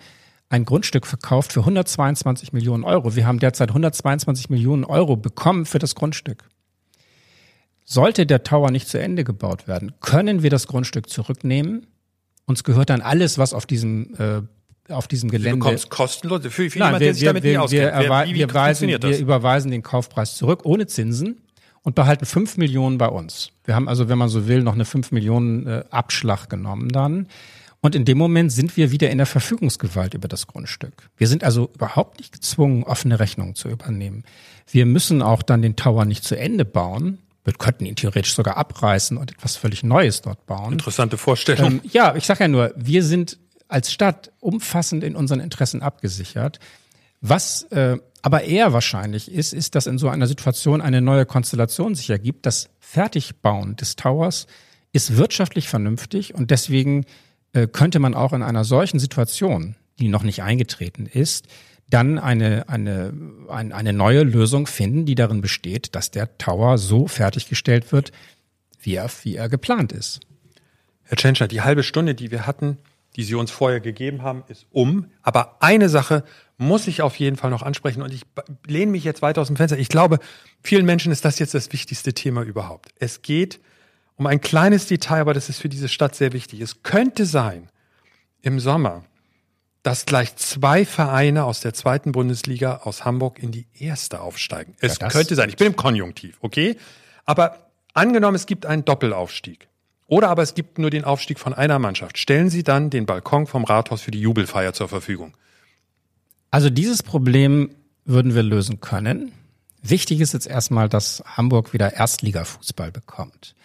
ein 0.53 0.67
Grundstück 0.67 1.07
verkauft 1.07 1.55
für 1.55 1.61
122 1.61 2.53
Millionen 2.53 2.85
Euro. 2.85 3.17
Wir 3.17 3.27
haben 3.27 3.39
derzeit 3.39 3.71
122 3.71 4.51
Millionen 4.51 4.85
Euro 4.85 5.17
bekommen 5.17 5.65
für 5.65 5.79
das 5.79 5.95
Grundstück. 5.95 6.45
Sollte 7.87 8.27
der 8.27 8.43
Tower 8.43 8.71
nicht 8.71 8.87
zu 8.87 9.01
Ende 9.01 9.25
gebaut 9.25 9.67
werden, 9.67 9.95
können 10.01 10.43
wir 10.43 10.51
das 10.51 10.67
Grundstück 10.67 11.09
zurücknehmen. 11.09 11.87
Uns 12.45 12.65
gehört 12.65 12.91
dann 12.91 13.01
alles, 13.01 13.39
was 13.39 13.55
auf 13.55 13.65
diesem 13.65 14.15
äh, 14.19 14.43
auf 14.93 15.09
diesem 15.09 15.31
Gelände. 15.31 15.59
Du 15.59 15.65
bekommst 15.65 15.89
kostenlos 15.89 16.43
für, 16.43 16.69
für 16.69 16.79
Nein, 16.79 16.89
jemand, 16.89 17.01
wir, 17.01 17.07
der 17.07 17.15
sich 17.15 17.25
damit 17.25 17.43
wir, 17.45 17.51
nicht 17.53 17.61
auskennt. 17.61 17.83
Wir, 17.83 18.11
Wer, 18.11 18.27
wie, 18.27 18.35
wie 18.35 18.39
wir, 18.41 18.53
weisen, 18.53 18.89
wir 18.89 19.19
überweisen 19.19 19.71
den 19.71 19.83
Kaufpreis 19.83 20.37
zurück 20.37 20.61
ohne 20.65 20.87
Zinsen 20.87 21.41
und 21.83 21.95
behalten 21.95 22.27
fünf 22.27 22.59
Millionen 22.59 22.99
bei 22.99 23.09
uns. 23.09 23.53
Wir 23.65 23.75
haben 23.75 23.89
also, 23.89 24.11
wenn 24.11 24.19
man 24.19 24.29
so 24.29 24.47
will, 24.47 24.63
noch 24.63 24.75
eine 24.75 24.85
fünf 24.85 25.13
Millionen 25.13 25.67
äh, 25.67 25.85
Abschlag 25.91 26.51
genommen 26.51 26.91
dann. 26.91 27.29
Und 27.83 27.97
in 27.97 28.05
dem 28.05 28.17
Moment 28.17 28.53
sind 28.53 28.77
wir 28.77 28.93
wieder 28.93 29.11
in 29.11 29.19
der 29.19 29.27
Verfügungsgewalt 29.27 30.15
über 30.15 30.29
das 30.29 30.47
Grundstück. 30.47 31.11
Wir 31.17 31.27
sind 31.27 31.43
also 31.43 31.69
überhaupt 31.75 32.21
nicht 32.21 32.33
gezwungen, 32.33 32.85
offene 32.85 33.19
Rechnungen 33.19 33.57
zu 33.57 33.69
übernehmen. 33.69 34.23
Wir 34.71 34.87
müssen 34.87 35.21
auch 35.21 35.43
dann 35.43 35.63
den 35.63 35.75
Tower 35.75 36.05
nicht 36.05 36.23
zu 36.23 36.39
Ende 36.39 36.65
bauen. 36.65 37.19
Wir 37.45 37.55
könnten 37.55 37.85
ihn 37.85 37.97
theoretisch 37.97 38.35
sogar 38.35 38.57
abreißen 38.57 39.17
und 39.17 39.33
etwas 39.33 39.57
völlig 39.57 39.83
Neues 39.83 40.23
dort 40.23 40.47
bauen. 40.47 40.75
Interessante 40.75 41.19
Vorstellung. 41.19 41.73
Ähm, 41.73 41.81
ja, 41.91 42.15
ich 42.15 42.25
sage 42.25 42.45
ja 42.45 42.49
nur, 42.49 42.73
wir 42.77 43.03
sind 43.03 43.39
als 43.67 43.93
Stadt 43.93 44.31
umfassend 44.39 45.03
in 45.03 45.17
unseren 45.17 45.41
Interessen 45.41 45.83
abgesichert. 45.83 46.61
Was 47.21 47.65
äh, 47.73 47.99
aber 48.23 48.45
eher 48.45 48.73
wahrscheinlich 48.73 49.31
ist, 49.31 49.53
ist, 49.53 49.75
dass 49.75 49.89
in 49.89 49.99
so 49.99 50.09
einer 50.09 50.29
Situation 50.29 50.81
eine 50.81 51.01
neue 51.01 51.27
Konstellation 51.27 51.97
sich 51.97 52.11
ergibt. 52.11 52.47
Das 52.47 52.69
Fertigbauen 52.79 53.75
des 53.75 53.97
Towers 53.97 54.47
ist 54.93 55.17
wirtschaftlich 55.17 55.69
vernünftig 55.69 56.35
und 56.35 56.53
deswegen 56.53 57.07
äh, 57.53 57.67
könnte 57.67 57.99
man 57.99 58.15
auch 58.15 58.33
in 58.33 58.43
einer 58.43 58.65
solchen 58.65 58.99
Situation, 58.99 59.77
die 59.99 60.09
noch 60.09 60.23
nicht 60.23 60.43
eingetreten 60.43 61.07
ist, 61.07 61.47
dann 61.91 62.19
eine, 62.19 62.69
eine, 62.69 63.13
eine, 63.49 63.75
eine 63.75 63.93
neue 63.93 64.23
Lösung 64.23 64.67
finden, 64.67 65.05
die 65.05 65.15
darin 65.15 65.43
besteht, 65.43 65.95
dass 65.95 66.11
der 66.11 66.39
Tower 66.39 66.79
so 66.79 67.07
fertiggestellt 67.07 67.93
wird, 67.93 68.13
wie 68.81 68.95
er, 68.95 69.11
wie 69.23 69.37
er 69.37 69.49
geplant 69.49 69.93
ist. 69.93 70.21
Herr 71.03 71.19
Tschentscher, 71.19 71.49
die 71.49 71.61
halbe 71.61 71.83
Stunde, 71.83 72.15
die 72.15 72.31
wir 72.31 72.47
hatten, 72.47 72.79
die 73.17 73.25
Sie 73.25 73.35
uns 73.35 73.51
vorher 73.51 73.81
gegeben 73.81 74.23
haben, 74.23 74.45
ist 74.49 74.67
um. 74.71 75.07
Aber 75.21 75.63
eine 75.63 75.91
Sache 75.91 76.25
muss 76.57 76.87
ich 76.87 77.03
auf 77.03 77.17
jeden 77.17 77.37
Fall 77.37 77.51
noch 77.51 77.63
ansprechen 77.63 78.01
und 78.01 78.15
ich 78.15 78.23
lehne 78.67 78.91
mich 78.91 79.05
jetzt 79.05 79.21
weiter 79.21 79.43
aus 79.43 79.49
dem 79.49 79.57
Fenster. 79.57 79.79
Ich 79.79 79.89
glaube, 79.89 80.19
vielen 80.63 80.87
Menschen 80.87 81.13
ist 81.13 81.27
das 81.27 81.39
jetzt 81.39 81.53
das 81.53 81.73
wichtigste 81.73 82.15
Thema 82.15 82.43
überhaupt. 82.43 82.89
Es 82.99 83.21
geht 83.21 83.61
um 84.23 84.29
ein 84.29 84.41
kleines 84.41 84.87
Detail, 84.87 85.23
aber 85.23 85.35
das 85.35 85.49
ist 85.49 85.59
für 85.59 85.69
diese 85.69 85.89
Stadt 85.89 86.15
sehr 86.15 86.33
wichtig. 86.33 86.61
Es 86.61 86.85
könnte 86.85 87.27
sein, 87.27 87.69
im 88.41 88.61
Sommer, 88.61 89.05
dass 89.83 90.07
gleich 90.07 90.37
zwei 90.37 90.85
Vereine 90.85 91.43
aus 91.45 91.61
der 91.61 91.75
zweiten 91.75 92.13
Bundesliga 92.13 92.83
aus 92.85 93.05
Hamburg 93.05 93.43
in 93.43 93.51
die 93.51 93.67
erste 93.77 94.21
aufsteigen. 94.21 94.77
Es 94.79 95.01
ja, 95.01 95.09
könnte 95.09 95.35
sein. 95.35 95.49
Ich 95.49 95.57
bin 95.57 95.67
im 95.67 95.77
Konjunktiv, 95.77 96.39
okay? 96.41 96.77
Aber 97.25 97.71
angenommen, 97.95 98.37
es 98.37 98.47
gibt 98.47 98.65
einen 98.65 98.85
Doppelaufstieg. 98.85 99.69
Oder 100.07 100.29
aber 100.29 100.43
es 100.43 100.55
gibt 100.55 100.79
nur 100.79 100.91
den 100.91 101.05
Aufstieg 101.05 101.41
von 101.41 101.53
einer 101.53 101.81
Mannschaft. 101.81 102.17
Stellen 102.17 102.49
Sie 102.49 102.63
dann 102.63 102.91
den 102.91 103.07
Balkon 103.07 103.49
vom 103.49 103.65
Rathaus 103.65 104.03
für 104.03 104.13
die 104.13 104.21
Jubelfeier 104.21 104.73
zur 104.73 104.89
Verfügung. 104.89 105.37
Also 106.53 106.71
dieses 106.71 107.03
Problem 107.03 107.75
würden 108.05 108.37
wir 108.37 108.45
lösen 108.45 108.81
können. 108.81 109.33
Wichtig 109.83 110.21
ist 110.21 110.33
jetzt 110.33 110.47
erstmal, 110.47 110.89
dass 110.89 111.25
Hamburg 111.27 111.73
wieder 111.73 111.95
Erstligafußball 111.95 112.93
bekommt. 112.93 113.57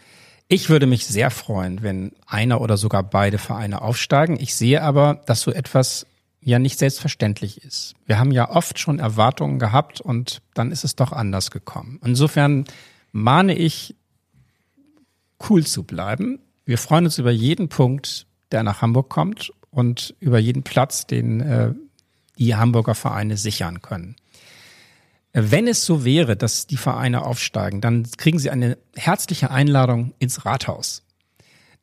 Ich 0.49 0.69
würde 0.69 0.87
mich 0.87 1.05
sehr 1.05 1.29
freuen, 1.29 1.83
wenn 1.83 2.13
einer 2.25 2.61
oder 2.61 2.77
sogar 2.77 3.03
beide 3.03 3.37
Vereine 3.37 3.81
aufsteigen. 3.81 4.37
Ich 4.39 4.55
sehe 4.55 4.81
aber, 4.81 5.21
dass 5.25 5.41
so 5.41 5.51
etwas 5.51 6.07
ja 6.39 6.59
nicht 6.59 6.79
selbstverständlich 6.79 7.63
ist. 7.63 7.95
Wir 8.05 8.17
haben 8.17 8.31
ja 8.31 8.49
oft 8.49 8.79
schon 8.79 8.99
Erwartungen 8.99 9.59
gehabt 9.59 9.99
und 9.99 10.41
dann 10.53 10.71
ist 10.71 10.85
es 10.85 10.95
doch 10.95 11.11
anders 11.11 11.51
gekommen. 11.51 11.99
Insofern 12.03 12.63
mahne 13.11 13.55
ich, 13.55 13.95
cool 15.49 15.65
zu 15.65 15.83
bleiben. 15.83 16.39
Wir 16.65 16.77
freuen 16.77 17.05
uns 17.05 17.17
über 17.17 17.31
jeden 17.31 17.67
Punkt, 17.67 18.25
der 18.51 18.63
nach 18.63 18.81
Hamburg 18.81 19.09
kommt 19.09 19.51
und 19.69 20.15
über 20.19 20.39
jeden 20.39 20.63
Platz, 20.63 21.05
den 21.05 21.41
äh, 21.41 21.73
die 22.37 22.55
Hamburger 22.55 22.95
Vereine 22.95 23.35
sichern 23.35 23.81
können. 23.81 24.15
Wenn 25.33 25.67
es 25.67 25.85
so 25.85 26.03
wäre, 26.03 26.35
dass 26.35 26.67
die 26.67 26.77
Vereine 26.77 27.23
aufsteigen, 27.23 27.81
dann 27.81 28.07
kriegen 28.17 28.39
sie 28.39 28.49
eine 28.49 28.77
herzliche 28.95 29.51
Einladung 29.51 30.13
ins 30.19 30.45
Rathaus. 30.45 31.03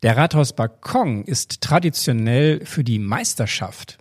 Der 0.03 0.17
Rathausbalkon 0.17 1.23
ist 1.23 1.61
traditionell 1.61 2.65
für 2.65 2.83
die 2.83 2.99
Meisterschaft. 2.99 3.97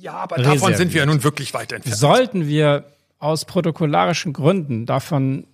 Ja, 0.00 0.14
aber 0.14 0.36
davon 0.36 0.52
reserviert. 0.52 0.78
sind 0.78 0.94
wir 0.94 1.00
ja 1.00 1.06
nun 1.06 1.22
wirklich 1.22 1.52
weit 1.54 1.72
entfernt. 1.72 1.98
Sollten 1.98 2.46
wir 2.46 2.86
aus 3.18 3.44
protokollarischen 3.44 4.32
Gründen 4.32 4.86
davon 4.86 5.46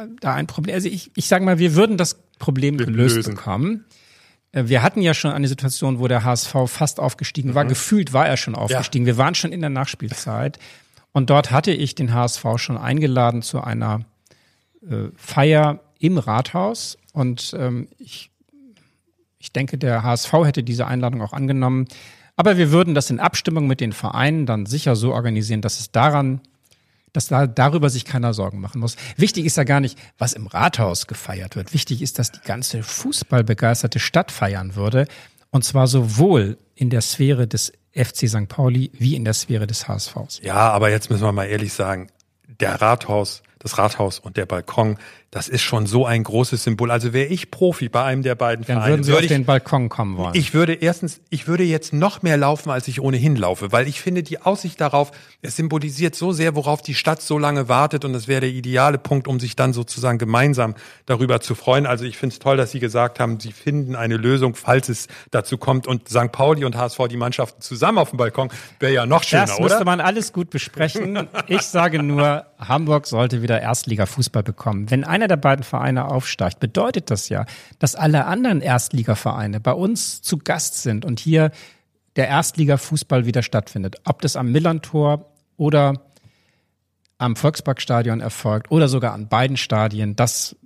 äh, 0.00 0.06
da 0.20 0.34
ein 0.34 0.46
Problem, 0.46 0.74
also 0.74 0.88
ich, 0.88 1.10
ich 1.14 1.28
sage 1.28 1.44
mal, 1.44 1.58
wir 1.58 1.74
würden 1.74 1.96
das 1.96 2.20
Problem 2.38 2.78
wir 2.78 2.86
gelöst 2.86 3.16
lösen. 3.16 3.34
bekommen. 3.36 3.84
Äh, 4.52 4.64
wir 4.66 4.82
hatten 4.82 5.02
ja 5.02 5.14
schon 5.14 5.30
eine 5.30 5.48
Situation, 5.48 5.98
wo 5.98 6.08
der 6.08 6.24
HSV 6.24 6.54
fast 6.66 6.98
aufgestiegen 6.98 7.54
war. 7.54 7.64
Mhm. 7.64 7.68
Gefühlt 7.68 8.12
war 8.12 8.26
er 8.26 8.36
schon 8.36 8.54
aufgestiegen. 8.54 9.06
Ja. 9.06 9.14
Wir 9.14 9.18
waren 9.18 9.34
schon 9.34 9.52
in 9.52 9.60
der 9.60 9.70
Nachspielzeit. 9.70 10.58
Und 11.12 11.30
dort 11.30 11.50
hatte 11.50 11.72
ich 11.72 11.94
den 11.94 12.14
HSV 12.14 12.44
schon 12.56 12.78
eingeladen 12.78 13.42
zu 13.42 13.60
einer 13.60 14.00
äh, 14.88 15.08
Feier 15.16 15.80
im 15.98 16.18
Rathaus. 16.18 16.98
Und 17.12 17.54
ähm, 17.58 17.88
ich, 17.98 18.30
ich 19.38 19.52
denke, 19.52 19.78
der 19.78 20.02
HSV 20.02 20.32
hätte 20.44 20.62
diese 20.62 20.86
Einladung 20.86 21.22
auch 21.22 21.32
angenommen. 21.32 21.86
Aber 22.36 22.56
wir 22.56 22.70
würden 22.70 22.94
das 22.94 23.10
in 23.10 23.20
Abstimmung 23.20 23.66
mit 23.66 23.80
den 23.80 23.92
Vereinen 23.92 24.46
dann 24.46 24.66
sicher 24.66 24.96
so 24.96 25.12
organisieren, 25.12 25.60
dass 25.60 25.80
es 25.80 25.92
daran, 25.92 26.40
dass 27.12 27.26
da 27.26 27.46
darüber 27.46 27.90
sich 27.90 28.04
keiner 28.04 28.32
Sorgen 28.32 28.60
machen 28.60 28.80
muss. 28.80 28.96
Wichtig 29.16 29.44
ist 29.44 29.56
ja 29.56 29.64
gar 29.64 29.80
nicht, 29.80 29.98
was 30.16 30.32
im 30.32 30.46
Rathaus 30.46 31.06
gefeiert 31.06 31.56
wird. 31.56 31.74
Wichtig 31.74 32.02
ist, 32.02 32.18
dass 32.18 32.30
die 32.30 32.40
ganze 32.44 32.82
fußballbegeisterte 32.82 33.98
Stadt 33.98 34.30
feiern 34.30 34.76
würde. 34.76 35.06
Und 35.50 35.64
zwar 35.64 35.88
sowohl 35.88 36.56
in 36.76 36.88
der 36.88 37.00
Sphäre 37.00 37.48
des 37.48 37.72
FC 37.94 38.28
St. 38.28 38.48
Pauli 38.48 38.90
wie 38.94 39.16
in 39.16 39.24
der 39.24 39.34
Sphäre 39.34 39.66
des 39.66 39.88
HSVs. 39.88 40.40
Ja, 40.42 40.70
aber 40.70 40.90
jetzt 40.90 41.10
müssen 41.10 41.22
wir 41.22 41.32
mal 41.32 41.46
ehrlich 41.46 41.72
sagen, 41.72 42.08
der 42.60 42.80
Rathaus, 42.80 43.42
das 43.58 43.78
Rathaus 43.78 44.18
und 44.18 44.36
der 44.36 44.46
Balkon, 44.46 44.98
das 45.32 45.48
ist 45.48 45.62
schon 45.62 45.86
so 45.86 46.06
ein 46.06 46.24
großes 46.24 46.64
Symbol. 46.64 46.90
Also 46.90 47.12
wäre 47.12 47.28
ich 47.28 47.52
Profi 47.52 47.88
bei 47.88 48.02
einem 48.02 48.22
der 48.22 48.34
beiden 48.34 48.64
Dann 48.64 48.78
Vereine, 48.78 48.94
würden 48.94 49.04
Sie 49.04 49.10
würde 49.12 49.18
auf 49.18 49.22
ich, 49.24 49.28
den 49.28 49.44
Balkon 49.44 49.88
kommen 49.88 50.16
wollen. 50.16 50.34
ich 50.34 50.54
würde 50.54 50.74
erstens, 50.74 51.20
ich 51.30 51.46
würde 51.46 51.62
jetzt 51.62 51.92
noch 51.92 52.22
mehr 52.22 52.36
laufen, 52.36 52.70
als 52.70 52.88
ich 52.88 53.00
ohnehin 53.00 53.36
laufe, 53.36 53.70
weil 53.70 53.86
ich 53.86 54.00
finde, 54.00 54.24
die 54.24 54.42
Aussicht 54.42 54.80
darauf, 54.80 55.12
es 55.40 55.54
symbolisiert 55.54 56.16
so 56.16 56.32
sehr, 56.32 56.56
worauf 56.56 56.82
die 56.82 56.94
Stadt 56.94 57.22
so 57.22 57.38
lange 57.38 57.68
wartet 57.68 58.04
und 58.04 58.12
das 58.12 58.26
wäre 58.26 58.40
der 58.40 58.50
ideale 58.50 58.98
Punkt, 58.98 59.28
um 59.28 59.38
sich 59.38 59.54
dann 59.54 59.72
sozusagen 59.72 60.18
gemeinsam 60.18 60.74
darüber 61.06 61.40
zu 61.40 61.54
freuen. 61.54 61.86
Also 61.86 62.04
ich 62.04 62.16
finde 62.18 62.32
es 62.32 62.40
toll, 62.40 62.56
dass 62.56 62.72
Sie 62.72 62.80
gesagt 62.80 63.20
haben, 63.20 63.38
Sie 63.38 63.52
finden 63.52 63.94
eine 63.94 64.16
Lösung, 64.16 64.56
falls 64.56 64.88
es 64.88 65.06
dazu 65.30 65.58
kommt 65.58 65.86
und 65.86 66.08
St. 66.08 66.32
Pauli 66.32 66.64
und 66.64 66.76
HSV 66.76 67.06
die 67.08 67.16
Mannschaften 67.16 67.60
zusammen 67.62 67.98
auf 67.98 68.10
dem 68.10 68.16
Balkon 68.16 68.48
wäre 68.80 68.92
ja 68.92 69.06
noch 69.06 69.22
schöner, 69.22 69.42
das 69.46 69.58
oder? 69.58 69.62
müsste 69.64 69.84
man 69.84 70.00
alles 70.00 70.32
gut 70.32 70.50
besprechen. 70.50 71.28
Ich 71.46 71.62
sage 71.62 72.02
nur, 72.02 72.46
Hamburg 72.58 73.06
sollte 73.06 73.42
wieder 73.42 73.60
Erstliga-Fußball 73.60 74.42
bekommen. 74.42 74.90
Wenn 74.90 75.04
einer 75.20 75.28
der 75.28 75.36
beiden 75.36 75.62
Vereine 75.62 76.06
aufsteigt, 76.06 76.60
bedeutet 76.60 77.10
das 77.10 77.28
ja, 77.28 77.44
dass 77.78 77.94
alle 77.94 78.24
anderen 78.24 78.60
Erstligavereine 78.62 79.60
bei 79.60 79.72
uns 79.72 80.22
zu 80.22 80.38
Gast 80.38 80.82
sind 80.82 81.04
und 81.04 81.20
hier 81.20 81.50
der 82.16 82.28
Erstliga-Fußball 82.28 83.26
wieder 83.26 83.42
stattfindet. 83.42 83.96
Ob 84.04 84.22
das 84.22 84.36
am 84.36 84.50
Millantor 84.50 85.32
oder 85.56 86.02
am 87.18 87.36
Volksparkstadion 87.36 88.20
erfolgt 88.20 88.70
oder 88.70 88.88
sogar 88.88 89.12
an 89.12 89.28
beiden 89.28 89.56
Stadien, 89.56 90.16
das 90.16 90.56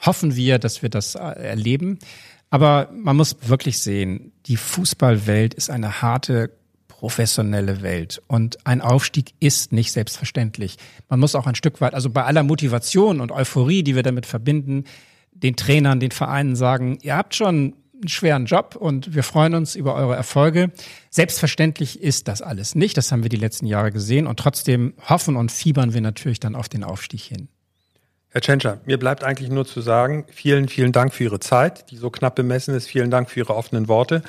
hoffen 0.00 0.34
wir, 0.34 0.58
dass 0.58 0.82
wir 0.82 0.88
das 0.88 1.14
äh, 1.14 1.18
erleben. 1.20 1.98
Aber 2.50 2.90
man 2.92 3.16
muss 3.16 3.36
wirklich 3.48 3.78
sehen, 3.78 4.32
die 4.46 4.56
Fußballwelt 4.56 5.54
ist 5.54 5.70
eine 5.70 6.02
harte, 6.02 6.50
professionelle 7.02 7.82
Welt 7.82 8.22
und 8.28 8.64
ein 8.64 8.80
Aufstieg 8.80 9.34
ist 9.40 9.72
nicht 9.72 9.90
selbstverständlich. 9.90 10.76
Man 11.08 11.18
muss 11.18 11.34
auch 11.34 11.48
ein 11.48 11.56
Stück 11.56 11.80
weit, 11.80 11.94
also 11.94 12.10
bei 12.10 12.22
aller 12.22 12.44
Motivation 12.44 13.20
und 13.20 13.32
Euphorie, 13.32 13.82
die 13.82 13.96
wir 13.96 14.04
damit 14.04 14.24
verbinden, 14.24 14.84
den 15.32 15.56
Trainern, 15.56 15.98
den 15.98 16.12
Vereinen 16.12 16.54
sagen, 16.54 16.98
ihr 17.02 17.16
habt 17.16 17.34
schon 17.34 17.74
einen 17.92 18.08
schweren 18.08 18.46
Job 18.46 18.76
und 18.76 19.16
wir 19.16 19.24
freuen 19.24 19.56
uns 19.56 19.74
über 19.74 19.96
eure 19.96 20.14
Erfolge. 20.14 20.70
Selbstverständlich 21.10 22.00
ist 22.00 22.28
das 22.28 22.40
alles 22.40 22.76
nicht, 22.76 22.96
das 22.96 23.10
haben 23.10 23.24
wir 23.24 23.30
die 23.30 23.36
letzten 23.36 23.66
Jahre 23.66 23.90
gesehen 23.90 24.28
und 24.28 24.38
trotzdem 24.38 24.94
hoffen 25.08 25.34
und 25.34 25.50
fiebern 25.50 25.94
wir 25.94 26.02
natürlich 26.02 26.38
dann 26.38 26.54
auf 26.54 26.68
den 26.68 26.84
Aufstieg 26.84 27.22
hin. 27.22 27.48
Herr 28.28 28.42
Tschentscher, 28.42 28.80
mir 28.86 29.00
bleibt 29.00 29.24
eigentlich 29.24 29.50
nur 29.50 29.66
zu 29.66 29.80
sagen, 29.80 30.24
vielen, 30.30 30.68
vielen 30.68 30.92
Dank 30.92 31.12
für 31.12 31.24
Ihre 31.24 31.40
Zeit, 31.40 31.90
die 31.90 31.96
so 31.96 32.10
knapp 32.10 32.36
bemessen 32.36 32.76
ist. 32.76 32.86
Vielen 32.86 33.10
Dank 33.10 33.28
für 33.28 33.40
Ihre 33.40 33.56
offenen 33.56 33.88
Worte. 33.88 34.22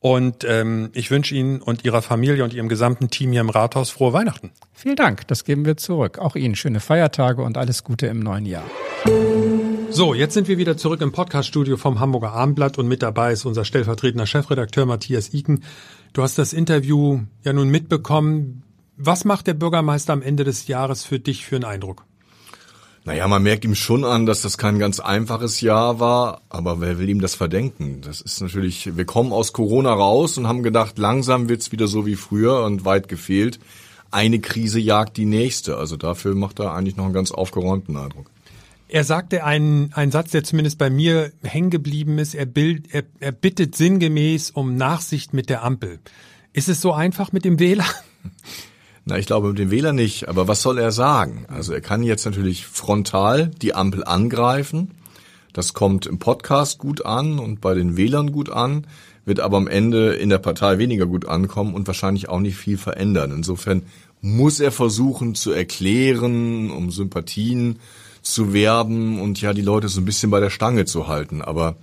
Und 0.00 0.44
ähm, 0.44 0.88
ich 0.94 1.10
wünsche 1.10 1.34
Ihnen 1.34 1.60
und 1.60 1.84
Ihrer 1.84 2.00
Familie 2.00 2.42
und 2.42 2.54
Ihrem 2.54 2.70
gesamten 2.70 3.10
Team 3.10 3.32
hier 3.32 3.42
im 3.42 3.50
Rathaus 3.50 3.90
frohe 3.90 4.14
Weihnachten. 4.14 4.50
Vielen 4.72 4.96
Dank, 4.96 5.26
das 5.28 5.44
geben 5.44 5.66
wir 5.66 5.76
zurück. 5.76 6.18
Auch 6.18 6.36
Ihnen 6.36 6.56
schöne 6.56 6.80
Feiertage 6.80 7.42
und 7.42 7.58
alles 7.58 7.84
Gute 7.84 8.06
im 8.06 8.20
neuen 8.20 8.46
Jahr. 8.46 8.64
So, 9.90 10.14
jetzt 10.14 10.32
sind 10.34 10.48
wir 10.48 10.56
wieder 10.56 10.78
zurück 10.78 11.02
im 11.02 11.12
Podcaststudio 11.12 11.76
vom 11.76 12.00
Hamburger 12.00 12.32
Abendblatt 12.32 12.78
und 12.78 12.88
mit 12.88 13.02
dabei 13.02 13.32
ist 13.32 13.44
unser 13.44 13.66
stellvertretender 13.66 14.26
Chefredakteur 14.26 14.86
Matthias 14.86 15.34
Iken. 15.34 15.64
Du 16.14 16.22
hast 16.22 16.38
das 16.38 16.54
Interview 16.54 17.20
ja 17.42 17.52
nun 17.52 17.68
mitbekommen. 17.68 18.62
Was 18.96 19.26
macht 19.26 19.48
der 19.48 19.54
Bürgermeister 19.54 20.14
am 20.14 20.22
Ende 20.22 20.44
des 20.44 20.66
Jahres 20.66 21.04
für 21.04 21.18
dich 21.18 21.44
für 21.44 21.56
einen 21.56 21.64
Eindruck? 21.64 22.06
Naja, 23.04 23.26
man 23.28 23.42
merkt 23.42 23.64
ihm 23.64 23.74
schon 23.74 24.04
an, 24.04 24.26
dass 24.26 24.42
das 24.42 24.58
kein 24.58 24.78
ganz 24.78 25.00
einfaches 25.00 25.62
Jahr 25.62 26.00
war, 26.00 26.42
aber 26.50 26.80
wer 26.80 26.98
will 26.98 27.08
ihm 27.08 27.20
das 27.20 27.34
verdenken? 27.34 28.02
Das 28.02 28.20
ist 28.20 28.42
natürlich, 28.42 28.96
wir 28.96 29.06
kommen 29.06 29.32
aus 29.32 29.54
Corona 29.54 29.92
raus 29.92 30.36
und 30.36 30.46
haben 30.46 30.62
gedacht, 30.62 30.98
langsam 30.98 31.48
wird's 31.48 31.72
wieder 31.72 31.88
so 31.88 32.04
wie 32.04 32.16
früher 32.16 32.62
und 32.64 32.84
weit 32.84 33.08
gefehlt. 33.08 33.58
Eine 34.10 34.40
Krise 34.40 34.80
jagt 34.80 35.16
die 35.16 35.24
nächste. 35.24 35.76
Also 35.78 35.96
dafür 35.96 36.34
macht 36.34 36.58
er 36.58 36.74
eigentlich 36.74 36.96
noch 36.96 37.04
einen 37.04 37.14
ganz 37.14 37.30
aufgeräumten 37.30 37.96
Eindruck. 37.96 38.26
Er 38.88 39.04
sagte 39.04 39.44
einen, 39.44 39.92
einen 39.94 40.10
Satz, 40.10 40.32
der 40.32 40.42
zumindest 40.42 40.76
bei 40.76 40.90
mir 40.90 41.32
hängen 41.42 41.70
geblieben 41.70 42.18
ist. 42.18 42.34
Er, 42.34 42.44
bild, 42.44 42.92
er, 42.92 43.04
er 43.20 43.32
bittet 43.32 43.76
sinngemäß 43.76 44.50
um 44.50 44.74
Nachsicht 44.74 45.32
mit 45.32 45.48
der 45.48 45.62
Ampel. 45.62 46.00
Ist 46.52 46.68
es 46.68 46.80
so 46.80 46.92
einfach 46.92 47.32
mit 47.32 47.44
dem 47.44 47.60
Wähler? 47.60 47.86
Na, 49.10 49.18
ich 49.18 49.26
glaube 49.26 49.48
mit 49.48 49.58
dem 49.58 49.72
Wähler 49.72 49.92
nicht, 49.92 50.28
aber 50.28 50.46
was 50.46 50.62
soll 50.62 50.78
er 50.78 50.92
sagen? 50.92 51.44
Also 51.48 51.72
er 51.72 51.80
kann 51.80 52.04
jetzt 52.04 52.24
natürlich 52.26 52.64
frontal 52.64 53.50
die 53.60 53.74
Ampel 53.74 54.04
angreifen. 54.04 54.92
Das 55.52 55.74
kommt 55.74 56.06
im 56.06 56.20
Podcast 56.20 56.78
gut 56.78 57.04
an 57.04 57.40
und 57.40 57.60
bei 57.60 57.74
den 57.74 57.96
Wählern 57.96 58.30
gut 58.30 58.50
an, 58.50 58.86
wird 59.24 59.40
aber 59.40 59.56
am 59.56 59.66
Ende 59.66 60.12
in 60.14 60.28
der 60.28 60.38
Partei 60.38 60.78
weniger 60.78 61.06
gut 61.06 61.26
ankommen 61.26 61.74
und 61.74 61.88
wahrscheinlich 61.88 62.28
auch 62.28 62.38
nicht 62.38 62.54
viel 62.54 62.78
verändern. 62.78 63.32
Insofern 63.32 63.82
muss 64.20 64.60
er 64.60 64.70
versuchen 64.70 65.34
zu 65.34 65.50
erklären, 65.50 66.70
um 66.70 66.92
Sympathien 66.92 67.80
zu 68.22 68.52
werben 68.52 69.20
und 69.20 69.40
ja 69.40 69.52
die 69.52 69.60
Leute 69.60 69.88
so 69.88 70.00
ein 70.00 70.04
bisschen 70.04 70.30
bei 70.30 70.38
der 70.38 70.50
Stange 70.50 70.84
zu 70.84 71.08
halten. 71.08 71.42
Aber 71.42 71.74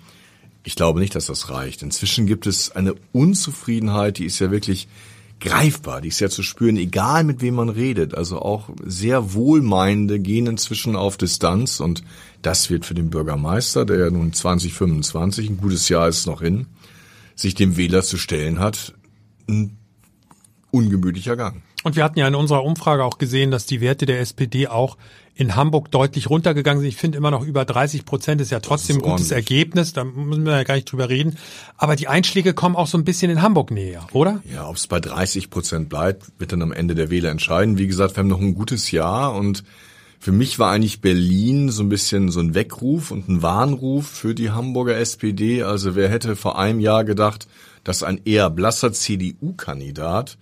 ich 0.63 0.77
glaube 0.77 1.01
nicht, 1.01 1.13
dass 1.13 1.25
das 1.25 1.49
reicht. 1.49 1.81
Inzwischen 1.81 2.25
gibt 2.25 2.47
es 2.47 2.71
eine 2.71 2.95
Unzufriedenheit, 3.11 4.17
die 4.17 4.25
ist 4.25 4.39
ja 4.39 4.49
wirklich 4.49 4.87
greifbar, 5.39 6.01
die 6.01 6.07
ist 6.09 6.19
ja 6.19 6.29
zu 6.29 6.43
spüren, 6.43 6.77
egal 6.77 7.23
mit 7.23 7.41
wem 7.41 7.55
man 7.55 7.69
redet. 7.69 8.15
Also 8.15 8.39
auch 8.39 8.69
sehr 8.83 9.33
wohlmeinende 9.33 10.19
gehen 10.19 10.47
inzwischen 10.47 10.95
auf 10.95 11.17
Distanz 11.17 11.79
und 11.79 12.03
das 12.41 12.69
wird 12.69 12.85
für 12.85 12.93
den 12.93 13.09
Bürgermeister, 13.09 13.85
der 13.85 13.97
ja 13.99 14.09
nun 14.09 14.33
2025, 14.33 15.49
ein 15.49 15.57
gutes 15.57 15.89
Jahr 15.89 16.07
ist 16.07 16.25
noch 16.27 16.41
hin, 16.41 16.67
sich 17.35 17.55
dem 17.55 17.77
Wähler 17.77 18.03
zu 18.03 18.17
stellen 18.17 18.59
hat, 18.59 18.93
ein 19.47 19.77
ungemütlicher 20.71 21.35
Gang. 21.35 21.61
Und 21.83 21.95
wir 21.95 22.03
hatten 22.03 22.19
ja 22.19 22.27
in 22.27 22.35
unserer 22.35 22.63
Umfrage 22.63 23.03
auch 23.03 23.17
gesehen, 23.17 23.51
dass 23.51 23.65
die 23.65 23.81
Werte 23.81 24.05
der 24.05 24.19
SPD 24.19 24.67
auch 24.67 24.97
in 25.37 25.55
Hamburg 25.55 25.91
deutlich 25.91 26.29
runtergegangen 26.29 26.81
sind. 26.81 26.89
Ich 26.89 26.97
finde 26.97 27.17
immer 27.19 27.29
noch 27.29 27.45
über 27.45 27.63
30 27.63 28.05
Prozent 28.05 28.41
ist 28.41 28.49
ja 28.49 28.59
trotzdem 28.59 28.97
ein 28.97 29.01
gutes 29.01 29.31
ordentlich. 29.31 29.31
Ergebnis. 29.31 29.93
Da 29.93 30.03
müssen 30.03 30.45
wir 30.45 30.53
ja 30.53 30.63
gar 30.63 30.73
nicht 30.75 30.91
drüber 30.91 31.09
reden. 31.09 31.37
Aber 31.77 31.95
die 31.95 32.07
Einschläge 32.07 32.55
kommen 32.55 32.75
auch 32.75 32.87
so 32.87 32.97
ein 32.97 33.03
bisschen 33.03 33.29
in 33.29 33.41
Hamburg 33.43 33.69
näher, 33.69 34.07
oder? 34.13 34.41
Ja, 34.51 34.67
ob 34.67 34.77
es 34.77 34.87
bei 34.87 34.99
30 34.99 35.51
Prozent 35.51 35.89
bleibt, 35.89 36.25
wird 36.39 36.51
dann 36.51 36.63
am 36.63 36.71
Ende 36.71 36.95
der 36.95 37.11
Wähler 37.11 37.29
entscheiden. 37.29 37.77
Wie 37.77 37.85
gesagt, 37.85 38.15
wir 38.15 38.21
haben 38.21 38.27
noch 38.27 38.41
ein 38.41 38.55
gutes 38.55 38.89
Jahr 38.89 39.35
und 39.35 39.63
für 40.19 40.31
mich 40.31 40.57
war 40.57 40.71
eigentlich 40.71 41.01
Berlin 41.01 41.69
so 41.69 41.83
ein 41.83 41.89
bisschen 41.89 42.29
so 42.31 42.39
ein 42.39 42.55
Weckruf 42.55 43.11
und 43.11 43.29
ein 43.29 43.43
Warnruf 43.43 44.07
für 44.07 44.33
die 44.33 44.49
Hamburger 44.49 44.97
SPD. 44.97 45.61
Also 45.61 45.95
wer 45.95 46.09
hätte 46.09 46.35
vor 46.35 46.57
einem 46.57 46.79
Jahr 46.79 47.03
gedacht, 47.03 47.47
dass 47.83 48.01
ein 48.01 48.21
eher 48.25 48.49
blasser 48.49 48.91
CDU-Kandidat 48.91 50.39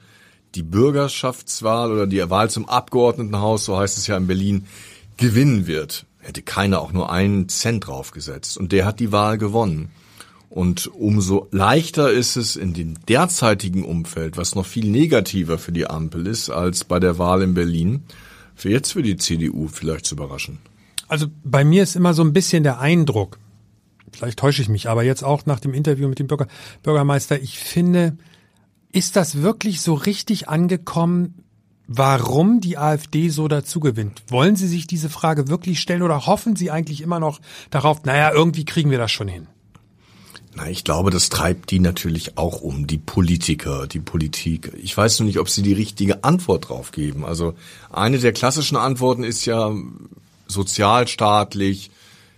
die 0.55 0.63
Bürgerschaftswahl 0.63 1.91
oder 1.91 2.07
die 2.07 2.29
Wahl 2.29 2.49
zum 2.49 2.67
Abgeordnetenhaus, 2.67 3.65
so 3.65 3.77
heißt 3.77 3.97
es 3.97 4.07
ja 4.07 4.17
in 4.17 4.27
Berlin, 4.27 4.65
gewinnen 5.17 5.67
wird. 5.67 6.05
Hätte 6.19 6.41
keiner 6.41 6.81
auch 6.81 6.91
nur 6.91 7.11
einen 7.11 7.49
Cent 7.49 7.87
draufgesetzt. 7.87 8.57
Und 8.57 8.71
der 8.71 8.85
hat 8.85 8.99
die 8.99 9.11
Wahl 9.11 9.37
gewonnen. 9.37 9.89
Und 10.49 10.87
umso 10.87 11.47
leichter 11.51 12.11
ist 12.11 12.37
es 12.37 12.55
in 12.55 12.73
dem 12.73 12.93
derzeitigen 13.05 13.83
Umfeld, 13.83 14.37
was 14.37 14.55
noch 14.55 14.65
viel 14.65 14.89
negativer 14.89 15.57
für 15.57 15.71
die 15.71 15.87
Ampel 15.87 16.27
ist 16.27 16.49
als 16.49 16.85
bei 16.85 16.99
der 16.99 17.17
Wahl 17.17 17.41
in 17.41 17.53
Berlin, 17.53 18.03
für 18.55 18.69
jetzt 18.69 18.93
für 18.93 19.03
die 19.03 19.17
CDU 19.17 19.67
vielleicht 19.67 20.05
zu 20.05 20.15
überraschen. 20.15 20.59
Also 21.07 21.27
bei 21.43 21.63
mir 21.63 21.83
ist 21.83 21.95
immer 21.95 22.13
so 22.13 22.23
ein 22.23 22.31
bisschen 22.31 22.63
der 22.63 22.79
Eindruck, 22.79 23.37
vielleicht 24.13 24.39
täusche 24.39 24.61
ich 24.61 24.69
mich, 24.69 24.87
aber 24.87 25.03
jetzt 25.03 25.23
auch 25.23 25.45
nach 25.45 25.59
dem 25.59 25.73
Interview 25.73 26.07
mit 26.07 26.19
dem 26.19 26.27
Bürger, 26.27 26.47
Bürgermeister, 26.83 27.41
ich 27.41 27.59
finde, 27.59 28.17
ist 28.95 29.17
das 29.17 29.41
wirklich 29.41 29.81
so 29.81 29.93
richtig 29.93 30.47
angekommen, 30.47 31.43
warum 31.85 32.61
die 32.61 32.77
AfD 32.77 33.27
so 33.27 33.49
dazu 33.49 33.81
gewinnt? 33.81 34.23
Wollen 34.29 34.55
Sie 34.55 34.69
sich 34.69 34.87
diese 34.87 35.09
Frage 35.09 35.49
wirklich 35.49 35.81
stellen 35.81 36.01
oder 36.01 36.25
hoffen 36.25 36.55
Sie 36.55 36.71
eigentlich 36.71 37.01
immer 37.01 37.19
noch 37.19 37.41
darauf, 37.71 38.05
naja, 38.05 38.31
irgendwie 38.31 38.63
kriegen 38.63 38.91
wir 38.91 38.97
das 38.97 39.11
schon 39.11 39.27
hin? 39.27 39.47
Na, 40.55 40.69
ich 40.69 40.85
glaube, 40.85 41.11
das 41.11 41.27
treibt 41.27 41.71
die 41.71 41.79
natürlich 41.79 42.37
auch 42.37 42.61
um, 42.61 42.87
die 42.87 42.97
Politiker, 42.97 43.85
die 43.85 43.99
Politik. 43.99 44.71
Ich 44.81 44.95
weiß 44.95 45.19
nur 45.19 45.27
nicht, 45.27 45.39
ob 45.39 45.49
sie 45.49 45.61
die 45.61 45.73
richtige 45.73 46.23
Antwort 46.23 46.69
drauf 46.69 46.91
geben. 46.91 47.25
Also 47.25 47.53
eine 47.91 48.19
der 48.19 48.31
klassischen 48.31 48.77
Antworten 48.77 49.25
ist 49.25 49.43
ja 49.43 49.75
sozialstaatlich 50.47 51.91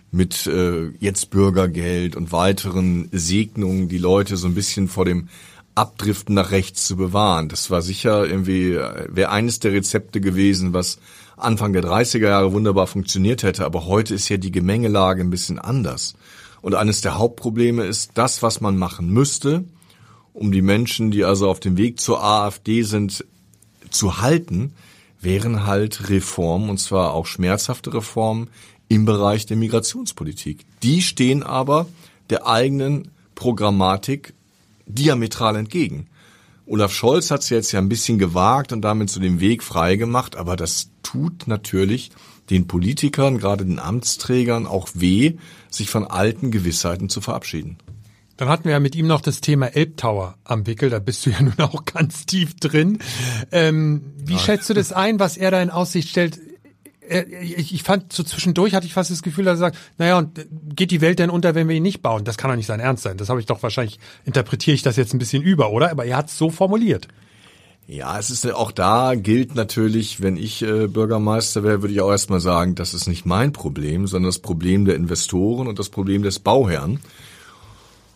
mit 0.10 0.48
äh, 0.48 0.88
jetzt 1.00 1.30
Bürgergeld 1.30 2.16
und 2.16 2.32
weiteren 2.32 3.10
Segnungen 3.12 3.90
die 3.90 4.00
Leute 4.00 4.38
so 4.38 4.48
ein 4.48 4.56
bisschen 4.56 4.88
vor 4.88 5.06
dem 5.06 5.30
Abdriften 5.78 6.36
nach 6.36 6.52
rechts 6.52 6.88
zu 6.88 6.98
bewahren. 6.98 7.50
Das 7.50 7.70
war 7.70 7.82
sicher 7.82 8.26
irgendwie, 8.26 8.76
wäre 9.08 9.30
eines 9.30 9.60
der 9.60 9.74
Rezepte 9.74 10.20
gewesen, 10.20 10.74
was 10.74 11.00
Anfang 11.38 11.72
der 11.72 11.84
30er 11.84 12.28
Jahre 12.28 12.52
wunderbar 12.52 12.88
funktioniert 12.88 13.44
hätte. 13.44 13.64
Aber 13.64 13.86
heute 13.86 14.16
ist 14.16 14.28
ja 14.28 14.38
die 14.38 14.52
Gemengelage 14.52 15.22
ein 15.22 15.30
bisschen 15.30 15.60
anders. 15.60 16.16
Und 16.62 16.74
eines 16.74 17.02
der 17.02 17.18
Hauptprobleme 17.18 17.86
ist 17.86 18.12
das, 18.16 18.42
was 18.42 18.60
man 18.60 18.78
machen 18.78 19.10
müsste, 19.10 19.66
um 20.34 20.52
die 20.52 20.64
Menschen, 20.64 21.12
die 21.12 21.24
also 21.24 21.50
auf 21.50 21.60
dem 21.60 21.78
Weg 21.78 22.00
zur 22.00 22.24
AfD 22.24 22.82
sind, 22.82 23.24
zu 23.92 24.22
halten, 24.22 24.74
wären 25.22 25.66
halt 25.66 26.10
Reformen, 26.10 26.70
und 26.70 26.80
zwar 26.80 27.14
auch 27.14 27.26
schmerzhafte 27.26 27.94
Reformen 27.94 28.50
im 28.88 29.06
Bereich 29.06 29.46
der 29.46 29.58
Migrationspolitik. 29.58 30.66
Die 30.84 31.02
stehen 31.02 31.44
aber 31.44 31.88
der 32.30 32.48
eigenen 32.48 33.10
Programmatik 33.36 34.34
diametral 34.88 35.56
entgegen. 35.56 36.08
Olaf 36.66 36.94
Scholz 36.94 37.32
hat 37.32 37.42
es 37.42 37.50
jetzt 37.50 37.72
ja 37.72 37.80
ein 37.80 37.90
bisschen 37.90 38.18
gewagt 38.20 38.74
und 38.74 38.82
damit 38.82 39.10
so 39.10 39.20
den 39.20 39.40
Weg 39.40 39.64
frei 39.64 39.96
gemacht, 39.96 40.36
aber 40.36 40.56
das 40.56 40.90
tut 41.02 41.48
natürlich 41.48 42.12
den 42.50 42.68
Politikern, 42.68 43.38
gerade 43.38 43.66
den 43.66 43.80
Amtsträgern 43.80 44.68
auch 44.68 44.90
weh, 44.94 45.36
sich 45.70 45.90
von 45.90 46.06
alten 46.06 46.52
Gewissheiten 46.52 47.10
zu 47.10 47.22
verabschieden. 47.22 47.78
Dann 48.38 48.50
hatten 48.50 48.66
wir 48.66 48.74
ja 48.74 48.80
mit 48.80 48.96
ihm 48.96 49.08
noch 49.08 49.22
das 49.22 49.42
Thema 49.42 49.68
Elbtower 49.68 50.38
am 50.44 50.68
Wickel. 50.68 50.92
Da 50.92 51.00
bist 51.00 51.26
du 51.26 51.32
ja 51.32 51.42
nun 51.42 51.60
auch 51.60 51.86
ganz 51.86 52.26
tief 52.26 52.56
drin. 52.56 53.00
Ähm, 53.52 54.14
wie 54.18 54.34
ja. 54.34 54.40
schätzt 54.40 54.70
du 54.70 54.74
das 54.74 54.94
ein, 54.94 55.20
was 55.20 55.38
er 55.38 55.52
da 55.52 55.62
in 55.62 55.72
Aussicht 55.72 56.10
stellt? 56.10 56.40
Ich 57.10 57.84
fand 57.84 58.12
so 58.12 58.24
zwischendurch 58.24 58.74
hatte 58.74 58.86
ich 58.86 58.94
fast 58.94 59.12
das 59.12 59.22
Gefühl, 59.22 59.46
dass 59.46 59.56
er 59.56 59.72
sagt, 59.72 59.78
naja, 59.98 60.18
und 60.18 60.46
geht 60.76 60.92
die 60.92 61.02
Welt 61.02 61.20
denn 61.20 61.30
unter, 61.30 61.56
wenn 61.56 61.70
wir 61.70 61.76
ihn 61.76 61.84
nicht 61.84 62.02
bauen? 62.02 62.26
Das 62.26 62.38
kann 62.38 62.50
doch 62.50 62.58
nicht 62.58 62.66
sein 62.66 62.80
Ernst 62.80 63.04
sein. 63.04 63.18
Das 63.18 63.30
habe 63.30 63.40
ich 63.40 63.46
doch 63.46 63.64
wahrscheinlich, 63.64 64.00
interpretiere 64.26 64.76
ich 64.76 64.82
das 64.82 64.96
jetzt 64.98 65.14
ein 65.14 65.20
bisschen 65.20 65.44
über, 65.44 65.72
oder? 65.72 65.92
Aber 65.92 66.06
er 66.06 66.18
hat 66.18 66.28
es 66.28 66.38
so 66.38 66.50
formuliert. 66.50 67.08
Ja, 67.90 68.20
es 68.20 68.30
ist 68.30 68.46
auch 68.52 68.74
da 68.74 69.16
gilt 69.16 69.56
natürlich, 69.56 70.22
wenn 70.22 70.36
ich 70.36 70.62
äh, 70.62 70.88
Bürgermeister 70.88 71.64
wäre, 71.64 71.82
würde 71.82 71.94
ich 71.94 72.02
auch 72.02 72.12
erstmal 72.12 72.42
sagen, 72.42 72.76
das 72.76 72.94
ist 72.94 73.08
nicht 73.08 73.26
mein 73.26 73.54
Problem, 73.54 74.08
sondern 74.08 74.28
das 74.28 74.40
Problem 74.40 74.84
der 74.84 74.96
Investoren 74.96 75.68
und 75.68 75.80
das 75.80 75.88
Problem 75.88 76.22
des 76.22 76.40
Bauherrn 76.40 77.00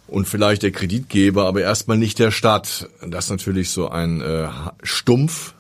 und 0.08 0.28
vielleicht 0.28 0.64
der 0.64 0.72
Kreditgeber, 0.72 1.46
aber 1.46 1.62
erstmal 1.62 1.98
nicht 1.98 2.20
der 2.20 2.32
Stadt. 2.32 2.90
Das 3.08 3.26
ist 3.26 3.32
natürlich 3.32 3.70
so 3.70 3.88
ein 3.88 4.20
äh, 4.20 4.50
Stumpf 4.84 5.54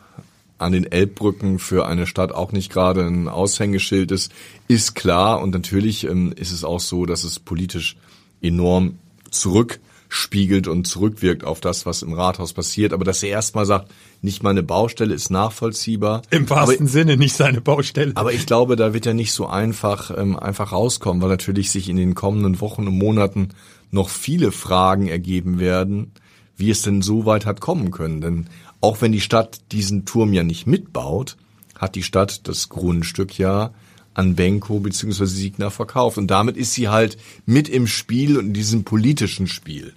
an 0.62 0.72
den 0.72 0.91
Elbbrücken 0.91 1.59
für 1.59 1.88
eine 1.88 2.07
Stadt 2.07 2.32
auch 2.34 2.51
nicht 2.51 2.72
gerade 2.72 3.01
ein 3.01 3.28
Aushängeschild 3.28 4.12
ist, 4.12 4.32
ist 4.68 4.95
klar. 4.95 5.41
Und 5.41 5.51
natürlich 5.51 6.05
ähm, 6.05 6.34
ist 6.36 6.51
es 6.51 6.64
auch 6.64 6.80
so, 6.80 7.05
dass 7.05 7.24
es 7.24 7.39
politisch 7.39 7.97
enorm 8.41 8.97
zurück 9.30 9.80
spiegelt 10.14 10.68
und 10.68 10.86
zurückwirkt 10.88 11.45
auf 11.45 11.62
das, 11.62 11.86
was 11.86 12.01
im 12.01 12.12
Rathaus 12.12 12.51
passiert. 12.51 12.91
Aber 12.91 13.05
dass 13.05 13.24
er 13.24 13.30
erstmal 13.30 13.66
sagt, 13.66 13.89
nicht 14.22 14.43
meine 14.43 14.62
Baustelle 14.62 15.14
ist 15.14 15.30
nachvollziehbar. 15.30 16.22
Im 16.32 16.49
wahrsten 16.49 16.86
aber, 16.86 16.89
Sinne 16.89 17.16
nicht 17.16 17.34
seine 17.34 17.62
Baustelle. 17.62 18.12
Aber 18.16 18.34
ich 18.34 18.45
glaube, 18.45 18.76
da 18.76 18.93
wird 18.93 19.05
er 19.05 19.14
nicht 19.14 19.32
so 19.32 19.47
einfach, 19.47 20.12
ähm, 20.16 20.38
einfach 20.38 20.74
rauskommen, 20.74 21.22
weil 21.22 21.30
natürlich 21.30 21.72
sich 21.72 21.88
in 21.88 21.95
den 21.95 22.14
kommenden 22.14 22.59
Wochen 22.59 22.88
und 22.88 22.97
Monaten 22.97 23.49
noch 23.89 24.09
viele 24.09 24.51
Fragen 24.51 25.07
ergeben 25.07 25.59
werden, 25.59 26.12
wie 26.57 26.70
es 26.70 26.82
denn 26.82 27.01
so 27.01 27.26
weit 27.26 27.45
hat 27.45 27.62
kommen 27.62 27.91
können. 27.91 28.20
Denn 28.20 28.47
auch 28.82 29.01
wenn 29.01 29.11
die 29.11 29.21
Stadt 29.21 29.59
diesen 29.71 30.05
Turm 30.05 30.34
ja 30.34 30.43
nicht 30.43 30.67
mitbaut, 30.67 31.38
hat 31.77 31.95
die 31.95 32.03
Stadt 32.03 32.47
das 32.47 32.69
Grundstück 32.69 33.38
ja 33.38 33.71
an 34.13 34.36
Benko 34.36 34.79
bzw. 34.79 35.25
Siegner 35.25 35.71
verkauft. 35.71 36.17
Und 36.17 36.27
damit 36.27 36.57
ist 36.57 36.73
sie 36.73 36.89
halt 36.89 37.17
mit 37.45 37.69
im 37.69 37.88
Spiel 37.88 38.38
und 38.38 38.47
in 38.47 38.53
diesem 38.53 38.84
politischen 38.84 39.47
Spiel. 39.47 39.93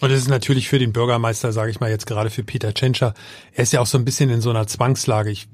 Und 0.00 0.10
es 0.10 0.22
ist 0.22 0.28
natürlich 0.28 0.68
für 0.68 0.78
den 0.78 0.92
Bürgermeister, 0.92 1.52
sage 1.52 1.70
ich 1.70 1.80
mal 1.80 1.90
jetzt 1.90 2.06
gerade 2.06 2.30
für 2.30 2.42
Peter 2.42 2.72
Tschentscher, 2.72 3.14
er 3.52 3.62
ist 3.62 3.72
ja 3.72 3.80
auch 3.80 3.86
so 3.86 3.98
ein 3.98 4.04
bisschen 4.04 4.30
in 4.30 4.40
so 4.40 4.48
einer 4.48 4.66
Zwangslage. 4.66 5.30
Ich 5.30 5.46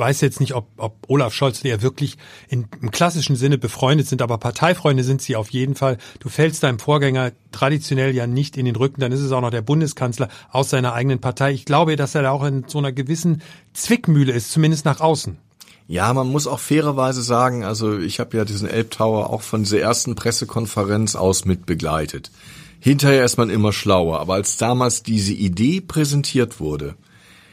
weiß 0.00 0.20
jetzt 0.22 0.40
nicht, 0.40 0.54
ob, 0.54 0.66
ob 0.78 0.96
Olaf 1.06 1.32
Scholz, 1.34 1.60
der 1.60 1.82
wirklich 1.82 2.16
in, 2.48 2.66
im 2.80 2.90
klassischen 2.90 3.36
Sinne 3.36 3.58
befreundet 3.58 4.08
sind, 4.08 4.22
aber 4.22 4.38
Parteifreunde 4.38 5.04
sind 5.04 5.22
sie 5.22 5.36
auf 5.36 5.50
jeden 5.50 5.76
Fall. 5.76 5.98
Du 6.18 6.28
fällst 6.28 6.62
deinem 6.62 6.78
Vorgänger 6.78 7.32
traditionell 7.52 8.14
ja 8.14 8.26
nicht 8.26 8.56
in 8.56 8.64
den 8.64 8.74
Rücken, 8.74 9.00
dann 9.00 9.12
ist 9.12 9.20
es 9.20 9.30
auch 9.30 9.40
noch 9.40 9.50
der 9.50 9.62
Bundeskanzler 9.62 10.28
aus 10.50 10.70
seiner 10.70 10.94
eigenen 10.94 11.20
Partei. 11.20 11.52
Ich 11.52 11.64
glaube, 11.64 11.94
dass 11.94 12.14
er 12.14 12.22
da 12.22 12.30
auch 12.30 12.44
in 12.44 12.64
so 12.66 12.78
einer 12.78 12.92
gewissen 12.92 13.42
Zwickmühle 13.74 14.32
ist, 14.32 14.50
zumindest 14.50 14.84
nach 14.84 15.00
außen. 15.00 15.38
Ja, 15.86 16.12
man 16.14 16.28
muss 16.28 16.46
auch 16.46 16.60
fairerweise 16.60 17.20
sagen, 17.20 17.64
also 17.64 17.98
ich 17.98 18.20
habe 18.20 18.36
ja 18.36 18.44
diesen 18.44 18.68
Elbtower 18.68 19.28
auch 19.28 19.42
von 19.42 19.64
dieser 19.64 19.80
ersten 19.80 20.14
Pressekonferenz 20.14 21.16
aus 21.16 21.44
mit 21.44 21.66
begleitet. 21.66 22.30
Hinterher 22.78 23.24
ist 23.24 23.36
man 23.36 23.50
immer 23.50 23.72
schlauer, 23.72 24.20
aber 24.20 24.34
als 24.34 24.56
damals 24.56 25.02
diese 25.02 25.32
Idee 25.32 25.80
präsentiert 25.80 26.60
wurde, 26.60 26.94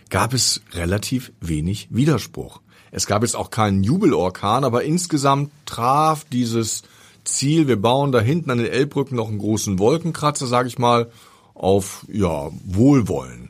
gab 0.09 0.33
es 0.33 0.61
relativ 0.73 1.31
wenig 1.39 1.87
Widerspruch. 1.91 2.61
Es 2.91 3.05
gab 3.05 3.23
jetzt 3.23 3.35
auch 3.35 3.49
keinen 3.49 3.83
Jubelorkan, 3.83 4.63
aber 4.63 4.83
insgesamt 4.83 5.51
traf 5.65 6.25
dieses 6.31 6.83
Ziel, 7.25 7.67
wir 7.67 7.81
bauen 7.81 8.11
da 8.11 8.19
hinten 8.21 8.51
an 8.51 8.57
den 8.59 8.67
Elbbrücken 8.67 9.17
noch 9.17 9.27
einen 9.27 9.39
großen 9.39 9.79
Wolkenkratzer, 9.79 10.47
sage 10.47 10.69
ich 10.69 10.79
mal, 10.79 11.11
auf 11.53 12.05
ja 12.11 12.49
Wohlwollen. 12.65 13.49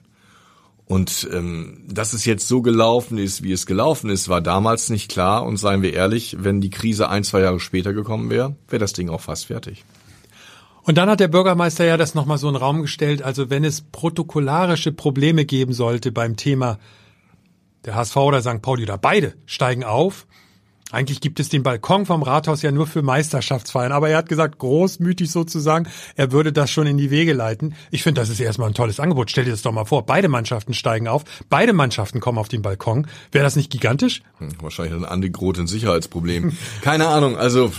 Und 0.86 1.28
ähm, 1.34 1.84
dass 1.86 2.14
es 2.14 2.24
jetzt 2.24 2.48
so 2.48 2.62
gelaufen 2.62 3.18
ist, 3.18 3.44
wie 3.44 3.52
es 3.52 3.66
gelaufen 3.66 4.10
ist, 4.10 4.30
war 4.30 4.40
damals 4.40 4.90
nicht 4.90 5.12
klar. 5.12 5.46
Und 5.46 5.58
seien 5.58 5.82
wir 5.82 5.94
ehrlich, 5.94 6.38
wenn 6.40 6.62
die 6.62 6.70
Krise 6.70 7.10
ein, 7.10 7.26
zwei 7.26 7.42
Jahre 7.42 7.60
später 7.60 7.94
gekommen 7.94 8.30
wäre, 8.30 8.56
wäre 8.70 8.80
das 8.80 8.94
Ding 8.94 9.10
auch 9.10 9.20
fast 9.20 9.48
fertig. 9.48 9.84
Und 10.88 10.98
dann 10.98 11.10
hat 11.10 11.20
der 11.20 11.28
Bürgermeister 11.28 11.84
ja 11.84 11.98
das 11.98 12.16
nochmal 12.16 12.38
so 12.38 12.48
in 12.48 12.54
den 12.54 12.64
Raum 12.64 12.82
gestellt. 12.82 13.22
Also 13.22 13.50
wenn 13.50 13.66
es 13.66 13.82
protokollarische 13.82 14.94
Probleme 14.94 15.44
geben 15.44 15.74
sollte 15.74 16.14
beim 16.14 16.38
Thema 16.38 16.80
der 17.84 17.96
HSV 17.96 18.16
oder 18.16 18.42
St. 18.42 18.62
Pauli 18.62 18.84
oder 18.84 18.98
beide 18.98 19.34
steigen 19.46 19.84
auf. 19.84 20.26
Eigentlich 20.90 21.20
gibt 21.20 21.42
es 21.42 21.50
den 21.50 21.64
Balkon 21.64 22.06
vom 22.06 22.24
Rathaus 22.24 22.62
ja 22.62 22.72
nur 22.72 22.88
für 22.88 23.02
Meisterschaftsfeiern, 23.02 23.92
aber 23.92 24.08
er 24.08 24.20
hat 24.20 24.30
gesagt, 24.30 24.60
großmütig 24.60 25.30
sozusagen, 25.30 25.90
er 26.16 26.32
würde 26.32 26.54
das 26.54 26.72
schon 26.72 26.88
in 26.88 26.98
die 26.98 27.12
Wege 27.12 27.34
leiten. 27.34 27.76
Ich 27.92 28.04
finde, 28.04 28.22
das 28.22 28.30
ist 28.30 28.40
erstmal 28.40 28.70
ein 28.70 28.74
tolles 28.74 29.02
Angebot. 29.02 29.30
Stell 29.30 29.44
dir 29.44 29.52
das 29.52 29.64
doch 29.64 29.74
mal 29.74 29.84
vor, 29.84 30.06
beide 30.06 30.30
Mannschaften 30.30 30.74
steigen 30.74 31.10
auf, 31.10 31.26
beide 31.50 31.74
Mannschaften 31.74 32.22
kommen 32.22 32.38
auf 32.38 32.48
den 32.48 32.62
Balkon. 32.62 33.08
Wäre 33.34 33.44
das 33.44 33.58
nicht 33.58 33.70
gigantisch? 33.70 34.22
Hm, 34.38 34.52
wahrscheinlich 34.62 34.94
ein 34.94 35.04
ein 35.04 35.68
Sicherheitsproblem. 35.68 36.56
Keine 36.82 37.10
Ahnung, 37.10 37.36
also 37.36 37.74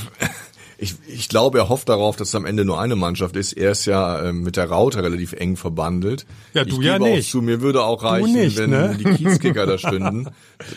ich, 0.80 0.94
ich 1.08 1.28
glaube, 1.28 1.58
er 1.58 1.68
hofft 1.68 1.88
darauf, 1.88 2.14
dass 2.14 2.28
es 2.28 2.34
am 2.36 2.46
Ende 2.46 2.64
nur 2.64 2.80
eine 2.80 2.94
Mannschaft 2.94 3.34
ist. 3.34 3.52
Er 3.52 3.72
ist 3.72 3.84
ja 3.84 4.20
äh, 4.20 4.32
mit 4.32 4.56
der 4.56 4.70
Raute 4.70 5.02
relativ 5.02 5.32
eng 5.32 5.56
verbandelt. 5.56 6.24
Ja, 6.54 6.64
du 6.64 6.80
ich 6.80 6.86
ja 6.86 7.00
nicht. 7.00 7.28
zu, 7.28 7.42
mir 7.42 7.60
würde 7.60 7.82
auch 7.82 8.04
reichen, 8.04 8.32
nicht, 8.32 8.56
wenn 8.56 8.70
ne? 8.70 8.96
die 8.96 9.04
Kiezkicker 9.04 9.66
da 9.66 9.76
stünden. 9.76 10.28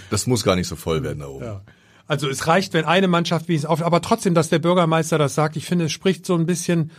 Das 0.09 0.25
muss 0.25 0.43
gar 0.43 0.55
nicht 0.55 0.67
so 0.67 0.75
voll 0.75 1.03
werden 1.03 1.19
da 1.19 1.27
oben. 1.27 1.45
Ja. 1.45 1.61
Also 2.07 2.27
es 2.27 2.47
reicht, 2.47 2.73
wenn 2.73 2.83
eine 2.83 3.07
Mannschaft 3.07 3.47
wie 3.47 3.55
es 3.55 3.63
auf, 3.63 3.83
aber 3.83 4.01
trotzdem, 4.01 4.33
dass 4.33 4.49
der 4.49 4.59
Bürgermeister 4.59 5.19
das 5.19 5.35
sagt, 5.35 5.55
ich 5.55 5.65
finde, 5.65 5.85
es 5.85 5.91
spricht 5.91 6.25
so 6.25 6.33
ein 6.35 6.47
bisschen, 6.47 6.91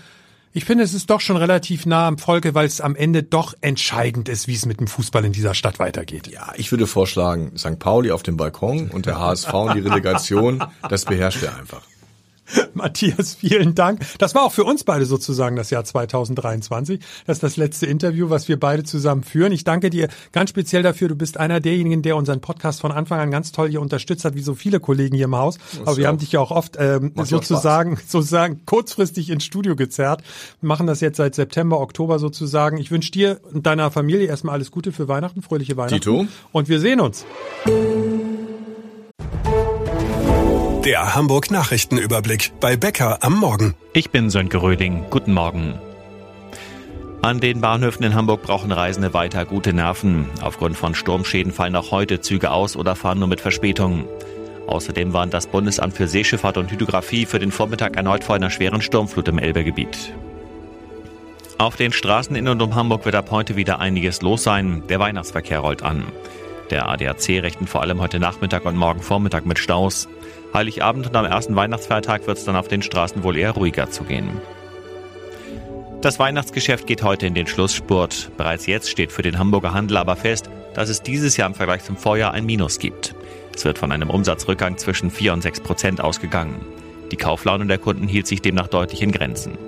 ich 0.53 0.65
finde, 0.65 0.85
es 0.85 0.95
ist 0.95 1.11
doch 1.11 1.21
schon 1.21 1.37
relativ 1.37 1.87
nah 1.87 2.07
am 2.07 2.19
Volke, 2.19 2.55
weil 2.55 2.67
es 2.67 2.81
am 2.81 2.95
Ende 2.95 3.25
doch 3.25 3.55
entscheidend 3.61 4.29
ist, 4.29 4.47
wie 4.47 4.55
es 4.55 4.65
mit 4.65 4.81
dem 4.81 4.87
Fußball 4.87 5.25
in 5.25 5.33
dieser 5.33 5.55
Stadt 5.55 5.81
weitergeht. 5.81 6.29
Ja, 6.29 6.53
ich 6.57 6.71
würde 6.71 6.87
vorschlagen, 6.87 7.59
St. 7.59 7.79
Pauli 7.79 8.13
auf 8.13 8.23
dem 8.23 8.37
Balkon 8.37 8.91
und 8.91 9.07
der 9.07 9.19
HSV 9.19 9.53
und 9.53 9.75
die 9.75 9.81
Relegation, 9.81 10.65
das 10.89 11.05
beherrscht 11.05 11.43
er 11.43 11.59
einfach. 11.59 11.83
Matthias, 12.75 13.35
vielen 13.35 13.75
Dank. 13.75 14.01
Das 14.19 14.35
war 14.35 14.43
auch 14.45 14.53
für 14.53 14.65
uns 14.65 14.85
beide 14.85 15.07
sozusagen 15.07 15.57
das 15.57 15.71
Jahr 15.71 15.85
2023. 15.85 17.01
Das 17.27 17.39
ist 17.39 17.43
das 17.43 17.57
letzte 17.57 17.87
Interview, 17.87 18.31
was 18.31 18.49
wir 18.49 18.59
beide 18.59 18.85
zusammen 18.85 19.23
führen. 19.23 19.53
Ich 19.53 19.65
danke 19.65 19.91
dir 19.91 20.09
ganz 20.33 20.51
speziell 20.51 20.83
dafür. 20.83 21.09
Du 21.09 21.17
bist 21.17 21.39
einer 21.39 21.61
derjenigen, 21.61 22.03
der 22.03 22.17
unseren 22.17 22.41
Podcast 22.41 22.81
von 22.81 22.93
Anfang 22.93 23.21
an 23.21 23.31
ganz 23.31 23.53
toll 23.53 23.71
hier 23.71 23.81
unterstützt 23.81 24.25
hat, 24.25 24.35
wie 24.35 24.43
so 24.43 24.55
viele 24.55 24.81
Kollegen 24.81 25.17
hier 25.17 25.27
im 25.27 25.37
Haus. 25.37 25.59
Aber 25.85 25.97
wir 25.97 26.07
haben 26.09 26.19
dich 26.19 26.33
ja 26.33 26.41
auch 26.41 26.51
oft 26.51 26.77
ähm, 26.79 27.13
sozusagen, 27.25 27.99
sozusagen 28.07 28.65
kurzfristig 28.67 29.31
ins 29.31 29.45
Studio 29.45 29.77
gezerrt. 29.77 30.23
Wir 30.61 30.67
machen 30.67 30.87
das 30.87 31.01
jetzt 31.01 31.17
seit 31.17 31.35
September, 31.35 31.81
Oktober 31.81 32.19
sozusagen. 32.19 32.79
Ich 32.79 32.91
wünsche 32.91 33.11
dir 33.11 33.41
und 33.53 33.67
deiner 33.67 33.91
Familie 33.91 34.27
erstmal 34.27 34.55
alles 34.55 34.71
Gute 34.71 34.93
für 34.93 35.09
Weihnachten, 35.09 35.43
fröhliche 35.43 35.77
Weihnachten. 35.77 36.01
Tito. 36.01 36.27
Und 36.53 36.69
wir 36.69 36.81
sehen 36.81 37.01
uns. 37.01 37.25
Der 40.85 41.15
Hamburg 41.15 41.53
Nachrichtenüberblick 41.53 42.59
bei 42.59 42.77
Bäcker 42.77 43.19
am 43.23 43.39
Morgen. 43.39 43.77
Ich 43.93 44.11
bin 44.11 44.31
Sönke 44.31 44.63
Röding. 44.63 45.05
Guten 45.11 45.33
Morgen. 45.33 45.79
An 47.23 47.39
den 47.39 47.61
Bahnhöfen 47.61 48.05
in 48.05 48.17
Hamburg 48.17 48.43
brauchen 48.43 48.73
Reisende 48.73 49.15
weiter 49.15 49.45
gute 49.45 49.73
Nerven. 49.73 50.29
Aufgrund 50.41 50.77
von 50.77 50.97
Sturmschäden 50.97 51.53
fallen 51.53 51.77
auch 51.77 51.93
heute 51.93 52.21
Züge 52.21 52.51
aus 52.51 52.75
oder 52.75 52.97
fahren 52.97 53.21
nur 53.21 53.29
mit 53.29 53.41
Verspätung. 53.41 54.09
Außerdem 54.67 55.13
warnt 55.13 55.33
das 55.33 55.47
Bundesamt 55.47 55.97
für 55.97 56.09
Seeschifffahrt 56.09 56.57
und 56.57 56.73
Hydrographie 56.73 57.27
für 57.27 57.39
den 57.39 57.53
Vormittag 57.53 57.97
erneut 57.97 58.25
vor 58.25 58.35
einer 58.35 58.51
schweren 58.51 58.83
Sturmflut 58.83 59.29
im 59.29 59.39
Elbegebiet. 59.39 60.13
Auf 61.59 61.77
den 61.77 61.93
Straßen 61.93 62.35
in 62.35 62.49
und 62.49 62.61
um 62.61 62.75
Hamburg 62.75 63.05
wird 63.05 63.15
ab 63.15 63.31
heute 63.31 63.55
wieder 63.55 63.79
einiges 63.79 64.21
los 64.21 64.43
sein. 64.43 64.83
Der 64.89 64.99
Weihnachtsverkehr 64.99 65.61
rollt 65.61 65.85
an. 65.85 66.03
Der 66.71 66.89
ADAC 66.89 67.29
rechnet 67.41 67.69
vor 67.69 67.83
allem 67.83 68.01
heute 68.01 68.19
Nachmittag 68.19 68.65
und 68.65 68.77
morgen 68.77 69.03
Vormittag 69.03 69.47
mit 69.47 69.61
Staus. 69.61 70.09
Heiligabend 70.55 71.07
und 71.07 71.17
am 71.17 71.25
ersten 71.25 71.57
Weihnachtsfeiertag 71.57 72.27
wird 72.27 72.39
es 72.39 72.45
dann 72.45 72.57
auf 72.57 72.69
den 72.69 72.83
Straßen 72.83 73.23
wohl 73.23 73.37
eher 73.37 73.53
ruhiger 73.53 73.91
zugehen. 73.91 74.41
Das 76.03 76.19
Weihnachtsgeschäft 76.19 76.87
geht 76.87 77.03
heute 77.03 77.27
in 77.27 77.35
den 77.35 77.47
Schlussspurt. 77.47 78.33
Bereits 78.37 78.67
jetzt 78.67 78.91
steht 78.91 79.13
für 79.13 79.23
den 79.23 79.39
Hamburger 79.39 79.73
Handel 79.73 79.97
aber 79.97 80.17
fest, 80.17 80.51
dass 80.75 80.89
es 80.89 81.03
dieses 81.03 81.37
Jahr 81.37 81.49
im 81.49 81.55
Vergleich 81.55 81.85
zum 81.85 81.97
Vorjahr 81.97 82.33
ein 82.33 82.45
Minus 82.45 82.79
gibt. 82.79 83.15
Es 83.55 83.65
wird 83.65 83.79
von 83.79 83.93
einem 83.93 84.11
Umsatzrückgang 84.11 84.79
zwischen 84.79 85.11
4 85.11 85.33
und 85.33 85.43
6 85.43 85.61
Prozent 85.61 86.01
ausgegangen. 86.01 86.61
Die 87.13 87.17
Kauflaune 87.17 87.67
der 87.67 87.79
Kunden 87.79 88.09
hielt 88.09 88.27
sich 88.27 88.43
demnach 88.43 88.69
deutlich 88.69 89.03
in 89.03 89.13
Grenzen. 89.13 89.59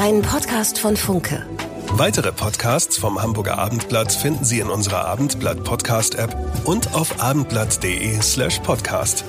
Ein 0.00 0.22
Podcast 0.22 0.78
von 0.78 0.96
Funke. 0.96 1.46
Weitere 1.92 2.32
Podcasts 2.32 2.96
vom 2.96 3.20
Hamburger 3.20 3.58
Abendblatt 3.58 4.12
finden 4.12 4.44
Sie 4.44 4.60
in 4.60 4.68
unserer 4.68 5.06
Abendblatt 5.06 5.64
Podcast 5.64 6.14
App 6.14 6.36
und 6.64 6.94
auf 6.94 7.20
abendblatt.de 7.20 8.20
slash 8.22 8.60
podcast. 8.60 9.24